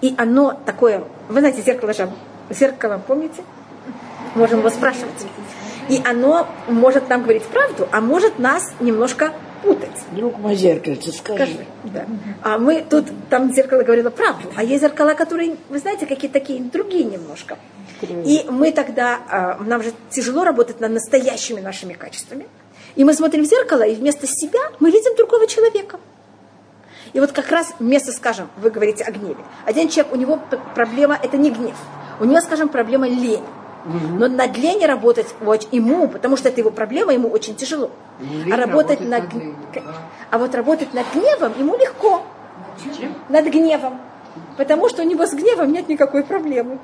[0.01, 2.11] и оно такое, вы знаете, зеркало же,
[2.51, 3.43] зеркало, помните?
[4.35, 5.27] Можем его спрашивать.
[5.89, 9.33] И оно может нам говорить правду, а может нас немножко
[9.63, 9.91] путать.
[10.13, 11.45] Друг мой зеркальце, скажи.
[11.45, 11.67] Скажи.
[11.85, 12.07] Да.
[12.43, 16.63] А мы тут, там зеркало говорило правду, а есть зеркала, которые, вы знаете, какие такие
[16.63, 17.59] другие немножко.
[18.03, 22.47] И мы тогда, а, нам же тяжело работать над настоящими нашими качествами.
[22.95, 25.99] И мы смотрим в зеркало, и вместо себя мы видим другого человека.
[27.13, 29.43] И вот как раз вместо, скажем, вы говорите о гневе.
[29.65, 30.41] Один человек, у него
[30.75, 31.77] проблема, это не гнев.
[32.21, 33.45] У него, скажем, проблема лень.
[33.85, 37.91] Но над лень работать очень ему, потому что это его проблема, ему очень тяжело.
[38.21, 39.25] Лень а работать над,
[39.75, 39.83] да.
[40.31, 42.23] а вот работать над гневом ему легко.
[43.29, 44.01] Над гневом.
[44.57, 46.79] Потому что у него с гневом нет никакой проблемы.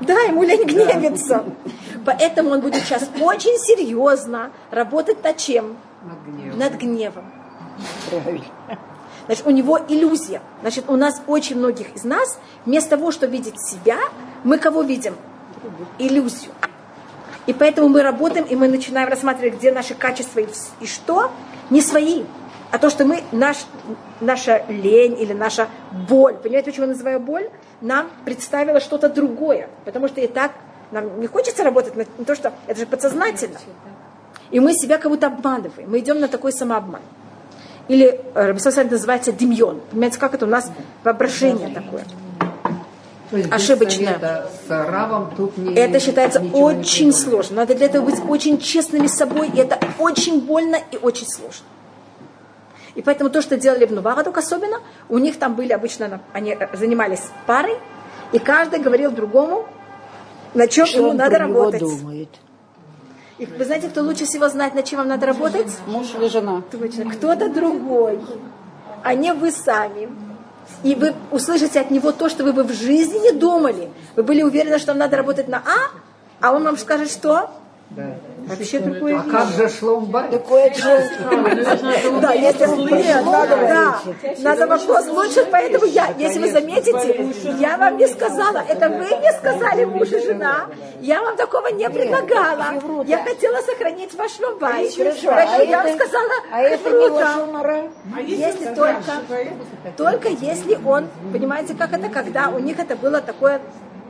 [0.00, 1.44] Да, ему лень гневиться.
[2.04, 5.76] Поэтому он будет сейчас очень серьезно работать над чем?
[6.02, 6.58] Над гневом.
[6.58, 7.24] Над гневом.
[8.10, 8.44] Правильно.
[9.26, 10.40] Значит, у него иллюзия.
[10.60, 13.98] Значит, у нас очень многих из нас, вместо того, чтобы видеть себя,
[14.46, 15.16] мы кого видим?
[15.98, 16.52] Иллюзию.
[17.46, 20.40] И поэтому мы работаем, и мы начинаем рассматривать, где наши качества
[20.80, 21.32] и, что,
[21.68, 22.22] не свои,
[22.70, 23.66] а то, что мы, наш,
[24.20, 25.68] наша лень или наша
[26.08, 27.48] боль, понимаете, почему я называю боль?
[27.80, 30.52] Нам представило что-то другое, потому что и так
[30.92, 33.58] нам не хочется работать на, то, что это же подсознательно.
[34.50, 37.02] И мы себя как будто обманываем, мы идем на такой самообман.
[37.88, 39.80] Или э, Рабисосаль называется демьон.
[39.90, 40.70] Понимаете, как это у нас
[41.02, 42.04] воображение такое.
[44.68, 47.56] Равом не, Это считается очень сложно.
[47.56, 51.66] Надо для этого быть очень честными с собой, и это очень больно и очень сложно.
[52.94, 56.52] И поэтому то, что делали в Нувагадук особенно, у них там были обычно, на- они
[56.58, 57.76] э, занимались парой,
[58.32, 59.66] и каждый говорил другому,
[60.54, 61.80] на чем Что ему он надо работать.
[61.80, 62.28] думает?
[63.38, 65.66] И вы знаете, кто лучше всего знает, над чем вам надо работать?
[65.86, 66.62] Муж или жена?
[66.70, 67.10] Точно.
[67.10, 68.18] Кто-то другой,
[69.02, 70.08] а не вы сами.
[70.82, 73.88] И вы услышите от него то, что вы бы в жизни не думали.
[74.14, 75.90] Вы были уверены, что вам надо работать на А,
[76.40, 77.50] а он вам скажет, что?
[77.90, 78.18] Да.
[78.46, 80.30] Вообще другое А как же шломбай?
[80.30, 80.72] Такое.
[82.20, 82.66] Да, если
[83.24, 84.00] надо, да,
[84.38, 89.32] надо вопрос лучше, поэтому я, если вы заметите, я вам не сказала, это вы мне
[89.32, 90.66] сказали, муж и жена,
[91.00, 96.90] я вам такого не предлагала, я хотела сохранить ваш поэтому я вам сказала, А это
[96.90, 97.90] не лошонара.
[98.26, 99.12] Если только,
[99.96, 103.60] только если он, понимаете, как это, когда у них это было такое,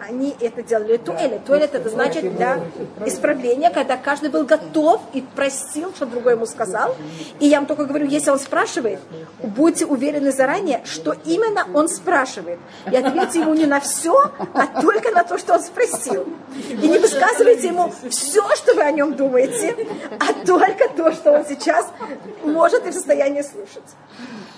[0.08, 1.44] они это делали туэлет.
[1.44, 2.60] Туэлет это значит для
[3.04, 6.96] исправления, когда каждый был готов и просил, что другой ему сказал.
[7.40, 9.00] И я вам только говорю, если он спрашивает,
[9.42, 12.58] будьте уверены заранее, что именно он спрашивает.
[12.90, 16.26] И ответьте ему не на все, а только на то, что он спросил.
[16.70, 19.74] И не высказывайте ему все, что вы о нем думаете,
[20.18, 21.86] а только то, что он сейчас
[22.44, 23.84] может и в состоянии слушать.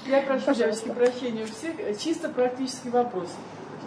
[0.07, 1.99] Я прошу девочки прощения у всех.
[1.99, 3.29] Чисто практический вопрос.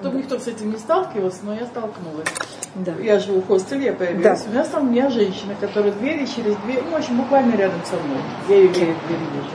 [0.02, 2.28] Чтобы никто с этим не сталкивался, но я столкнулась.
[2.74, 2.93] Да.
[2.99, 4.41] Я живу в хостеле, я появилась.
[4.41, 4.49] Да.
[4.49, 7.82] У нас там у меня женщина, которая двери через дверь, ну, в общем, буквально рядом
[7.86, 8.18] со мной.
[8.49, 9.52] Я ее двери вижу.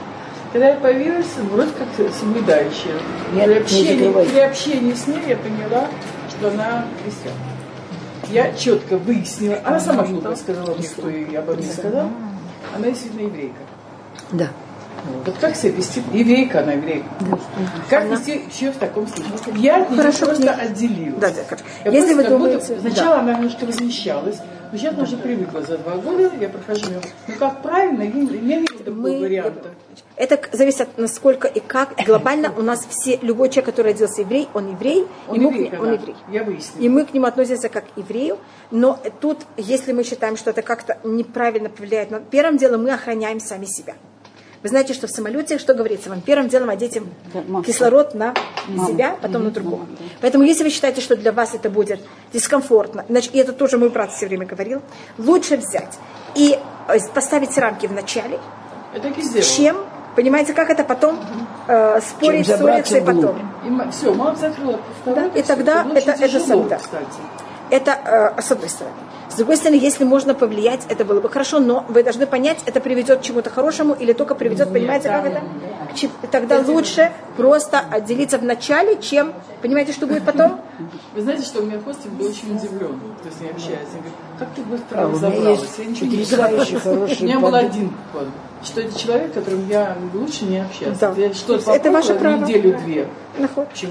[0.53, 2.93] Когда я появилась, вроде как соблюдающая.
[3.33, 4.25] Нет, при, не общении, закрывай.
[4.25, 5.87] при общении с ней я поняла,
[6.29, 7.41] что она христианка.
[8.29, 12.09] Я четко выяснила, она сама глупо сказала мне, кто ей обо мне сказал.
[12.73, 13.59] Она действительно еврейка.
[14.31, 14.47] Да.
[15.25, 16.01] Вот как себя вести?
[16.13, 17.07] Еврейка она еврейка.
[17.89, 19.31] Как вести еще в таком случае?
[19.55, 20.59] Я от нее Хорошо, просто нет.
[20.59, 21.19] отделилась.
[21.19, 21.63] Да, да, хорошо.
[21.85, 24.37] Я Если вы как будто- думаете- Сначала она немножко возмущалась,
[24.71, 27.01] но сейчас она уже привыкла за два года, я прохожу мимо.
[27.27, 29.69] Ну как правильно, я не, я вижу такого Мы- варианта.
[30.15, 31.93] Это к- зависит от насколько и как.
[32.05, 35.07] Глобально у нас все, любой человек, который родился еврей, он еврей.
[35.27, 35.93] Он и мы к еврей, нему- он да.
[35.93, 36.15] еврей.
[36.31, 36.83] Я выяснила.
[36.83, 38.37] И мы к нему относимся как к еврею.
[38.71, 43.39] Но тут, если мы считаем, что это как-то неправильно повлияет, на первым делом мы охраняем
[43.39, 43.93] сами себя.
[44.63, 46.21] Вы знаете, что в самолете, что говорится вам?
[46.21, 46.97] Первым делом одеть
[47.63, 48.33] кислород на
[48.87, 49.85] себя, потом на другого.
[50.21, 51.99] Поэтому, если вы считаете, что для вас это будет
[52.33, 54.81] дискомфортно, значит, и это тоже мой брат все время говорил,
[55.17, 55.97] лучше взять
[56.35, 58.39] и э, поставить рамки в начале,
[59.39, 59.77] и чем,
[60.15, 61.19] понимаете, как это потом
[61.67, 63.51] э, спорить, ссориться и потом.
[63.91, 66.27] все, мама закрыла Да, и тогда это- это
[66.77, 67.05] кстати.
[67.69, 68.95] Это э, с одной стороны.
[69.29, 72.79] С другой стороны, если можно повлиять, это было бы хорошо, но вы должны понять, это
[72.79, 75.41] приведет к чему-то хорошему или только приведет, понимаете, как это?
[76.31, 80.61] Тогда лучше просто отделиться в начале, чем, понимаете, что будет потом?
[81.15, 83.95] Вы знаете, что у меня хостинг был очень удивлен, кто с ней общается.
[83.95, 85.61] Он говорит, как ты быстро А разобралась?
[85.61, 86.57] есть Я ничего не знаю.
[86.57, 88.27] хороший У меня был один подход,
[88.63, 91.13] что это человек, которым я лучше не общаться.
[91.15, 91.21] Да.
[91.21, 92.37] Я что-то Это ваше право.
[92.43, 93.07] неделю-две.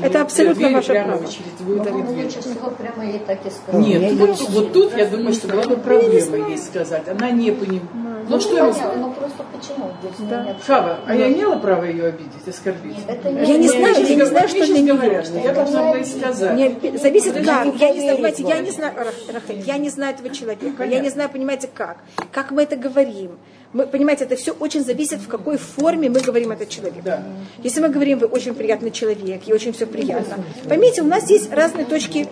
[0.03, 1.25] Это абсолютно Двери ваше прямо право.
[1.33, 2.29] через две, две двери.
[2.31, 3.81] Чесноков прямо ей так и сказал.
[3.81, 7.09] Нет, тут, вот тут я думаю, что была бы проблема ей сказать.
[7.09, 7.83] Она не понимает.
[8.29, 8.97] Ну что ему сказать?
[8.99, 9.91] Ну просто почему?
[10.17, 12.97] С нет- Хава, а я имела право ее обидеть, оскорбить?
[13.07, 14.95] Это Я не знаю, я не знаю, что нее.
[14.95, 16.76] говорят, что Я должна была ей сказать.
[16.83, 17.75] Не, зависит как.
[17.77, 20.85] Я не понимаете, я не знаю, Рах- Рахель, я не знаю этого человека.
[20.85, 21.99] Я не знаю, понимаете, как.
[22.33, 23.39] Как мы это говорим.
[23.73, 27.03] Мы, понимаете, это все очень зависит, в какой форме мы говорим это человеку.
[27.05, 27.23] Да.
[27.63, 30.45] Если мы говорим, вы очень приятный человек, и очень все приятно.
[30.69, 32.29] Поймите, у нас есть разные точки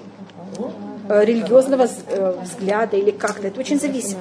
[1.08, 3.48] э, религиозного э, взгляда или как-то.
[3.48, 4.16] Это очень зависит.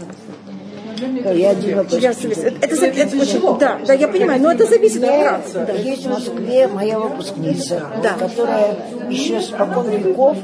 [1.34, 1.52] Я.
[1.52, 5.54] Это, это, это очень, да, да, я понимаю, но это зависит от практики.
[5.68, 8.14] Да, есть в Москве моя выпускница, Да.
[8.14, 8.78] которая
[9.10, 10.38] еще с покон веков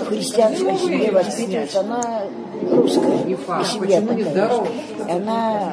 [0.00, 1.80] в христианской семье воспитывается.
[1.80, 2.22] Она
[2.70, 4.66] русская, и семья такая.
[5.06, 5.72] И она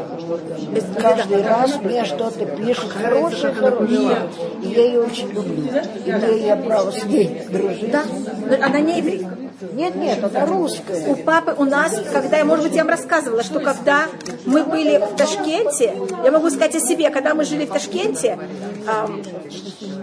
[1.00, 4.18] каждый раз мне что-то пишет, хорошее, хорошее.
[4.62, 5.68] И я ее очень люблю.
[6.06, 7.92] Имею я право с ней дружить.
[7.92, 8.04] Да,
[8.62, 9.38] она не еврейка.
[9.74, 11.08] Нет, нет, она русская.
[11.08, 14.08] У папы, у нас, когда, я, может быть, я вам рассказывала, что когда
[14.46, 18.38] мы были в Ташкенте, я могу сказать о себе, когда мы жили в Ташкенте,
[18.86, 19.22] ам,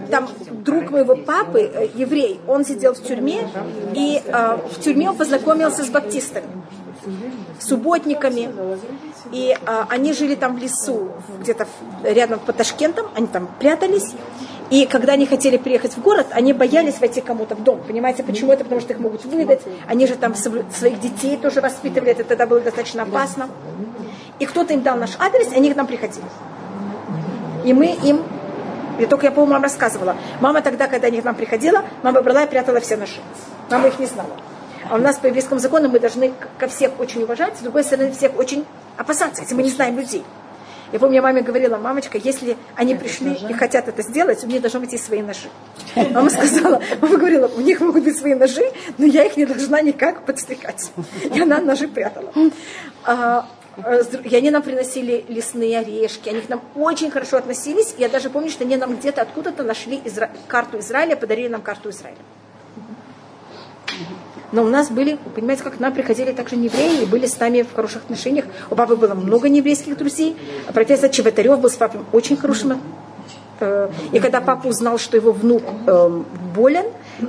[0.09, 0.27] там
[0.63, 3.47] друг моего папы, э, еврей, он сидел в тюрьме,
[3.93, 6.47] и а, в тюрьме он познакомился с баптистами,
[7.59, 8.49] субботниками,
[9.31, 11.67] и а, они жили там в лесу, где-то
[12.03, 14.13] рядом под Ташкентом, они там прятались,
[14.69, 17.81] и когда они хотели приехать в город, они боялись войти кому-то в дом.
[17.85, 18.63] Понимаете, почему это?
[18.63, 19.61] Потому что их могут выдать.
[19.87, 23.49] Они же там своих детей тоже воспитывали, это тогда было достаточно опасно.
[24.39, 26.25] И кто-то им дал наш адрес, и они к нам приходили.
[27.63, 28.23] И мы им,
[28.99, 32.43] я только я, по-моему, вам рассказывала, мама тогда, когда они к нам приходила, мама брала
[32.43, 33.19] и прятала все наши.
[33.69, 34.31] Мама их не знала.
[34.93, 38.11] А у нас по еврейскому закону мы должны ко всех очень уважать, с другой стороны,
[38.11, 38.63] всех очень
[38.95, 40.23] опасаться, если мы не знаем людей.
[40.91, 44.61] Я помню, я маме говорила, мамочка, если они пришли и хотят это сделать, у них
[44.61, 45.49] должны быть и свои ножи.
[45.95, 49.81] Мама сказала, мама говорила, у них могут быть свои ножи, но я их не должна
[49.81, 50.91] никак подстрекать.
[51.33, 52.31] И она ножи прятала.
[53.03, 57.95] А, э, И они нам приносили лесные орешки, они к нам очень хорошо относились.
[57.97, 61.89] Я даже помню, что они нам где-то откуда-то нашли Изра- карту Израиля, подарили нам карту
[61.89, 62.19] Израиля.
[64.53, 67.63] Но у нас были, понимаете, как к нам приходили также неевреи и были с нами
[67.63, 68.45] в хороших отношениях.
[68.69, 70.37] У папы было много нееврейских друзей.
[70.73, 72.79] Профессор Чеботарев был с папой очень хорошим.
[73.59, 76.25] э, И когда папа узнал, что его внук эм,
[76.55, 76.85] болен,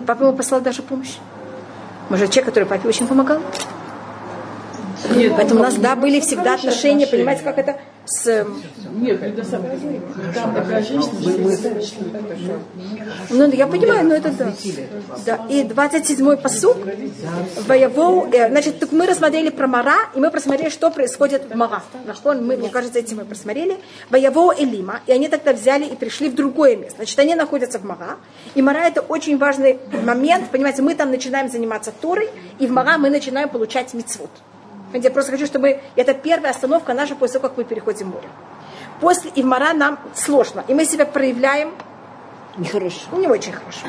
[0.07, 1.17] папа ему послал даже помощь.
[2.11, 3.41] Может, человек, который папе очень помогал.
[5.17, 7.77] Нет, Поэтому у нас, да, были всегда отношения, понимаете, как это
[8.07, 8.27] с...
[8.27, 8.63] эм,
[8.95, 9.71] Нет, не до самого.
[10.35, 11.13] Там такая женщина.
[13.31, 14.53] Ну, я понимаю, но это да.
[15.25, 15.47] да.
[15.49, 16.77] И 27-й посуд
[17.67, 21.83] воевал, э, значит, так мы рассмотрели про Мара, и мы просмотрели, что происходит в Мара.
[22.07, 23.79] Нахон, мы, мне кажется, этим мы просмотрели.
[24.11, 26.97] Воевал Элима, и они тогда взяли и пришли в другое место.
[26.97, 28.17] Значит, они находятся в Мара,
[28.55, 32.29] и Мара это очень важный момент, понимаете, мы там начинаем заниматься Торой,
[32.59, 34.31] и в Мара мы начинаем получать мицвод.
[34.95, 38.29] Я просто хочу, чтобы это первая остановка наша после того, как мы переходим море.
[39.01, 41.75] После Ивмара нам сложно, и мы себя проявляем
[42.57, 43.17] Нехорошо.
[43.17, 43.87] не очень хорошо.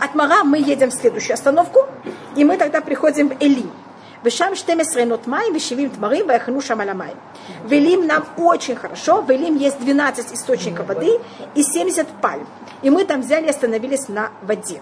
[0.00, 1.86] От Мара мы едем в следующую остановку,
[2.34, 3.70] и мы тогда приходим в Элим.
[4.22, 7.14] Вешам 14 нот май, вешевим тмарим, ваяхану шамаламай.
[7.64, 9.22] В Элим нам очень хорошо.
[9.22, 11.18] В Элим есть 12 источников воды
[11.54, 12.46] и 70 пальм.
[12.82, 14.80] И мы там взяли и остановились на воде.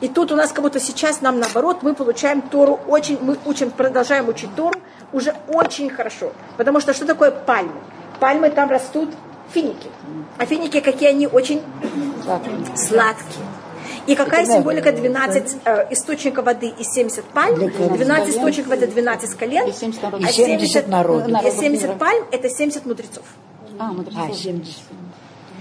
[0.00, 3.70] И тут у нас как будто сейчас нам наоборот, мы получаем Тору очень, мы учим,
[3.70, 4.80] продолжаем учить Тору
[5.12, 6.32] уже очень хорошо.
[6.56, 7.72] Потому что что такое пальмы?
[8.20, 9.10] Пальмы там растут
[9.52, 9.88] финики.
[10.38, 11.26] А финики какие они?
[11.26, 11.62] Очень
[12.76, 13.44] сладкие.
[14.06, 17.56] И какая символика 12 э, источников воды и 70 пальм?
[17.56, 20.26] 12 источников это 12 колен, И 70 народов.
[20.26, 21.44] а И 70 народов.
[21.44, 23.24] и 70 пальм это 70 мудрецов.
[23.78, 24.30] А, мудрецов.
[24.30, 24.74] А, 70.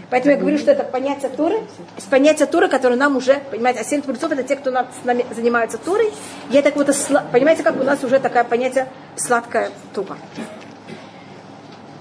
[0.09, 1.59] Поэтому я говорю, что это понятие Торы,
[1.97, 5.03] из понятия Торы, которое нам уже, понимаете, а 70 мудрецов это те, кто над- с
[5.03, 6.13] нами занимаются Торой.
[6.49, 6.87] Я так вот,
[7.31, 8.87] понимаете, как у нас уже такое понятие
[9.17, 10.17] сладкая Тора.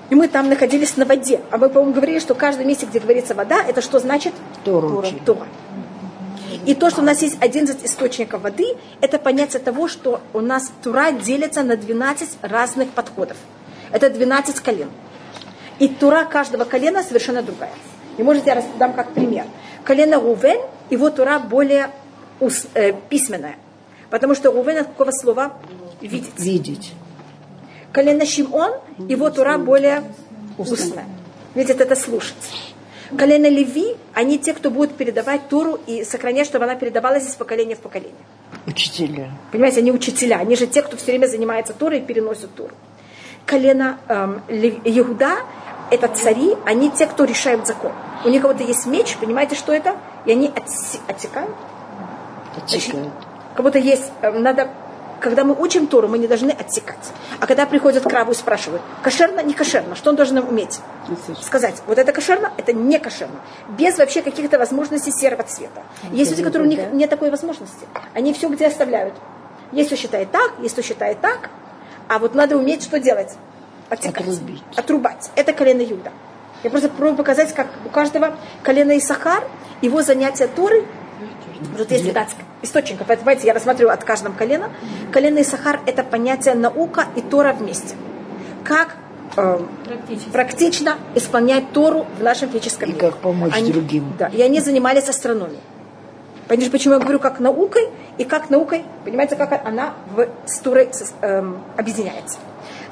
[0.09, 1.41] И мы там находились на воде.
[1.51, 4.35] А мы, по-моему, говорили, что в каждом месте, где говорится вода, это что значит?
[4.65, 5.19] Тору учили.
[5.19, 5.49] Тора.
[6.65, 10.71] И то, что у нас есть 11 источников воды, это понятие того, что у нас
[10.83, 13.37] Тура делится на 12 разных подходов.
[13.91, 14.91] Это 12 колен.
[15.81, 17.73] И Тура каждого колена совершенно другая.
[18.19, 19.45] И может я дам как пример.
[19.85, 20.61] Колено Рувен,
[20.91, 21.91] его Тура более
[22.41, 23.57] ус- э, письменная.
[24.11, 25.53] Потому что Рувен от какого слова?
[26.01, 26.39] Видеть.
[26.39, 26.93] Видеть.
[27.93, 28.73] Колено Шимон,
[29.09, 30.03] его Тура более
[30.59, 31.07] устная.
[31.55, 32.37] Видит это слушать.
[33.17, 37.77] Колено Леви, они те, кто будут передавать Туру и сохранять, чтобы она передавалась из поколения
[37.77, 38.17] в поколение.
[38.67, 39.31] Учителя.
[39.53, 42.73] Понимаете, они учителя, они же те, кто все время занимается Турой и переносит Туру.
[43.47, 44.43] Колено эм,
[44.85, 45.37] Иуда,
[45.91, 47.93] это цари, они те, кто решают закон.
[48.24, 49.97] У них кого-то есть меч, понимаете, что это?
[50.24, 51.55] И они отсе- отсекают.
[52.57, 53.12] Отсекают.
[53.55, 54.68] Как будто есть, э, надо,
[55.20, 57.12] когда мы учим Тору, мы не должны отсекать.
[57.41, 60.80] А когда приходят к Раву и спрашивают, кошерно, не кошерно, что он должен уметь?
[61.43, 63.37] Сказать, вот это кошерно, это не кошерно.
[63.68, 65.82] Без вообще каких-то возможностей серого цвета.
[66.11, 67.87] Есть люди, которые у них нет такой возможности.
[68.14, 69.14] Они все где оставляют.
[69.72, 71.51] Есть кто считает так, есть кто считает так.
[72.09, 73.34] А вот надо уметь что делать?
[73.89, 74.22] Отсекать.
[74.26, 74.62] Отрубить.
[74.76, 75.30] Отрубать.
[75.37, 76.11] Это колено Юда.
[76.62, 79.45] Я просто пробую показать, как у каждого колена Исахар,
[79.82, 80.84] его занятие Торы,
[81.78, 83.09] вот есть 12 источников.
[83.09, 84.70] Это, Понимаете, я рассматриваю от каждого колена.
[85.12, 87.95] Колено Исахар– это понятие наука и Тора вместе.
[88.64, 88.97] Как
[89.37, 90.30] э, Практически.
[90.30, 93.01] практично исполнять Тору в нашем физическом И мире.
[93.11, 94.12] как помочь другим.
[94.18, 95.61] Да, и они занимались астрономией.
[96.49, 100.89] Понимаете, почему я говорю как наукой, и как наукой, понимаете, как она в, с Турой
[100.93, 102.39] с- эм, объединяется.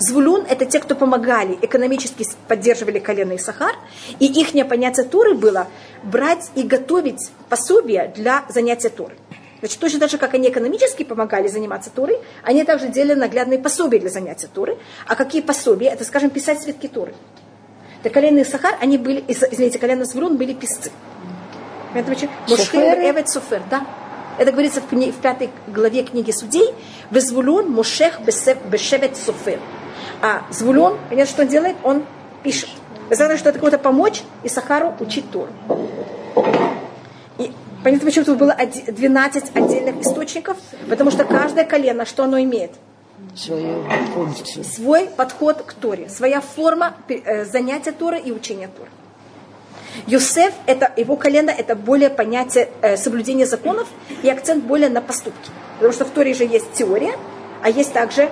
[0.05, 3.74] Звулун– это те, кто помогали, экономически поддерживали колено и Сахар,
[4.18, 5.66] и их понятие Туры было
[6.02, 9.16] брать и готовить пособия для занятия Туры.
[9.61, 13.98] Значит, точно так же, как они экономически помогали заниматься Турой, они также делали наглядные пособия
[13.98, 14.76] для занятия Туры.
[15.07, 15.88] А какие пособия?
[15.88, 17.14] Это, скажем, писать свитки Туры.
[18.02, 20.90] Так колено и Сахар, они были, из- извините, колено Звулун были писцы.
[22.48, 22.78] Мошхе
[23.11, 23.86] Эвет Софер, да.
[24.36, 24.86] Это говорится в,
[25.22, 26.74] пятой главе книги Судей.
[27.11, 27.72] Везвулун
[28.20, 29.61] Бесев- Бешевет Софер.
[30.22, 31.76] А Звулун, понятно, что он делает?
[31.82, 32.05] Он
[32.42, 32.68] пишет.
[33.11, 35.50] Знаете, что это кого-то помочь и Сахару учить Тору.
[37.38, 37.52] И
[37.82, 40.57] понятно, почему тут было оди- 12 отдельных источников?
[40.88, 42.72] Потому что каждое колено, что оно имеет?
[43.36, 43.84] Свою
[44.14, 44.64] функцию.
[44.64, 48.90] свой подход к Торе, своя форма э, занятия Торы и учения Торы.
[50.07, 53.86] Йосеф, это, его колено, это более понятие э, соблюдения законов
[54.22, 55.50] и акцент более на поступки.
[55.76, 57.14] Потому что в Торе же есть теория,
[57.62, 58.28] а есть также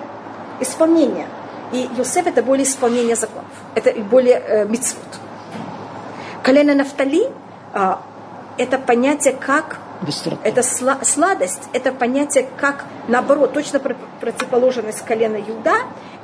[0.59, 1.27] исполнение.
[1.73, 3.49] И Йосеф это более исполнение законов.
[3.75, 5.03] Это более э, мицвот.
[6.43, 7.31] Колено Нафтали
[7.73, 8.01] а,
[8.57, 10.37] это понятие как Быстрота.
[10.43, 15.73] это сла- сладость, это понятие как, наоборот, точно про- противоположность колена Юда,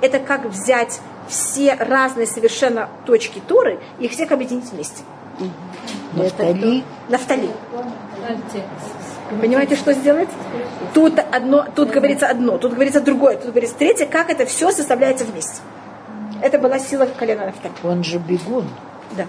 [0.01, 5.03] это как взять все разные совершенно точки Торы и их всех объединить вместе.
[6.13, 6.83] Нафтали.
[7.07, 7.49] Нафтали.
[8.27, 8.63] Альте.
[9.29, 10.29] Понимаете, что сделать?
[10.93, 15.23] Тут, одно, тут говорится одно, тут говорится другое, тут говорится третье, как это все составляется
[15.25, 15.61] вместе.
[16.41, 17.73] Это была сила колена Нафтали.
[17.83, 18.67] Он же бегун.
[19.15, 19.25] Да.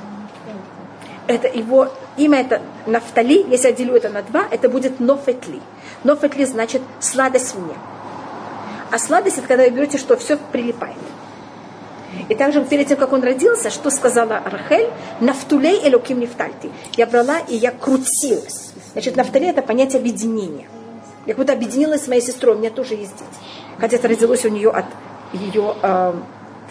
[1.26, 5.60] Это его имя это Нафтали, если я делю это на два, это будет Нофетли.
[6.02, 7.74] Нофетли значит сладость мне.
[8.90, 10.96] А сладость это когда вы берете, что все прилипает.
[12.28, 14.90] И также перед тем, как он родился, что сказала Рахель?
[15.20, 16.70] Нафтулей элоким нефтальти.
[16.96, 18.69] Я брала и я крутилась.
[18.92, 20.68] Значит, нафтали это понятие объединения.
[21.26, 23.40] Я как будто объединилась с моей сестрой, у меня тоже есть дети.
[23.78, 24.86] Хотя это родилось у нее от
[25.32, 26.14] ее э,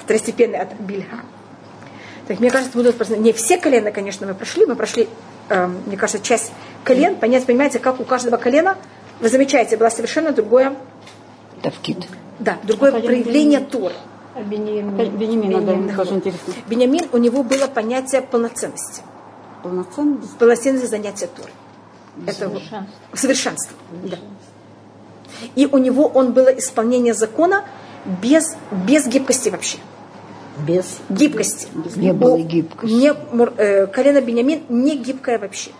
[0.01, 1.21] второстепенной, от Бильха.
[2.27, 3.17] Так, мне кажется, будут просто...
[3.17, 4.65] Не все колена, конечно, мы прошли.
[4.65, 5.07] Мы прошли,
[5.49, 6.51] э, мне кажется, часть
[6.83, 7.15] колен.
[7.15, 8.77] Понять, понимаете, как у каждого колена,
[9.19, 10.75] вы замечаете, было совершенно другое,
[11.61, 12.07] Тавкит.
[12.39, 13.93] да, другое проявление Торы.
[14.35, 16.53] Да, мне тоже интересно.
[16.67, 19.01] Бениамин, у него было понятие полноценности.
[19.63, 20.37] Полноценность.
[20.37, 21.51] Полноценности занятия Торы.
[22.25, 22.63] Это вот-
[23.13, 23.75] совершенство.
[24.03, 24.17] Да.
[25.55, 27.65] И у него он было исполнение закона
[28.21, 28.55] без,
[28.87, 29.77] без гибкости вообще.
[30.65, 30.99] Без.
[31.09, 31.67] Гибкости.
[31.95, 32.93] Не было гибкости.
[32.93, 33.13] Не,
[33.57, 35.71] э, колено Бениамин не гибкое вообще.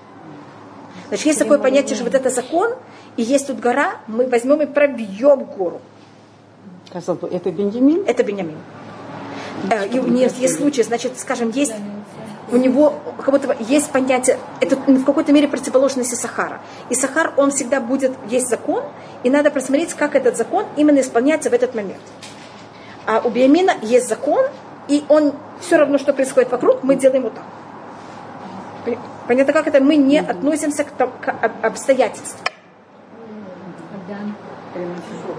[1.10, 2.76] Значит, есть такое понятие, что вот это закон,
[3.18, 5.82] и есть тут гора, мы возьмем и пробьем гору.
[6.92, 8.04] Казалось бы, это Бенджамин.
[8.06, 8.58] Это Бениамин.
[9.70, 11.74] Э, и у них есть случаи, значит, скажем, есть
[12.52, 16.62] у него как будто есть понятие, это в какой-то мере противоположности Сахара.
[16.90, 18.84] И Сахар, он всегда будет, есть закон,
[19.24, 22.02] и надо просмотреть, как этот закон именно исполняется в этот момент.
[23.06, 24.46] А у Биамина есть закон,
[24.88, 28.98] и он все равно, что происходит вокруг, мы делаем вот так.
[29.28, 29.80] Понятно, как это?
[29.80, 32.42] Мы не относимся к, там, к обстоятельствам.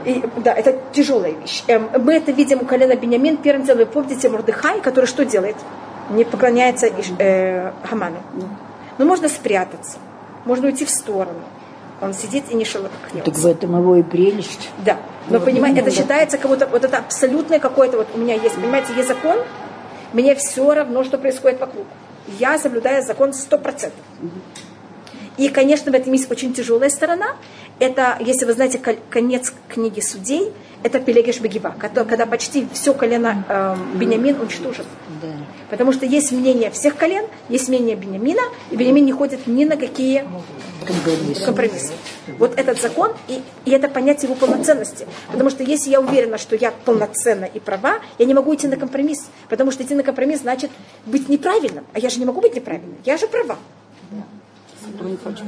[0.04, 1.62] И, да, это тяжелая вещь.
[1.66, 3.36] Эм, мы это видим у колена Бениамин.
[3.36, 5.56] Первым делом, вы помните Мордыхай, который что делает?
[6.11, 6.88] Не поклоняется
[7.18, 8.18] э, Хаману.
[8.98, 9.98] Но можно спрятаться,
[10.44, 11.40] можно уйти в сторону.
[12.02, 13.30] Он сидит и не шелохнется.
[13.30, 14.70] Так в этом его и прелесть.
[14.84, 14.98] Да.
[15.28, 18.56] Но вот, понимаете, это считается как будто вот это абсолютное какое-то, вот у меня есть,
[18.56, 19.38] понимаете, есть закон,
[20.12, 21.86] мне все равно, что происходит вокруг.
[22.38, 24.00] Я соблюдаю закон сто процентов.
[25.36, 27.36] И, конечно, в этом есть очень тяжелая сторона.
[27.80, 30.52] Это, если вы знаете, конец книги судей,
[30.82, 34.84] это Пелегеш Багива, когда почти все колено э, Бениамин уничтожен.
[35.20, 35.28] Да.
[35.68, 39.76] Потому что есть мнение всех колен, есть мнение Бениамина, и Бениамин не ходит ни на
[39.76, 40.24] какие
[40.86, 41.44] компромиссы.
[41.44, 41.92] компромиссы.
[42.38, 45.06] Вот этот закон, и, и это понятие его полноценности.
[45.30, 48.76] Потому что если я уверена, что я полноценна и права, я не могу идти на
[48.76, 49.28] компромисс.
[49.48, 50.70] Потому что идти на компромисс значит
[51.06, 51.84] быть неправильным.
[51.92, 52.96] А я же не могу быть неправильной.
[53.04, 53.56] Я же права.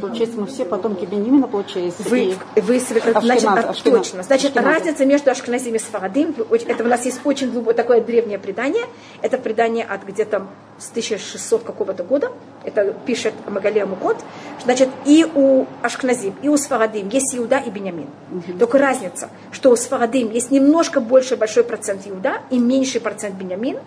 [0.00, 2.02] Получается, мы все потомки Бенемина, получается.
[2.04, 4.22] Вы, вы Ашкеназ, значит, Ашкеназ, точно.
[4.22, 4.76] Значит, Ашкеназ.
[4.76, 8.84] разница между Ашкеназим и Сфарадим, это у нас есть очень глубокое такое древнее предание.
[9.22, 10.46] Это предание от где-то
[10.78, 12.32] с 1600 какого-то года.
[12.64, 14.16] Это пишет Магалия Мукот.
[14.64, 18.06] Значит, и у Ашкназим, и у Сфарадим есть Иуда и Бенямин.
[18.30, 18.58] Угу.
[18.58, 23.78] Только разница, что у Сфарадим есть немножко больше большой процент Иуда и меньший процент Бенямин.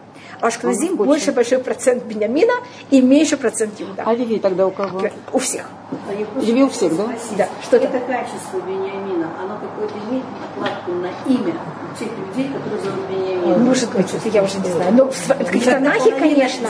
[0.41, 2.53] А у Ашкназим больше большой процент Бенямина
[2.91, 4.03] и меньше процент Иуда.
[4.05, 5.01] А Леви тогда у кого?
[5.31, 5.69] У всех.
[6.41, 7.05] Леви у всех, да?
[7.37, 7.49] Да.
[7.63, 11.53] Что это качество Бенямина, оно какое-то имеет накладку на имя
[11.99, 13.63] тех людей, которые зовут Бенямин.
[13.63, 14.93] Может быть, это я уже не знаю.
[14.93, 16.69] Но в Танахе, конечно.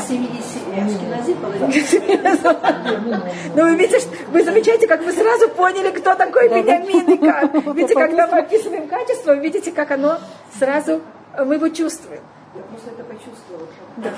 [3.55, 7.53] Но вы видите, вы замечаете, как вы сразу поняли, кто такой Бенямин и как.
[7.75, 10.19] Видите, когда мы описываем качество, вы видите, как оно
[10.57, 11.01] сразу,
[11.45, 12.21] мы его чувствуем.
[12.55, 13.67] Я просто это почувствовала.
[13.97, 14.11] Да.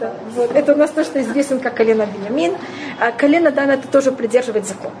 [0.00, 0.12] Да.
[0.34, 0.54] Вот.
[0.54, 2.56] Это у нас то, что известен как колено Бенямин.
[3.00, 4.92] А колено Дан это тоже придерживает закон.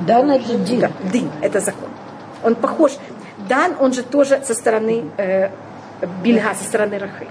[0.00, 0.80] Дан это дин.
[0.80, 1.88] Да, дин это закон.
[2.46, 2.92] Он похож.
[3.48, 5.50] Дан, он же тоже со стороны э,
[6.22, 7.26] Бильга, со стороны Рахы.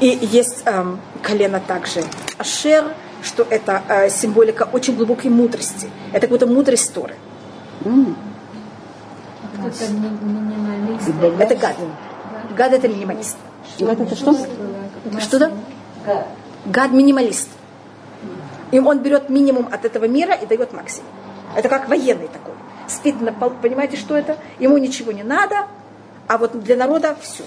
[0.00, 2.04] И есть эм, колено также
[2.38, 2.84] Ашер,
[3.22, 5.90] что это э, символика очень глубокой мудрости.
[6.12, 7.16] Это как будто мудрость Торы.
[7.84, 8.14] Mm.
[11.40, 11.76] Это гад.
[12.56, 13.36] Гад это минималист.
[13.80, 14.36] Гад это что?
[15.20, 15.52] Что-то?
[16.66, 17.48] Гад минималист.
[18.70, 21.10] И он берет минимум от этого мира и дает максимум.
[21.56, 22.51] Это как военный такой.
[22.92, 24.36] Спит на пол, понимаете, что это?
[24.58, 25.66] Ему ничего не надо,
[26.28, 27.44] а вот для народа все.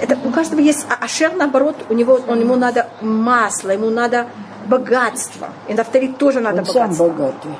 [0.00, 4.26] Это у каждого есть, а Ашер наоборот, у него, он, ему надо масло, ему надо
[4.66, 5.50] богатство.
[5.68, 7.06] И Нафтали тоже надо он богатство.
[7.06, 7.50] Сам богатый.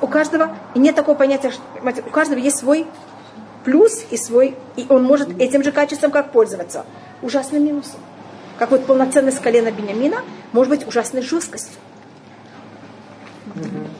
[0.00, 1.62] У каждого, и нет такого понятия, что,
[2.06, 2.86] у каждого есть свой
[3.64, 6.84] плюс и свой, и он может этим же качеством как пользоваться.
[7.22, 8.00] Ужасным минусом.
[8.58, 10.18] Как вот полноценность колена Бениамина
[10.52, 11.74] может быть ужасной жесткостью.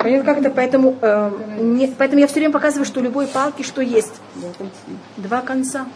[0.05, 0.51] Понятно, как это?
[0.51, 4.13] Поэтому, э, не, поэтому я все время показываю, что у любой палки что есть?
[5.17, 5.87] Два конца.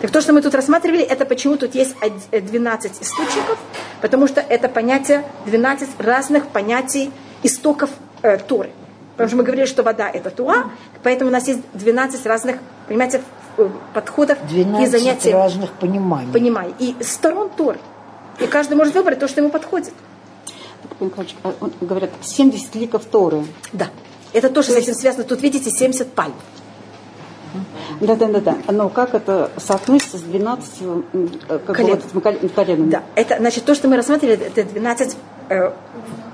[0.00, 1.96] Так то, что мы тут рассматривали, это почему тут есть
[2.30, 3.58] 12 источников,
[4.00, 7.10] потому что это понятие, 12 разных понятий
[7.42, 7.90] истоков
[8.22, 8.70] э, Торы.
[9.12, 10.70] Потому что мы говорили, что вода это Туа,
[11.02, 13.20] поэтому у нас есть 12 разных, понимаете,
[13.56, 15.32] э, подходов и занятий.
[15.32, 16.32] разных пониманий.
[16.32, 16.74] Пониманий.
[16.78, 17.80] И сторон Торы.
[18.38, 19.92] И каждый может выбрать то, что ему подходит.
[21.00, 23.44] А, говорят, 70 ликов Торы.
[23.72, 23.88] Да.
[24.32, 25.24] Это тоже с этим связано.
[25.24, 26.34] Тут видите 70 пальм.
[28.00, 28.56] Да, да, да, да.
[28.68, 30.70] Но как это соотносится с 12
[31.48, 32.00] э, Колен.
[32.12, 32.90] вот, коленами?
[32.90, 35.16] Да, это, значит, то, что мы рассматривали, это 12
[35.48, 35.72] э,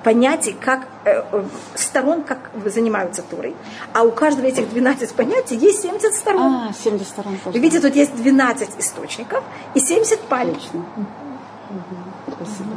[0.03, 1.45] понятий, как э, э,
[1.75, 3.55] сторон, как занимаются Торой.
[3.93, 6.43] А у каждого этих 12 понятий есть 70 сторон.
[6.43, 7.39] А, 70 сторон.
[7.45, 9.45] Вы видите, тут есть 12 источников
[9.75, 10.55] и 70 пальм.
[10.55, 10.81] Точно.
[10.81, 12.35] Угу.
[12.35, 12.71] Спасибо.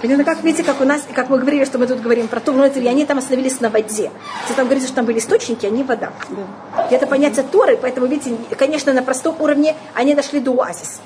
[0.00, 2.52] Понятно, как видите, как у нас, как мы говорили, что мы тут говорим про то,
[2.66, 4.10] и они там остановились на воде.
[4.42, 6.12] Если там говорится, что там были источники, они вода.
[6.30, 6.88] Да.
[6.90, 11.00] И это понятие Торы, поэтому, видите, конечно, на простом уровне они дошли до оазиса.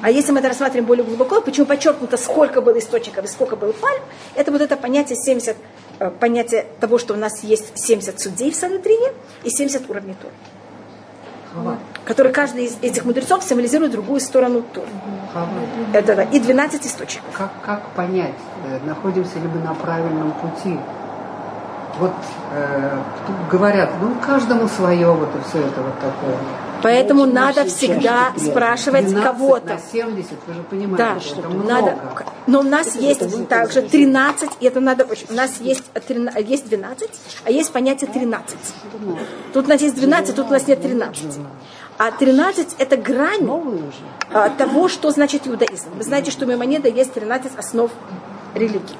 [0.00, 3.72] А если мы это рассматриваем более глубоко, почему подчеркнуто, сколько было источников и сколько было
[3.72, 4.02] пальм,
[4.36, 5.56] это вот это понятие 70,
[5.98, 10.34] э, понятие того, что у нас есть 70 судей в Санадрине и 70 уровней Торы.
[12.04, 14.86] Который каждый из этих мудрецов символизирует другую сторону Торы.
[15.92, 17.30] Это, да, и 12 источников.
[17.36, 18.34] Как, как понять,
[18.66, 20.78] э, находимся ли мы на правильном пути?
[21.98, 22.12] вот
[22.52, 22.98] э,
[23.50, 26.36] говорят, ну каждому свое вот и все это вот такое.
[26.82, 29.74] Поэтому надо всегда спрашивать 12 кого-то.
[29.74, 31.96] на 70, вы же понимаете, Да, что это много.
[32.46, 35.26] Но у нас есть также 13, и это надо очень.
[35.30, 37.10] У нас есть, 13 есть 12,
[37.44, 38.56] а есть понятие 13.
[39.52, 41.38] Тут у нас есть 12, тут у нас нет 13.
[41.98, 43.48] А 13 это грань
[44.32, 45.88] а, того, что значит иудаизм.
[45.96, 47.90] Вы знаете, что у Маймонеда есть 13 основ
[48.54, 48.96] религии.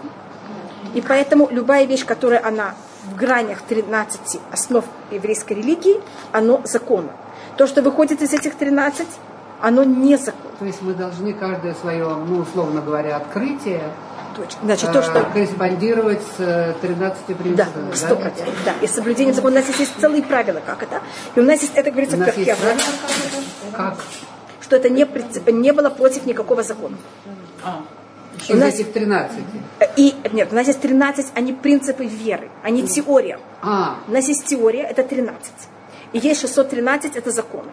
[0.95, 2.75] И поэтому любая вещь, которая она
[3.05, 6.01] в гранях 13 основ еврейской религии,
[6.33, 7.13] оно законно.
[7.59, 9.07] То, что выходит из этих 13,
[9.61, 10.53] оно не закон.
[10.59, 13.83] То есть мы должны каждое свое, ну, условно говоря, открытие
[14.37, 14.61] Точно.
[14.63, 17.93] Значит, то, что э, корреспондировать с э, 13 Да, принципами.
[17.95, 18.55] сто процентов.
[18.65, 19.57] Да, и соблюдением закона.
[19.57, 21.01] У нас есть, целые правила, как это.
[21.35, 23.97] И у нас есть, это говорится У Перке Авраам, правила, как
[24.61, 25.07] что это не,
[25.51, 26.97] не было против никакого закона.
[27.65, 27.83] А,
[28.49, 29.39] из нас- этих 13.
[29.97, 33.41] И, нет, у нас есть 13, они принципы веры, они теория.
[33.63, 35.53] А, У нас есть теория, это 13.
[36.13, 37.71] И есть 613, это законы.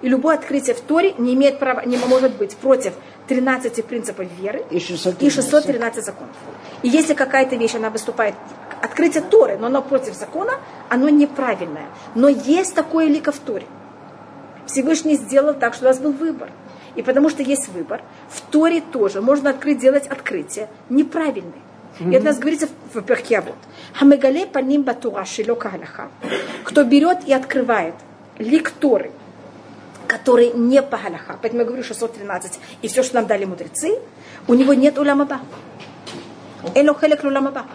[0.00, 2.94] И любое открытие в Торе не имеет права, не может быть против
[3.28, 5.22] 13 принципов веры И 613.
[5.22, 6.36] и 613 законов.
[6.82, 8.34] И если какая-то вещь, она выступает,
[8.82, 10.52] открытие Торы, но оно против закона,
[10.88, 11.86] оно неправильное.
[12.14, 13.66] Но есть такое лико в Торе.
[14.66, 16.50] Всевышний сделал так, что у нас был выбор.
[16.94, 18.00] И потому что есть выбор,
[18.30, 20.68] в Торе тоже можно открыть, делать открытие
[22.00, 23.54] И это у нас говорится в перке вот.
[23.94, 26.08] Хамегале паним батура шилока галаха.
[26.64, 27.94] Кто берет и открывает
[28.38, 29.12] лик Торы,
[30.06, 33.98] который не по галаха, поэтому я говорю 613, и все, что нам дали мудрецы,
[34.46, 35.40] у него нет уламаба.
[36.74, 37.66] Эло хелек уламаба.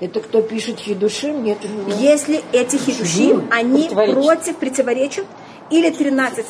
[0.00, 1.44] Это кто пишет хидушим?
[1.44, 1.92] Нет, него.
[1.98, 4.24] Если эти хидушим, они Противоречат.
[4.24, 5.26] против, противоречат,
[5.70, 6.46] или 13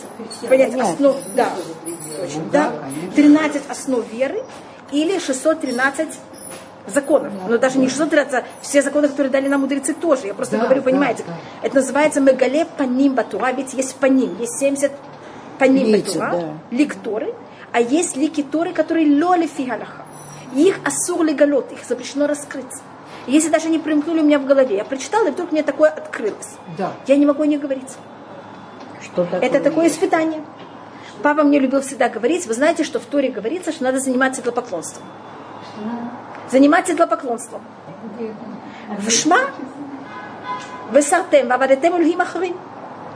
[0.48, 1.52] понять, основ, да,
[2.52, 2.72] да,
[3.14, 4.42] 13 основ веры,
[4.90, 6.08] или 613
[6.86, 7.32] законов.
[7.48, 10.26] Но даже не 613, а все законы, которые дали нам мудрецы тоже.
[10.26, 11.34] Я просто Да, говорю, да, понимаете, да.
[11.62, 14.92] это называется мегале паним батура, ведь есть паним, есть 70
[15.58, 16.76] паним Лица, батура, да.
[16.76, 17.34] лик Торы,
[17.72, 20.02] а есть лики Торы, которые лоли фигалаха.
[20.54, 22.66] Их асур легалот, их запрещено раскрыть.
[23.26, 25.90] И Если даже не примкнули у меня в голове, я прочитала, и вдруг мне такое
[25.90, 26.56] открылось.
[26.76, 26.92] да.
[27.06, 27.96] Я не могу них говорить.
[29.00, 29.40] Что такое?
[29.40, 30.42] Это такое испытание.
[31.22, 35.04] Папа мне любил всегда говорить, вы знаете, что в Торе говорится, что надо заниматься идолопоклонством.
[36.52, 37.62] Заниматься идолопоклонством.
[38.98, 39.38] В Шма
[40.90, 42.56] вы сартем, вавадетем ульгим ахарим.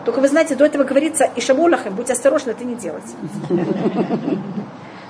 [0.07, 3.05] Только вы знаете, до этого говорится, и шамулахем, будьте осторожны, это не делать.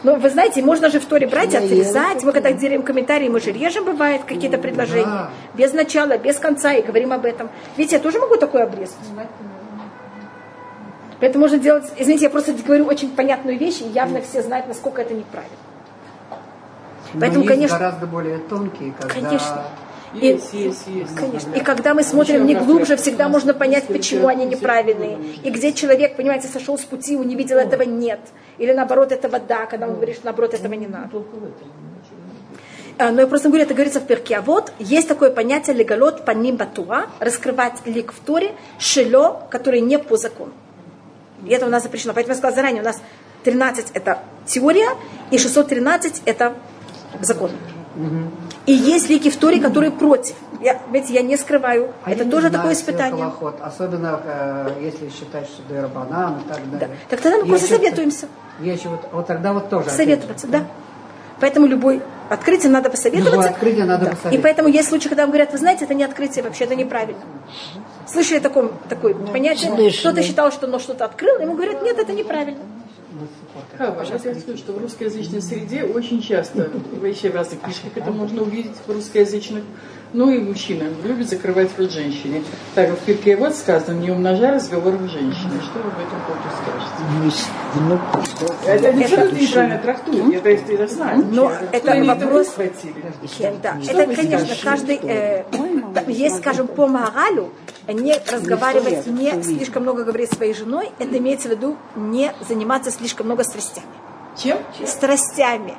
[0.02, 2.24] Но вы знаете, можно же в Торе брать, отрезать.
[2.24, 5.30] Мы когда делаем комментарии, мы же режем, бывает, какие-то предложения.
[5.54, 7.48] Без начала, без конца, и говорим об этом.
[7.76, 8.96] Видите, я тоже могу такое обрезать.
[11.20, 15.02] Поэтому можно делать, извините, я просто говорю очень понятную вещь, и явно все знают, насколько
[15.02, 15.56] это неправильно.
[17.16, 19.14] Но Поэтому, есть конечно- гораздо более тонкие, когда...
[19.14, 19.64] Конечно.
[20.12, 21.14] есть, есть, есть.
[21.16, 21.54] Конечно.
[21.54, 25.18] И когда мы смотрим не глубже, всегда можно понять, почему они неправильные.
[25.42, 28.20] И где человек, понимаете, сошел с пути, он не видел этого нет.
[28.58, 31.22] Или наоборот этого да, когда он говорит, что наоборот этого не надо.
[32.98, 34.36] А, Но я просто говорю, это говорится в перке.
[34.36, 39.98] А вот есть такое понятие легалот паним батура, раскрывать лик в Торе, шело, который не
[39.98, 40.52] по закону.
[41.46, 42.12] И это у нас запрещено.
[42.12, 43.00] Поэтому я сказала заранее, у нас
[43.44, 44.88] 13 это теория,
[45.30, 46.54] и 613 это
[47.20, 47.50] закон.
[48.66, 50.34] И есть лики в Торе, которые против.
[50.60, 51.92] Я, видите, я не скрываю.
[52.04, 53.32] А это тоже знаю такое испытание.
[53.60, 56.78] особенно э, если считать, что Дербанан и так Да.
[56.78, 56.96] далее.
[57.08, 58.26] Так тогда мы Я просто советуемся.
[58.60, 59.90] Я еще вот, вот тогда вот тоже.
[59.90, 60.64] Советоваться, да.
[61.40, 63.34] Поэтому любой открытие надо посоветоваться.
[63.36, 64.10] Любое открытие надо Да.
[64.10, 64.38] посоветоваться.
[64.38, 67.20] И поэтому есть случаи, когда вам говорят, вы знаете, это не открытие, вообще это неправильно.
[68.06, 69.70] Слышали такое, такое понятие?
[69.74, 70.00] Слышали.
[70.00, 72.60] Кто-то считал, что оно что-то открыл, ему говорят, нет, это неправильно.
[73.76, 78.10] Хава, сейчас я скажу, что в русскоязычной среде очень часто, вообще в разных книжках это
[78.10, 79.64] можно увидеть в русскоязычных,
[80.12, 82.42] ну и мужчина любит закрывать рот женщине.
[82.74, 85.60] Так, в Пирке вот сказано, не умножай разговоров женщины.
[85.62, 86.96] Что вы в этом поводу скажете?
[87.88, 87.98] Ну,
[88.66, 91.24] Это не что ты неправильно трактует, это если это знать.
[91.30, 92.54] Но это Они вопрос-.
[93.62, 95.00] Да, это, конечно, каждый...
[95.02, 95.44] э,
[96.08, 97.50] есть, скажем, по моралю
[97.88, 103.26] не разговаривать, не слишком много говорить своей женой, это имеется в виду не заниматься слишком
[103.26, 103.86] много страстями.
[104.36, 104.58] Чем?
[104.84, 105.74] Страстями.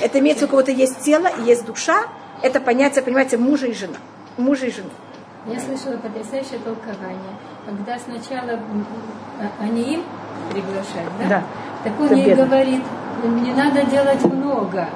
[0.00, 2.04] Это имеется, у кого-то есть тело, есть душа,
[2.42, 3.96] это понятие, понимаете, мужа и жена.
[4.36, 4.90] Мужа и жены.
[5.46, 7.34] Я слышала потрясающее толкование.
[7.66, 8.60] Когда сначала
[9.40, 10.04] а- они им
[10.50, 11.28] приглашают, да?
[11.28, 11.44] Да.
[11.84, 12.46] Так он Это ей бедно.
[12.46, 12.82] говорит,
[13.24, 14.88] не надо делать много.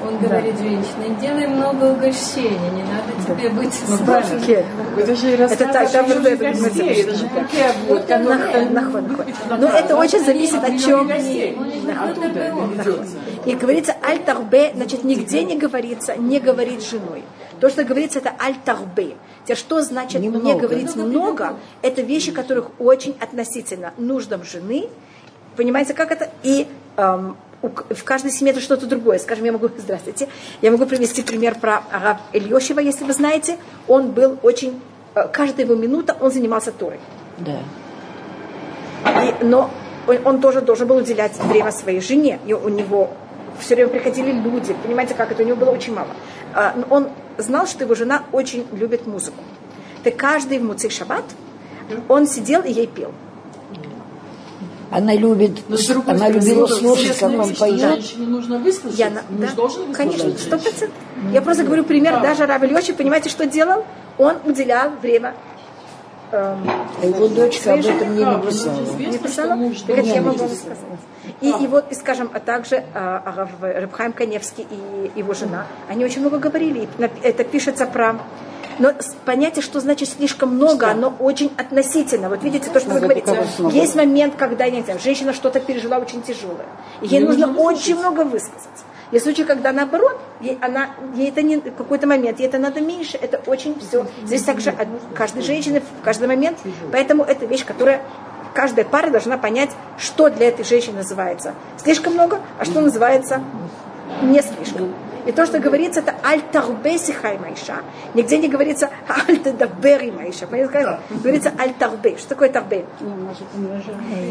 [0.00, 4.66] Он говорит женщине, делай много угощений, не надо тебе быть сложным.
[4.96, 9.34] Это же Это так, там вот это, гостей, это же Пирке вот, который нахуй, нахуй.
[9.58, 11.10] Но это очень зависит от чем.
[13.44, 17.24] И говорится аль-тарбе, значит, нигде не говорится, не говорить с женой.
[17.60, 19.16] То, что говорится, это аль-тарбе.
[19.54, 20.60] Что значит не Немного.
[20.60, 21.56] говорить много?
[21.82, 24.88] Это вещи, которых очень относительно нуждам жены.
[25.56, 26.30] Понимаете, как это?
[26.42, 29.18] И эм, в каждой семье это что-то другое.
[29.18, 30.28] Скажем, я могу, здравствуйте,
[30.62, 33.58] я могу привести пример про Араб Ильёшева, если вы знаете.
[33.86, 34.80] Он был очень,
[35.14, 37.00] э, каждая его минута он занимался Торой.
[37.38, 37.58] Да.
[39.22, 39.70] И- но
[40.06, 42.38] он, он тоже должен был уделять время своей жене.
[42.46, 43.10] И у него
[43.58, 44.74] все время приходили люди.
[44.84, 45.42] Понимаете, как это?
[45.42, 46.08] У него было очень мало.
[46.54, 47.08] А, он
[47.38, 49.42] знал, что его жена очень любит музыку.
[50.04, 51.24] Так каждый в Муцей Шаббат
[52.08, 53.12] он сидел и ей пел.
[54.90, 55.60] Она любит,
[56.06, 57.80] она любила слушать, как он поет.
[57.80, 58.98] Женщине нужно выслушать.
[58.98, 59.22] Я да,
[59.54, 59.96] должен выслушать.
[59.96, 60.96] конечно, сто процентов.
[61.32, 63.84] Я просто говорю пример, даже Рав Ильёшев, понимаете, что делал?
[64.16, 65.34] Он уделял время
[66.32, 66.68] эм,
[67.02, 68.80] А его дочка об этом не написала.
[68.98, 69.54] Не что писала?
[69.54, 70.78] муж Так это я могу вам выслушать.
[70.78, 71.00] сказать.
[71.40, 76.04] И, и вот, и, скажем, а также а, Рав Рабхайм Каневский и его жена, они
[76.04, 76.88] очень много говорили.
[77.22, 78.18] Это пишется про...
[78.78, 78.92] Но
[79.24, 82.28] понятие, что значит слишком много, оно очень относительно.
[82.28, 83.36] Вот видите, то, что вы говорите.
[83.72, 86.66] Есть момент, когда, я не знаю, женщина что-то пережила очень тяжелое.
[87.00, 88.84] Ей нужно нужно очень много высказаться.
[89.10, 93.16] Есть случаи, когда наоборот, ей, она, ей это не какой-то момент, ей это надо меньше,
[93.16, 94.06] это очень все.
[94.24, 96.58] Здесь также от каждой женщины в каждый момент.
[96.92, 98.02] Поэтому это вещь, которая
[98.54, 103.40] каждая пара должна понять, что для этой женщины называется слишком много, а что называется
[104.22, 104.94] не слишком.
[105.28, 107.82] И то, что говорится, это аль-тарбе сихай майша.
[108.14, 110.46] Нигде не говорится аль-тадабери майша.
[110.46, 112.16] Говорится аль-тарбе.
[112.16, 112.86] Что такое тарбе?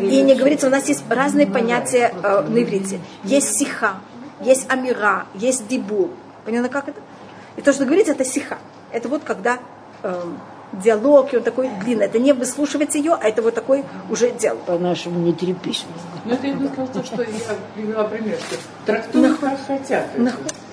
[0.01, 2.99] И не говорится, у нас есть разные понятия э, на иврите.
[3.23, 3.97] Есть сиха,
[4.41, 6.09] есть амира, есть дибур.
[6.45, 6.99] Понятно, как это?
[7.57, 8.57] И то, что говорится, это сиха.
[8.91, 9.59] Это вот когда
[10.01, 10.39] эм,
[10.73, 12.05] диалог, и он такой длинный.
[12.05, 14.63] Это не выслушивать ее, а это вот такой уже диалог.
[14.63, 15.85] По-нашему не трепись.
[16.25, 17.27] Ну, это я бы сказала, то, что я
[17.75, 18.55] привела пример, что
[18.87, 20.07] трактуют как хотят.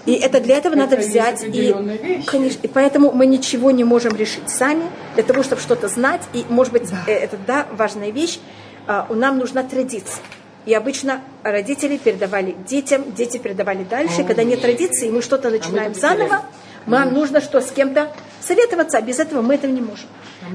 [0.07, 2.27] И это для этого надо Это есть взять и, вещи.
[2.27, 6.23] конечно, и поэтому мы ничего не можем решить сами для того, чтобы что-то знать.
[6.35, 8.39] И, может быть, э, это да важная вещь.
[8.87, 10.23] А, нам нужна традиция.
[10.67, 14.23] И обычно родители передавали детям, дети передавали дальше.
[14.23, 16.43] И когда нет традиции, мы что-то начинаем заново,
[16.87, 18.11] нам нужно что с кем-то
[18.41, 20.07] советоваться, а без этого мы этого не можем.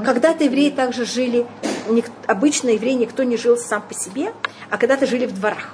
[0.06, 1.46] Когда-то евреи также жили,
[2.28, 4.34] обычно евреи никто не жил сам по себе,
[4.70, 5.74] а когда-то жили в дворах.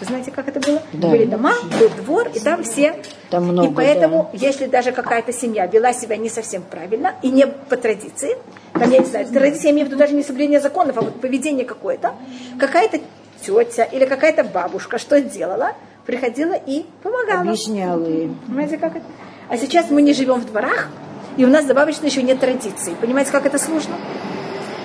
[0.00, 0.80] Вы знаете, как это было?
[0.92, 1.08] Да.
[1.08, 2.94] Были дома, был двор, и там все.
[3.30, 7.46] Там много, и поэтому, если даже какая-то семья вела себя не совсем правильно и не
[7.46, 8.36] по традиции,
[8.74, 11.20] там, я не знаю, традиция, я имею в виду даже не соблюдение законов, а вот
[11.20, 12.14] поведение какое-то,
[12.60, 13.00] какая-то
[13.44, 15.72] тетя или какая-то бабушка что делала?
[16.06, 17.40] Приходила и помогала.
[17.40, 18.38] Объясняла им.
[18.46, 19.04] Понимаете, как это?
[19.48, 20.88] А сейчас мы не живем в дворах,
[21.36, 22.94] и у нас добавочно еще нет традиций.
[23.00, 23.96] Понимаете, как это сложно?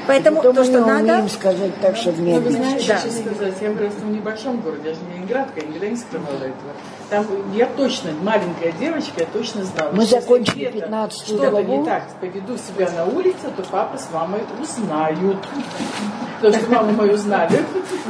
[0.08, 1.04] Поэтому то, мы что не надо...
[1.14, 2.58] умеем сказать так, чтобы Ну, вы медленно.
[2.58, 2.94] знаете, Да.
[2.94, 5.96] я сейчас сказать, я выросла в небольшом городе, я же не Ленинградка, я никогда не
[5.96, 6.74] скрывала этого.
[7.10, 9.92] Там я точно, маленькая девочка, я точно знала.
[9.94, 11.80] Мы что закончили где-то 15 Что-то главу.
[11.80, 15.38] не так, поведу себя на улице, то папа с мамой узнают.
[16.42, 17.64] Потому что маму мою знали.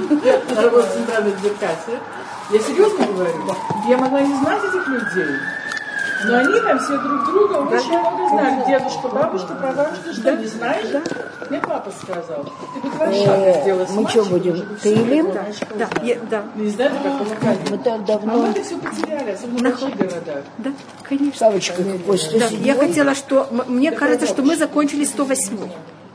[0.10, 1.34] На работе в центральной.
[2.52, 3.34] Я серьезно говорю.
[3.88, 5.36] Я могла не знать этих людей.
[6.26, 8.64] Но они там все друг друга очень много знали.
[8.68, 10.86] Дедушка, бабушка, прабабушка, что не знаешь?
[11.50, 12.45] Мне папа сказал.
[12.74, 14.78] Ты бы два шага сделала с Мы что будем?
[14.82, 15.22] Ты или?
[15.22, 15.34] было.
[15.78, 17.58] Да, я- да, Не знаю, как помогали.
[17.70, 18.48] Мы так А мы давно.
[18.48, 20.44] это все потеряли, особенно в больших городах.
[20.60, 20.72] да,
[21.04, 21.38] конечно.
[21.40, 21.84] Савочка?
[21.84, 22.64] Да, 107?
[22.64, 25.58] я хотела, что мне кажется, что мы закончили 108.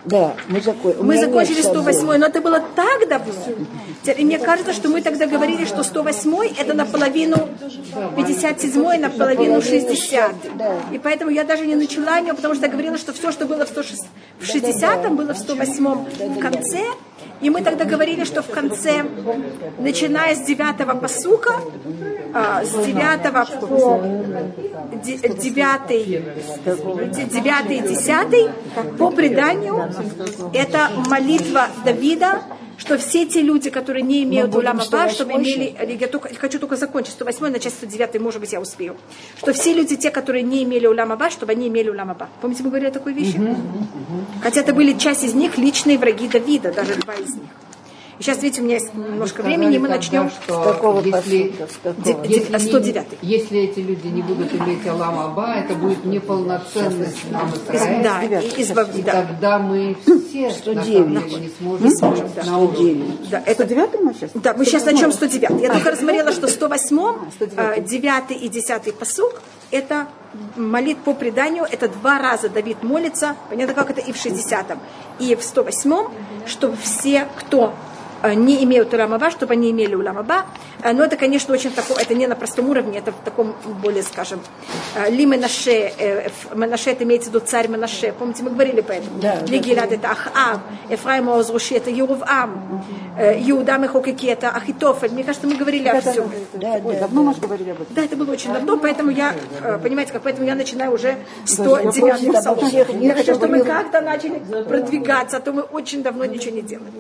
[0.05, 1.03] Да, мы закончили.
[1.03, 3.33] Мы закончили 108, но это было так давно.
[4.05, 7.49] И мне кажется, что мы тогда говорили, что 108 это наполовину
[8.17, 10.33] 57, наполовину 60.
[10.93, 13.47] И поэтому я даже не начала о нем, потому что я говорила, что все, что
[13.47, 14.07] было в 106
[14.41, 15.85] в 60 было в 108
[16.37, 16.85] в конце.
[17.41, 19.05] И мы тогда говорили, что в конце,
[19.79, 21.61] начиная с 9 посука,
[22.35, 24.01] а, с 9 по
[24.93, 26.23] 9,
[27.29, 28.51] 9 и 10,
[28.99, 29.91] по преданию,
[30.53, 32.43] это молитва Давида,
[32.79, 36.59] что все те люди, которые не имеют уляма ба, 108 чтобы имели, я только, хочу
[36.59, 38.97] только закончить 108, начать 109, может быть, я успею,
[39.37, 42.29] что все люди, те, которые не имели уляма ба, чтобы они имели уляма ба.
[42.41, 43.39] Помните, мы говорили о такой вещи?
[44.43, 47.51] Хотя это были часть из них личные враги Давида, даже два из них.
[48.19, 50.29] И сейчас, видите, у меня есть немножко времени, и мы начнем.
[50.31, 51.55] С какого если?
[51.99, 53.07] Де- если, не- 109.
[53.23, 58.03] если эти люди не будут иметь Алам Аба, это будет неполноценность нам Израиля.
[58.03, 59.13] Да, и избав- И да.
[59.13, 59.97] тогда мы
[60.29, 60.85] все на 109.
[60.85, 61.93] самом деле не сможем
[62.47, 63.05] на уровне.
[63.31, 64.31] Да, это, 109 мы сейчас?
[64.35, 65.61] да, мы сейчас начнем 109.
[65.63, 69.41] Я только рассмотрела, что 108, 9 и 10 посук,
[69.71, 70.09] это
[70.57, 74.79] молит по преданию, это два раза Давид молится, понятно, как это и в 60-м,
[75.21, 76.11] и в 108-м,
[76.47, 77.98] чтобы все, кто э,
[78.35, 80.47] не имеют уламаба, чтобы они имели уламаба.
[80.83, 84.03] Э, Но это, конечно, очень таком, это не на простом уровне, это в таком более,
[84.03, 84.41] скажем,
[84.95, 88.13] э, ли Менаше, э, Менаше это имеется в виду царь Менаше.
[88.19, 89.21] Помните, мы говорили по этому.
[89.21, 92.85] Да, Ли Гилад это Ахав, Ефраим Озруши это Юрувам,
[93.19, 95.11] э, Иуда Мехокеки это Ахитофель.
[95.13, 96.31] Мне кажется, мы говорили о всем.
[96.55, 97.95] Да, Ой, да, давно мы говорили об этом.
[97.95, 101.99] Да, это было очень давно, поэтому я, э, понимаете, как поэтому я начинаю уже 109
[101.99, 103.01] вопросов псалом.
[103.01, 104.39] Я хочу, чтобы мы как-то начали
[104.69, 106.93] продвигаться, а то мы очень давно ничего не делали.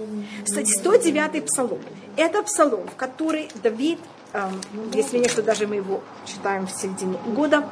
[0.45, 1.08] Кстати, 109
[1.43, 1.79] псалом.
[2.17, 3.99] Это псалом, в который Давид,
[4.33, 4.61] эм,
[4.93, 7.69] если нет, то даже мы его читаем в середине года,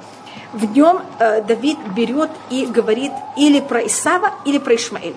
[0.53, 5.17] в нем э, Давид берет и говорит или про Исава, или про Ишмаэля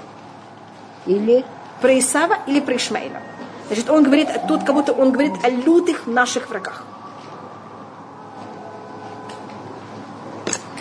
[1.06, 1.46] Или
[1.82, 3.22] про Исава или про Ишмаэля.
[3.68, 6.84] Значит, он говорит, тут как будто он говорит о лютых наших врагах.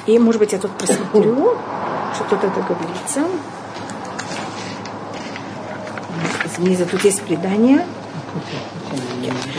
[0.06, 1.58] И, может быть, я тут просмотрю,
[2.14, 3.24] что тут это говорится.
[6.58, 7.86] Извините, тут есть предание.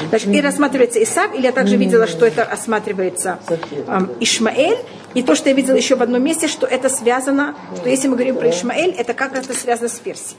[0.10, 3.40] Значит, и рассматривается Исав, или я также видела, что это рассматривается
[3.88, 4.78] эм, Ишмаэль.
[5.14, 8.16] И то, что я видела еще в одном месте, что это связано, что если мы
[8.16, 10.38] говорим про Ишмаэль, это как это связано с Персией.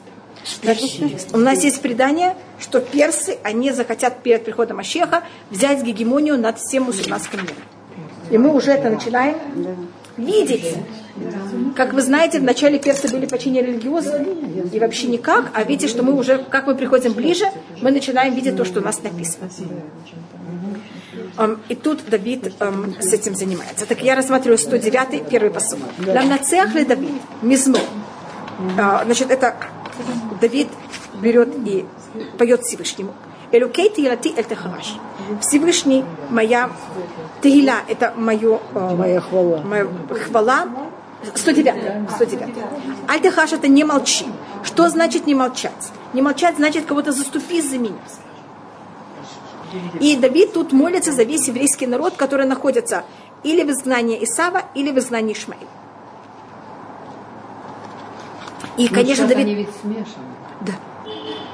[0.63, 6.59] Значит, у нас есть предание, что персы, они захотят перед приходом Ашеха взять гегемонию над
[6.59, 7.57] всем мусульманским миром.
[8.31, 9.37] И мы уже это начинаем
[10.25, 10.77] видеть.
[11.77, 14.27] Как вы знаете, вначале персы были почти не религиозны
[14.73, 17.45] и вообще никак, а видите, что мы уже, как мы приходим ближе,
[17.83, 19.49] мы начинаем видеть то, что у нас написано.
[21.69, 23.87] И тут Давид эм, с этим занимается.
[23.87, 25.79] Так я рассматриваю 109 первый посыл.
[26.07, 27.11] Ламнацех ли Давид?
[27.41, 27.79] Мизмо.
[28.79, 29.57] А, Значит, это
[30.41, 30.69] Давид
[31.23, 31.87] берет и
[32.37, 33.15] поет Всевышнему.
[33.53, 34.97] Элукей тилати эль техараш.
[35.41, 36.71] Всевышний моя
[37.43, 39.59] тегиля, это мое, моя хвала.
[39.63, 39.87] моя
[40.29, 40.67] хвала.
[41.35, 42.11] 109.
[42.11, 42.49] 109.
[43.09, 44.27] Аль-Техаш это не молчи.
[44.63, 45.93] Что значит не молчать?
[46.15, 47.99] Не молчать значит кого-то заступи за меня.
[50.01, 53.05] И Давид тут молится за весь еврейский народ, который находится
[53.43, 55.65] или в изгнании Исава, или в изгнании Ишмаила.
[58.77, 59.45] И, конечно, Сейчас Давид...
[59.45, 60.27] они ведь смешаны.
[60.63, 60.73] Да.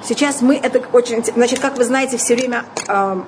[0.06, 1.24] Сейчас мы это очень...
[1.24, 3.20] Значит, как вы знаете, все время э,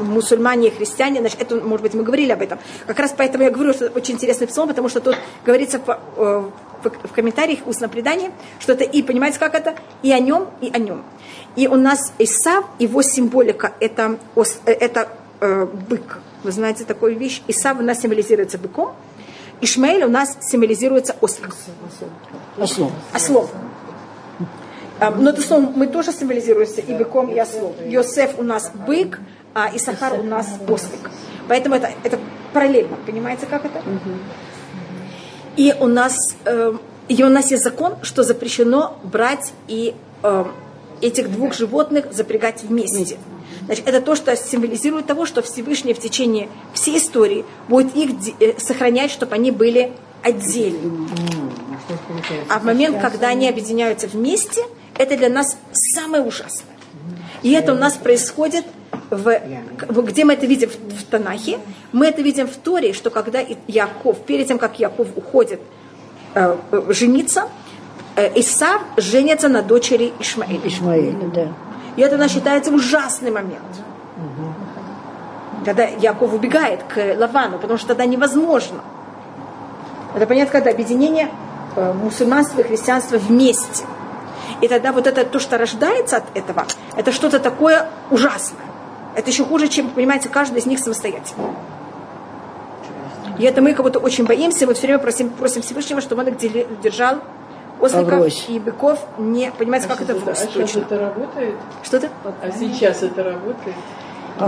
[0.00, 2.58] мусульмане и христиане, значит, это, может быть, мы говорили об этом.
[2.86, 5.88] Как раз поэтому я говорю, что это очень интересный псалом, потому что тут говорится в,
[5.88, 6.50] э,
[6.82, 9.76] в, в комментариях устном предании, что это и, понимаете, как это?
[10.02, 11.04] И о нем, и о нем.
[11.54, 15.08] И у нас Исав, его символика, это, э, это
[15.40, 16.18] э, бык.
[16.42, 17.42] Вы знаете такую вещь?
[17.46, 18.94] Исав у нас символизируется быком,
[19.60, 21.54] Ишмаэль у нас символизируется осликом.
[22.58, 22.92] Ослом.
[23.14, 23.48] Ослом.
[24.98, 27.74] А, Но это слово мы тоже символизируемся и быком, и ослом.
[27.86, 29.20] Йосеф у нас бык,
[29.54, 31.10] а Исахар у нас ослик.
[31.48, 32.18] Поэтому это, это
[32.52, 33.82] параллельно, понимаете, как это?
[35.56, 36.72] И у нас, э,
[37.08, 40.44] и у нас есть закон, что запрещено брать и э,
[41.00, 43.18] этих двух животных запрягать вместе.
[43.66, 48.10] Значит, это то, что символизирует того, что Всевышний в течение всей истории будет их
[48.40, 49.92] э, сохранять, чтобы они были
[50.22, 51.08] отдельно.
[52.48, 54.62] А в момент, когда они объединяются вместе,
[54.98, 56.76] это для нас самое ужасное.
[57.42, 58.64] И это у нас происходит,
[59.10, 61.58] в, где мы это видим в, в Танахе,
[61.92, 65.60] мы это видим в Торе, что когда Яков, перед тем, как Яков уходит
[66.34, 67.48] э, э, жениться,
[68.16, 70.66] э, Исав женится на дочери Ишмаэля.
[70.66, 71.52] Ишмаэль, да.
[71.96, 73.62] И это у нас считается ужасный момент.
[75.64, 78.80] Когда Яков убегает к Лавану, потому что тогда невозможно.
[80.14, 81.28] Это понятно, когда объединение
[81.74, 83.84] э, мусульманства и христианства вместе.
[84.60, 86.66] И тогда вот это то, что рождается от этого,
[86.96, 88.60] это что-то такое ужасное.
[89.14, 91.54] Это еще хуже, чем, понимаете, каждый из них самостоятельно.
[93.38, 96.80] И это мы кого-то очень боимся, мы все время просим, просим Всевышнего, чтобы он их
[96.80, 97.18] держал
[97.80, 98.46] осликов Аврось.
[98.48, 100.80] и быков, не, понимаете, как это а врозь сейчас точно.
[100.80, 101.54] это работает?
[101.82, 102.08] Что-то?
[102.24, 103.76] А сейчас это работает?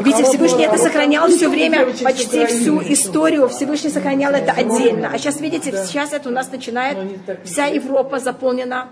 [0.00, 3.48] Видите, Всевышний это сохранял все время, почти всю историю.
[3.48, 5.10] Всевышний сохранял это отдельно.
[5.12, 6.98] А сейчас, видите, сейчас это у нас начинает,
[7.44, 8.88] вся Европа заполнена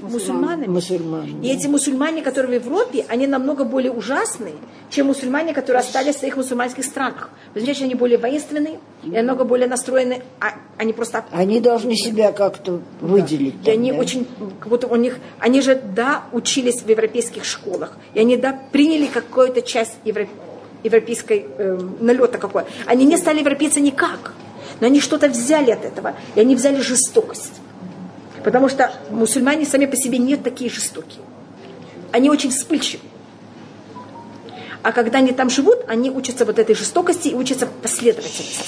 [0.00, 0.66] мусульманами.
[0.66, 1.40] Мусульмане.
[1.42, 4.54] И эти мусульмане, которые в Европе, они намного более ужасные,
[4.90, 7.30] чем мусульмане, которые остались в своих мусульманских странах.
[7.54, 12.32] Вы знаете, они более воинственные и намного более настроены, а они просто Они должны себя
[12.32, 13.54] как-то выделить.
[13.62, 13.98] и там, они да?
[13.98, 14.26] очень,
[14.58, 19.06] как будто у них, они же, да, учились в европейских школах, и они, да, приняли
[19.06, 20.28] какую-то часть евро-
[20.82, 22.64] европейской эм, налета какой.
[22.86, 24.34] Они не стали европейцы никак,
[24.80, 27.54] но они что-то взяли от этого, и они взяли жестокость.
[28.44, 31.20] Потому что мусульмане сами по себе не такие жестокие.
[32.12, 33.02] Они очень вспыльчивы.
[34.82, 38.64] А когда они там живут, они учатся вот этой жестокости и учатся последовательности.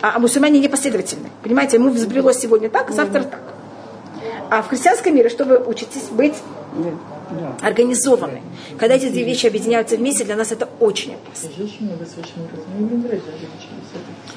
[0.00, 1.30] А, а мусульмане не последовательны.
[1.42, 3.40] Понимаете, ему взбрело сегодня так, завтра так.
[4.50, 6.34] А в христианском мире, что вы учитесь быть
[7.60, 8.42] организованы.
[8.78, 11.48] Когда эти две вещи объединяются вместе, для нас это очень опасно.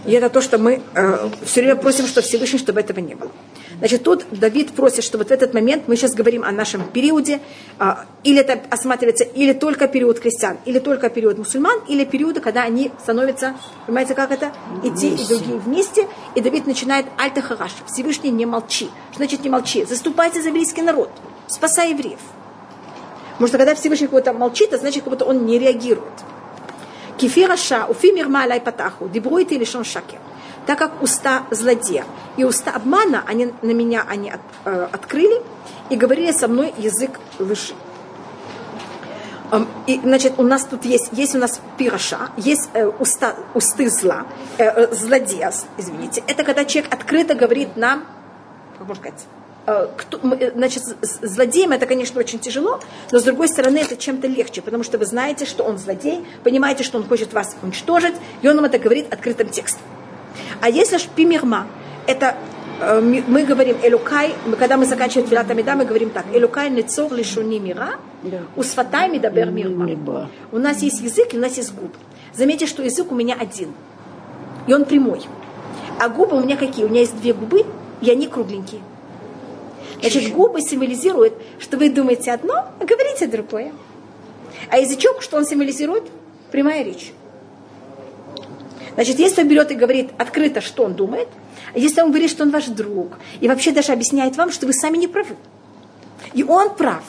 [0.06, 3.32] И это то, что мы э, все время просим, что Всевышний, чтобы этого не было.
[3.80, 7.40] Значит, тут Давид просит, что вот в этот момент, мы сейчас говорим о нашем периоде,
[7.80, 7.94] э,
[8.24, 12.92] или это осматривается или только период крестьян, или только период мусульман, или периоды, когда они
[13.02, 14.54] становятся, понимаете, как это,
[14.84, 18.90] и те, и другие вместе, и Давид начинает альта хараш, Всевышний не молчи.
[19.12, 19.86] Что значит не молчи?
[19.86, 21.10] Заступайте за еврейский народ,
[21.48, 22.20] спасай евреев.
[23.34, 26.14] Потому что когда Всевышний кого-то молчит, это значит, как будто он не реагирует.
[27.18, 30.20] Кефира ша, уфи мирма алай патаху, дебруйте лишен шакер.
[30.66, 32.06] Так как уста злодея
[32.38, 35.42] и уста обмана, они на меня они от, э, открыли
[35.90, 37.74] и говорили со мной язык лжи.
[39.86, 44.26] И, значит, у нас тут есть, есть у нас пироша, есть э, уста, усты зла,
[44.58, 46.24] э, э, злодея, извините.
[46.28, 48.06] Это когда человек открыто говорит нам,
[48.78, 49.26] как можно сказать,
[49.68, 52.80] Э, кто, э, значит, злодеем это, конечно, очень тяжело,
[53.12, 56.84] но с другой стороны это чем-то легче, потому что вы знаете, что он злодей, понимаете,
[56.84, 58.14] что он хочет вас уничтожить,
[58.44, 59.82] и он вам это говорит открытым текстом.
[60.62, 61.68] А если ж пимирма,
[62.08, 62.36] это
[62.82, 67.60] э, мы говорим элукай, когда мы заканчиваем Твилат Амида, мы говорим так, элукай нецор лишуни
[67.60, 67.96] мира,
[68.56, 70.30] усфатай мидабер мирма.
[70.52, 71.96] У нас есть язык, и у нас есть губы.
[72.34, 73.74] Заметьте, что язык у меня один,
[74.68, 75.22] и он прямой.
[76.00, 76.86] А губы у меня какие?
[76.86, 77.66] У меня есть две губы,
[78.02, 78.82] и они кругленькие.
[80.02, 83.72] Значит, губы символизируют, что вы думаете одно, а говорите другое.
[84.70, 86.04] А язычок, что он символизирует?
[86.52, 87.12] Прямая речь.
[88.96, 91.28] Значит, если он берет и говорит открыто, что он думает,
[91.74, 94.98] если он говорит, что он ваш друг, и вообще даже объясняет вам, что вы сами
[94.98, 95.36] не правы,
[96.34, 97.04] и он прав.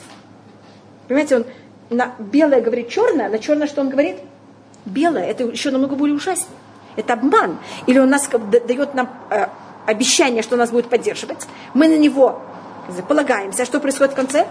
[1.06, 1.44] Понимаете, он
[1.90, 4.16] на белое говорит черное, на черное что он говорит?
[4.84, 5.24] Белое.
[5.26, 6.46] Это еще намного более ужасно.
[6.96, 7.58] Это обман.
[7.86, 9.46] Или он нас дает нам э,
[9.86, 11.46] обещание, что нас будет поддерживать.
[11.74, 12.40] Мы на него
[13.08, 13.62] полагаемся.
[13.62, 14.46] А что происходит в конце?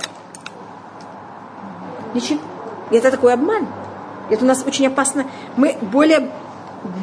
[2.14, 2.40] Ничего.
[2.92, 3.68] И это такой обман.
[4.30, 5.26] Это у нас очень опасно.
[5.56, 6.30] Мы более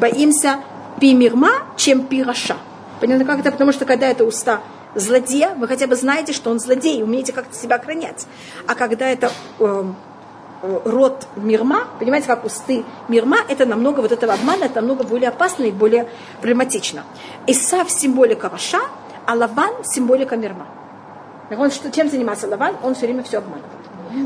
[0.01, 0.61] боимся
[1.01, 2.57] пимирма, чем пираша.
[3.01, 3.51] Понятно, как это?
[3.51, 4.61] Потому что когда это уста
[4.95, 8.27] злодея, вы хотя бы знаете, что он злодей, умеете как-то себя охранять.
[8.67, 9.85] А когда это э,
[10.63, 15.31] э, род мирма, понимаете, как усты мирма, это намного вот этого обмана, это намного более
[15.31, 16.09] опасно и более
[16.41, 17.05] проблематично.
[17.47, 18.81] Исав символика Раша,
[19.27, 20.67] а Лаван символика мирма.
[21.51, 22.77] Он что, чем занимался Лаван?
[22.83, 23.69] Он все время все обманывал.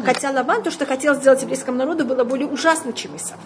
[0.04, 3.38] Хотя Лаван, то, что хотел сделать еврейскому народу, было более ужасно, чем Исав.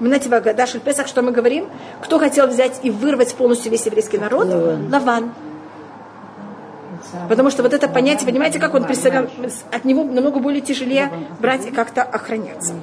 [0.00, 1.66] В Агадаш Песах, что мы говорим?
[2.00, 4.46] Кто хотел взять и вырвать полностью весь еврейский народ?
[4.46, 4.92] Лаван.
[4.92, 5.32] Лаван.
[7.28, 9.28] Потому что вот это понятие, понимаете, как он представлял,
[9.72, 11.10] от него намного более тяжелее
[11.40, 12.74] брать и как-то охраняться.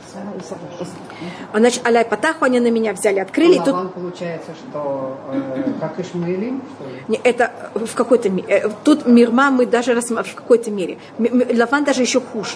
[1.53, 3.57] Значит, Аляй Патаху они на меня взяли, открыли.
[3.57, 3.93] А тут...
[3.93, 7.19] получается, что э, как Ишмаилим, что ли?
[7.23, 8.47] Это в какой-то мере.
[8.47, 10.97] Э, тут Мирма мы даже рассматриваем в какой-то мере.
[11.17, 12.55] Лаван даже еще хуже.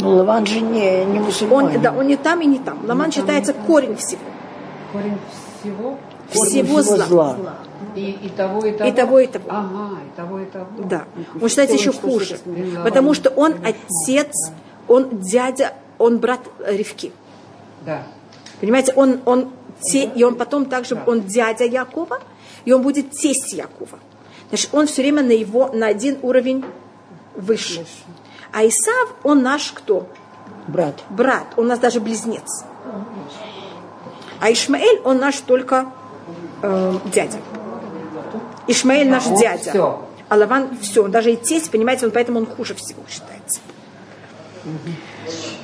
[0.00, 1.76] Ну, Лаван же не, не мусульманин.
[1.76, 2.78] Он, да, он не там и не там.
[2.86, 4.20] Лаван считается корень всего.
[4.92, 5.18] Корень
[5.60, 5.98] всего?
[6.30, 7.06] Всего, всего зла.
[7.06, 7.36] зла.
[7.94, 8.90] И, и того, и того.
[8.90, 9.44] И того, и того.
[9.48, 10.66] Ага, и того, и того.
[10.84, 11.04] Да.
[11.40, 12.38] Он считается еще хуже.
[12.84, 14.32] Потому что он отец,
[14.86, 17.12] он дядя, он брат Ревки.
[17.84, 18.02] Да.
[18.60, 19.50] Понимаете, он, он
[19.80, 22.20] те, и он потом также, он дядя Якова,
[22.64, 23.98] и он будет тесть Якова.
[24.48, 26.64] Значит, он все время на его, на один уровень
[27.36, 27.84] выше.
[28.52, 30.06] А Исав, он наш кто?
[30.66, 31.02] Брат.
[31.10, 32.64] Брат, он у нас даже близнец.
[34.40, 35.90] А Ишмаэль, он наш только
[36.62, 37.38] э, дядя.
[38.66, 39.70] Ишмаэль наш а дядя.
[39.70, 40.04] Все.
[40.28, 43.60] А Лаван все, он даже и тесть, понимаете, он поэтому он хуже всего считается.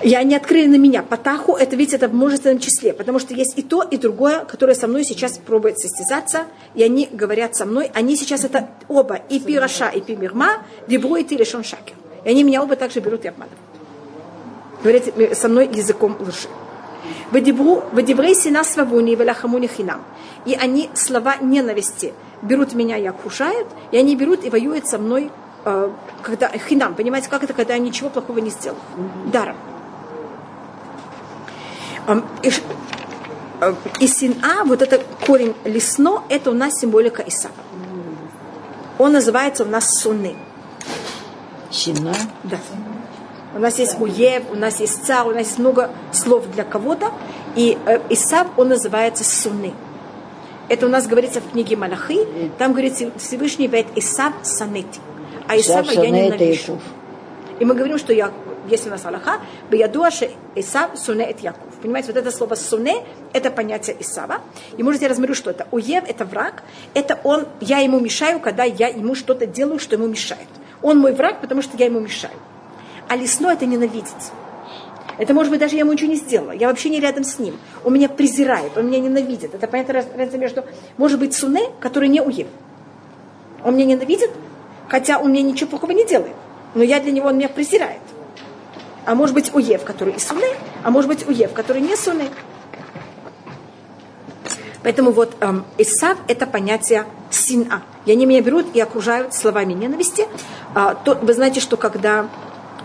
[0.02, 1.02] И они открыли на меня.
[1.02, 4.74] Патаху, это ведь это в множественном числе, потому что есть и то, и другое, которое
[4.74, 6.44] со мной сейчас пробует состязаться,
[6.74, 11.24] и они говорят со мной, они сейчас это оба, и Пираша, и Пимирма, Дебру и
[11.24, 11.96] Тилишон Шакер.
[12.24, 13.60] И они меня оба также берут и обманывают.
[14.82, 16.48] Говорят со мной языком лжи.
[17.30, 20.02] Вадибрей сина свавуни и велахамуни хинам.
[20.44, 25.30] И они слова ненависти берут меня и окружают, и они берут и воюют со мной,
[25.64, 25.90] э,
[26.22, 26.94] когда хинам.
[26.94, 28.76] Понимаете, как это, когда я ничего плохого не сделал?
[29.26, 29.56] Даром.
[32.42, 32.50] И,
[33.60, 37.54] э, и сина, вот это корень лесно, это у нас символика Исава.
[38.98, 40.36] Он называется у нас суны.
[41.74, 42.14] Сина?
[42.44, 42.58] Да.
[43.54, 47.12] У нас есть уев, у нас есть царь, у нас есть много слов для кого-то.
[47.56, 49.72] И э, Исав, он называется Суны.
[50.68, 52.20] Это у нас говорится в книге Малахи.
[52.58, 55.00] Там говорится Всевышний вет Исав Санети.
[55.46, 56.80] А Исава я ненавижу.
[57.60, 58.32] И мы говорим, что я,
[58.68, 59.40] если у нас Аллаха,
[59.70, 61.74] Баядуаше Исав Суне et Яков.
[61.82, 64.40] Понимаете, вот это слово Суне, это понятие Исава.
[64.76, 65.68] И можете я размерю, что это.
[65.70, 66.64] Уев– это враг.
[66.94, 70.48] Это он, я ему мешаю, когда я ему что-то делаю, что ему мешает.
[70.84, 72.34] Он мой враг, потому что я ему мешаю.
[73.08, 74.32] а лесно это ненавидеть.
[75.18, 76.52] Это может быть даже я ему ничего не сделала.
[76.52, 77.56] Я вообще не рядом с ним.
[77.84, 79.54] Он меня презирает, он меня ненавидит.
[79.54, 80.64] Это понятно разница между,
[80.96, 82.48] может быть, суне, который не уев.
[83.64, 84.30] Он меня ненавидит,
[84.88, 86.34] хотя он мне ничего плохого не делает.
[86.74, 88.00] Но я для него, он меня презирает.
[89.06, 90.48] А может быть, уев, который и суне,
[90.82, 92.28] а может быть, уев, который не суне.
[94.84, 97.82] Поэтому вот эм, Исав– это понятие сина.
[98.04, 100.26] И они меня берут и окружают словами ненависти.
[100.74, 102.28] А, то, вы знаете, что когда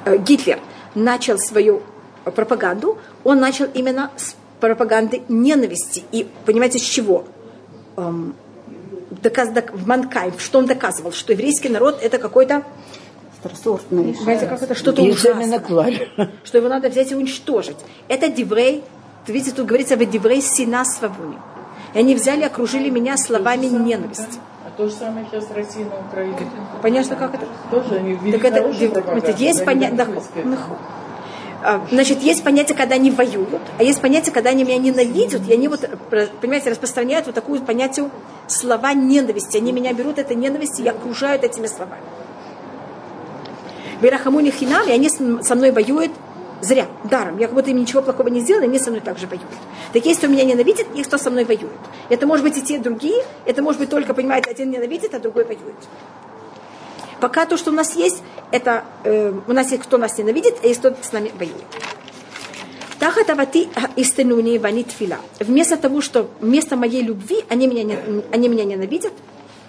[0.06, 0.60] э, Гитлер
[0.96, 1.84] начал свою
[2.24, 6.04] пропаганду, он начал именно с пропаганды ненависти.
[6.14, 7.26] И понимаете, с чего?
[7.98, 8.34] Эм,
[9.22, 11.12] доказ, док, в Манкайм, что он доказывал?
[11.12, 12.64] Что еврейский народ это какой-то
[13.40, 14.14] Второсортный.
[14.14, 15.48] Понимаете, как это что-то ужасное.
[16.44, 17.78] Что его надо взять и уничтожить.
[18.10, 18.84] Это диврей,
[19.28, 21.38] видите, тут говорится в диврей сина свавуни.
[21.94, 24.40] И они взяли, окружили меня словами ненависти.
[24.66, 26.38] А то же самое сейчас в России на Украине.
[26.82, 27.48] Понятно, как это?
[27.72, 30.08] Тоже они Так это, это есть понятие.
[31.92, 35.68] Значит, есть понятие, когда они воюют, а есть понятие, когда они меня ненавидят, и они
[35.68, 35.82] вот,
[36.40, 38.10] понимаете, распространяют вот такую понятие
[38.48, 39.58] слова ненависти.
[39.58, 42.04] Они меня берут этой ненависти и окружают этими словами.
[44.02, 46.14] Берахамуни хинам, и они со мной воюют
[46.62, 47.38] зря, даром.
[47.38, 49.48] Я как будто им ничего плохого не сделала, и они со мной также воюют.
[49.94, 51.72] Так есть, кто меня ненавидит, есть, кто со мной воюет.
[52.10, 53.24] Это может быть и те, и другие.
[53.46, 55.76] Это может быть только, понимаете, один ненавидит, а другой воюет.
[57.20, 60.68] Пока то, что у нас есть, это э, у нас есть кто нас ненавидит, а
[60.68, 61.66] есть кто с нами воюет.
[63.00, 65.18] Тахатавати истинуни ванит фила.
[65.40, 67.98] Вместо того, что вместо моей любви они меня,
[68.32, 69.14] они меня ненавидят,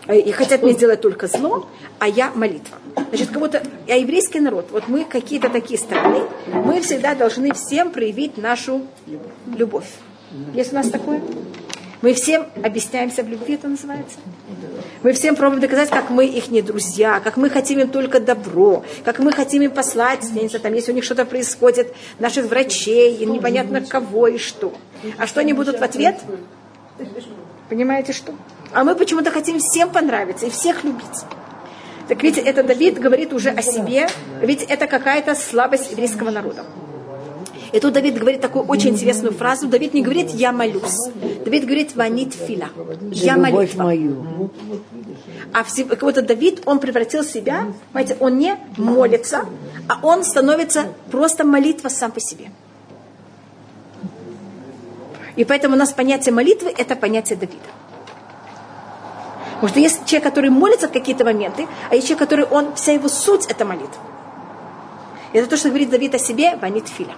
[0.09, 1.69] и хотят мне сделать только зло,
[1.99, 2.79] а я молитва.
[3.11, 8.37] Значит, будто я еврейский народ, вот мы какие-то такие страны, мы всегда должны всем проявить
[8.39, 8.83] нашу
[9.57, 9.89] любовь.
[10.55, 11.21] Есть у нас такое?
[12.03, 14.19] Мы всем объясняемся в любви, это называется.
[15.03, 18.85] Мы всем пробуем доказать, как мы их не друзья, как мы хотим им только добро,
[19.05, 22.47] как мы хотим им послать, я не знаю, там, если у них что-то происходит, наших
[22.47, 24.73] врачей, и непонятно кого и что.
[25.19, 26.19] А что они будут в ответ?
[27.69, 28.33] Понимаете, что?
[28.73, 31.25] А мы почему-то хотим всем понравиться и всех любить.
[32.09, 34.09] Так видите, это Давид говорит уже о себе,
[34.43, 36.65] ведь это какая-то слабость еврейского народа.
[37.73, 39.69] И тут Давид говорит такую очень интересную фразу.
[39.69, 41.09] Давид не говорит «я молюсь».
[41.45, 42.69] Давид говорит «ванит фила».
[43.13, 43.85] «Я молитва».
[43.85, 44.51] Мою.
[45.53, 49.47] А как будто Давид, он превратил себя, понимаете, он не молится,
[49.89, 52.51] а он становится просто молитва сам по себе.
[55.37, 57.80] И поэтому у нас понятие молитвы– это понятие Давида.
[59.61, 62.93] Потому что есть человек, который молится в какие-то моменты, а есть человек, который, он, вся
[62.93, 64.03] его суть– это молитва.
[65.33, 67.13] И это то, что говорит Давид о себе, ванит филя.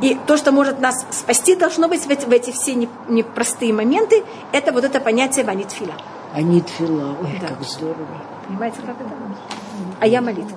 [0.00, 2.74] И то, что может нас спасти, должно быть в эти, в эти все
[3.08, 4.22] непростые моменты,
[4.52, 5.94] это вот это понятие ванитфила.
[6.32, 7.48] Анитфила, ой, да.
[7.48, 8.06] как здорово.
[8.46, 9.10] Понимаете, как это?
[9.98, 10.56] А я молитва.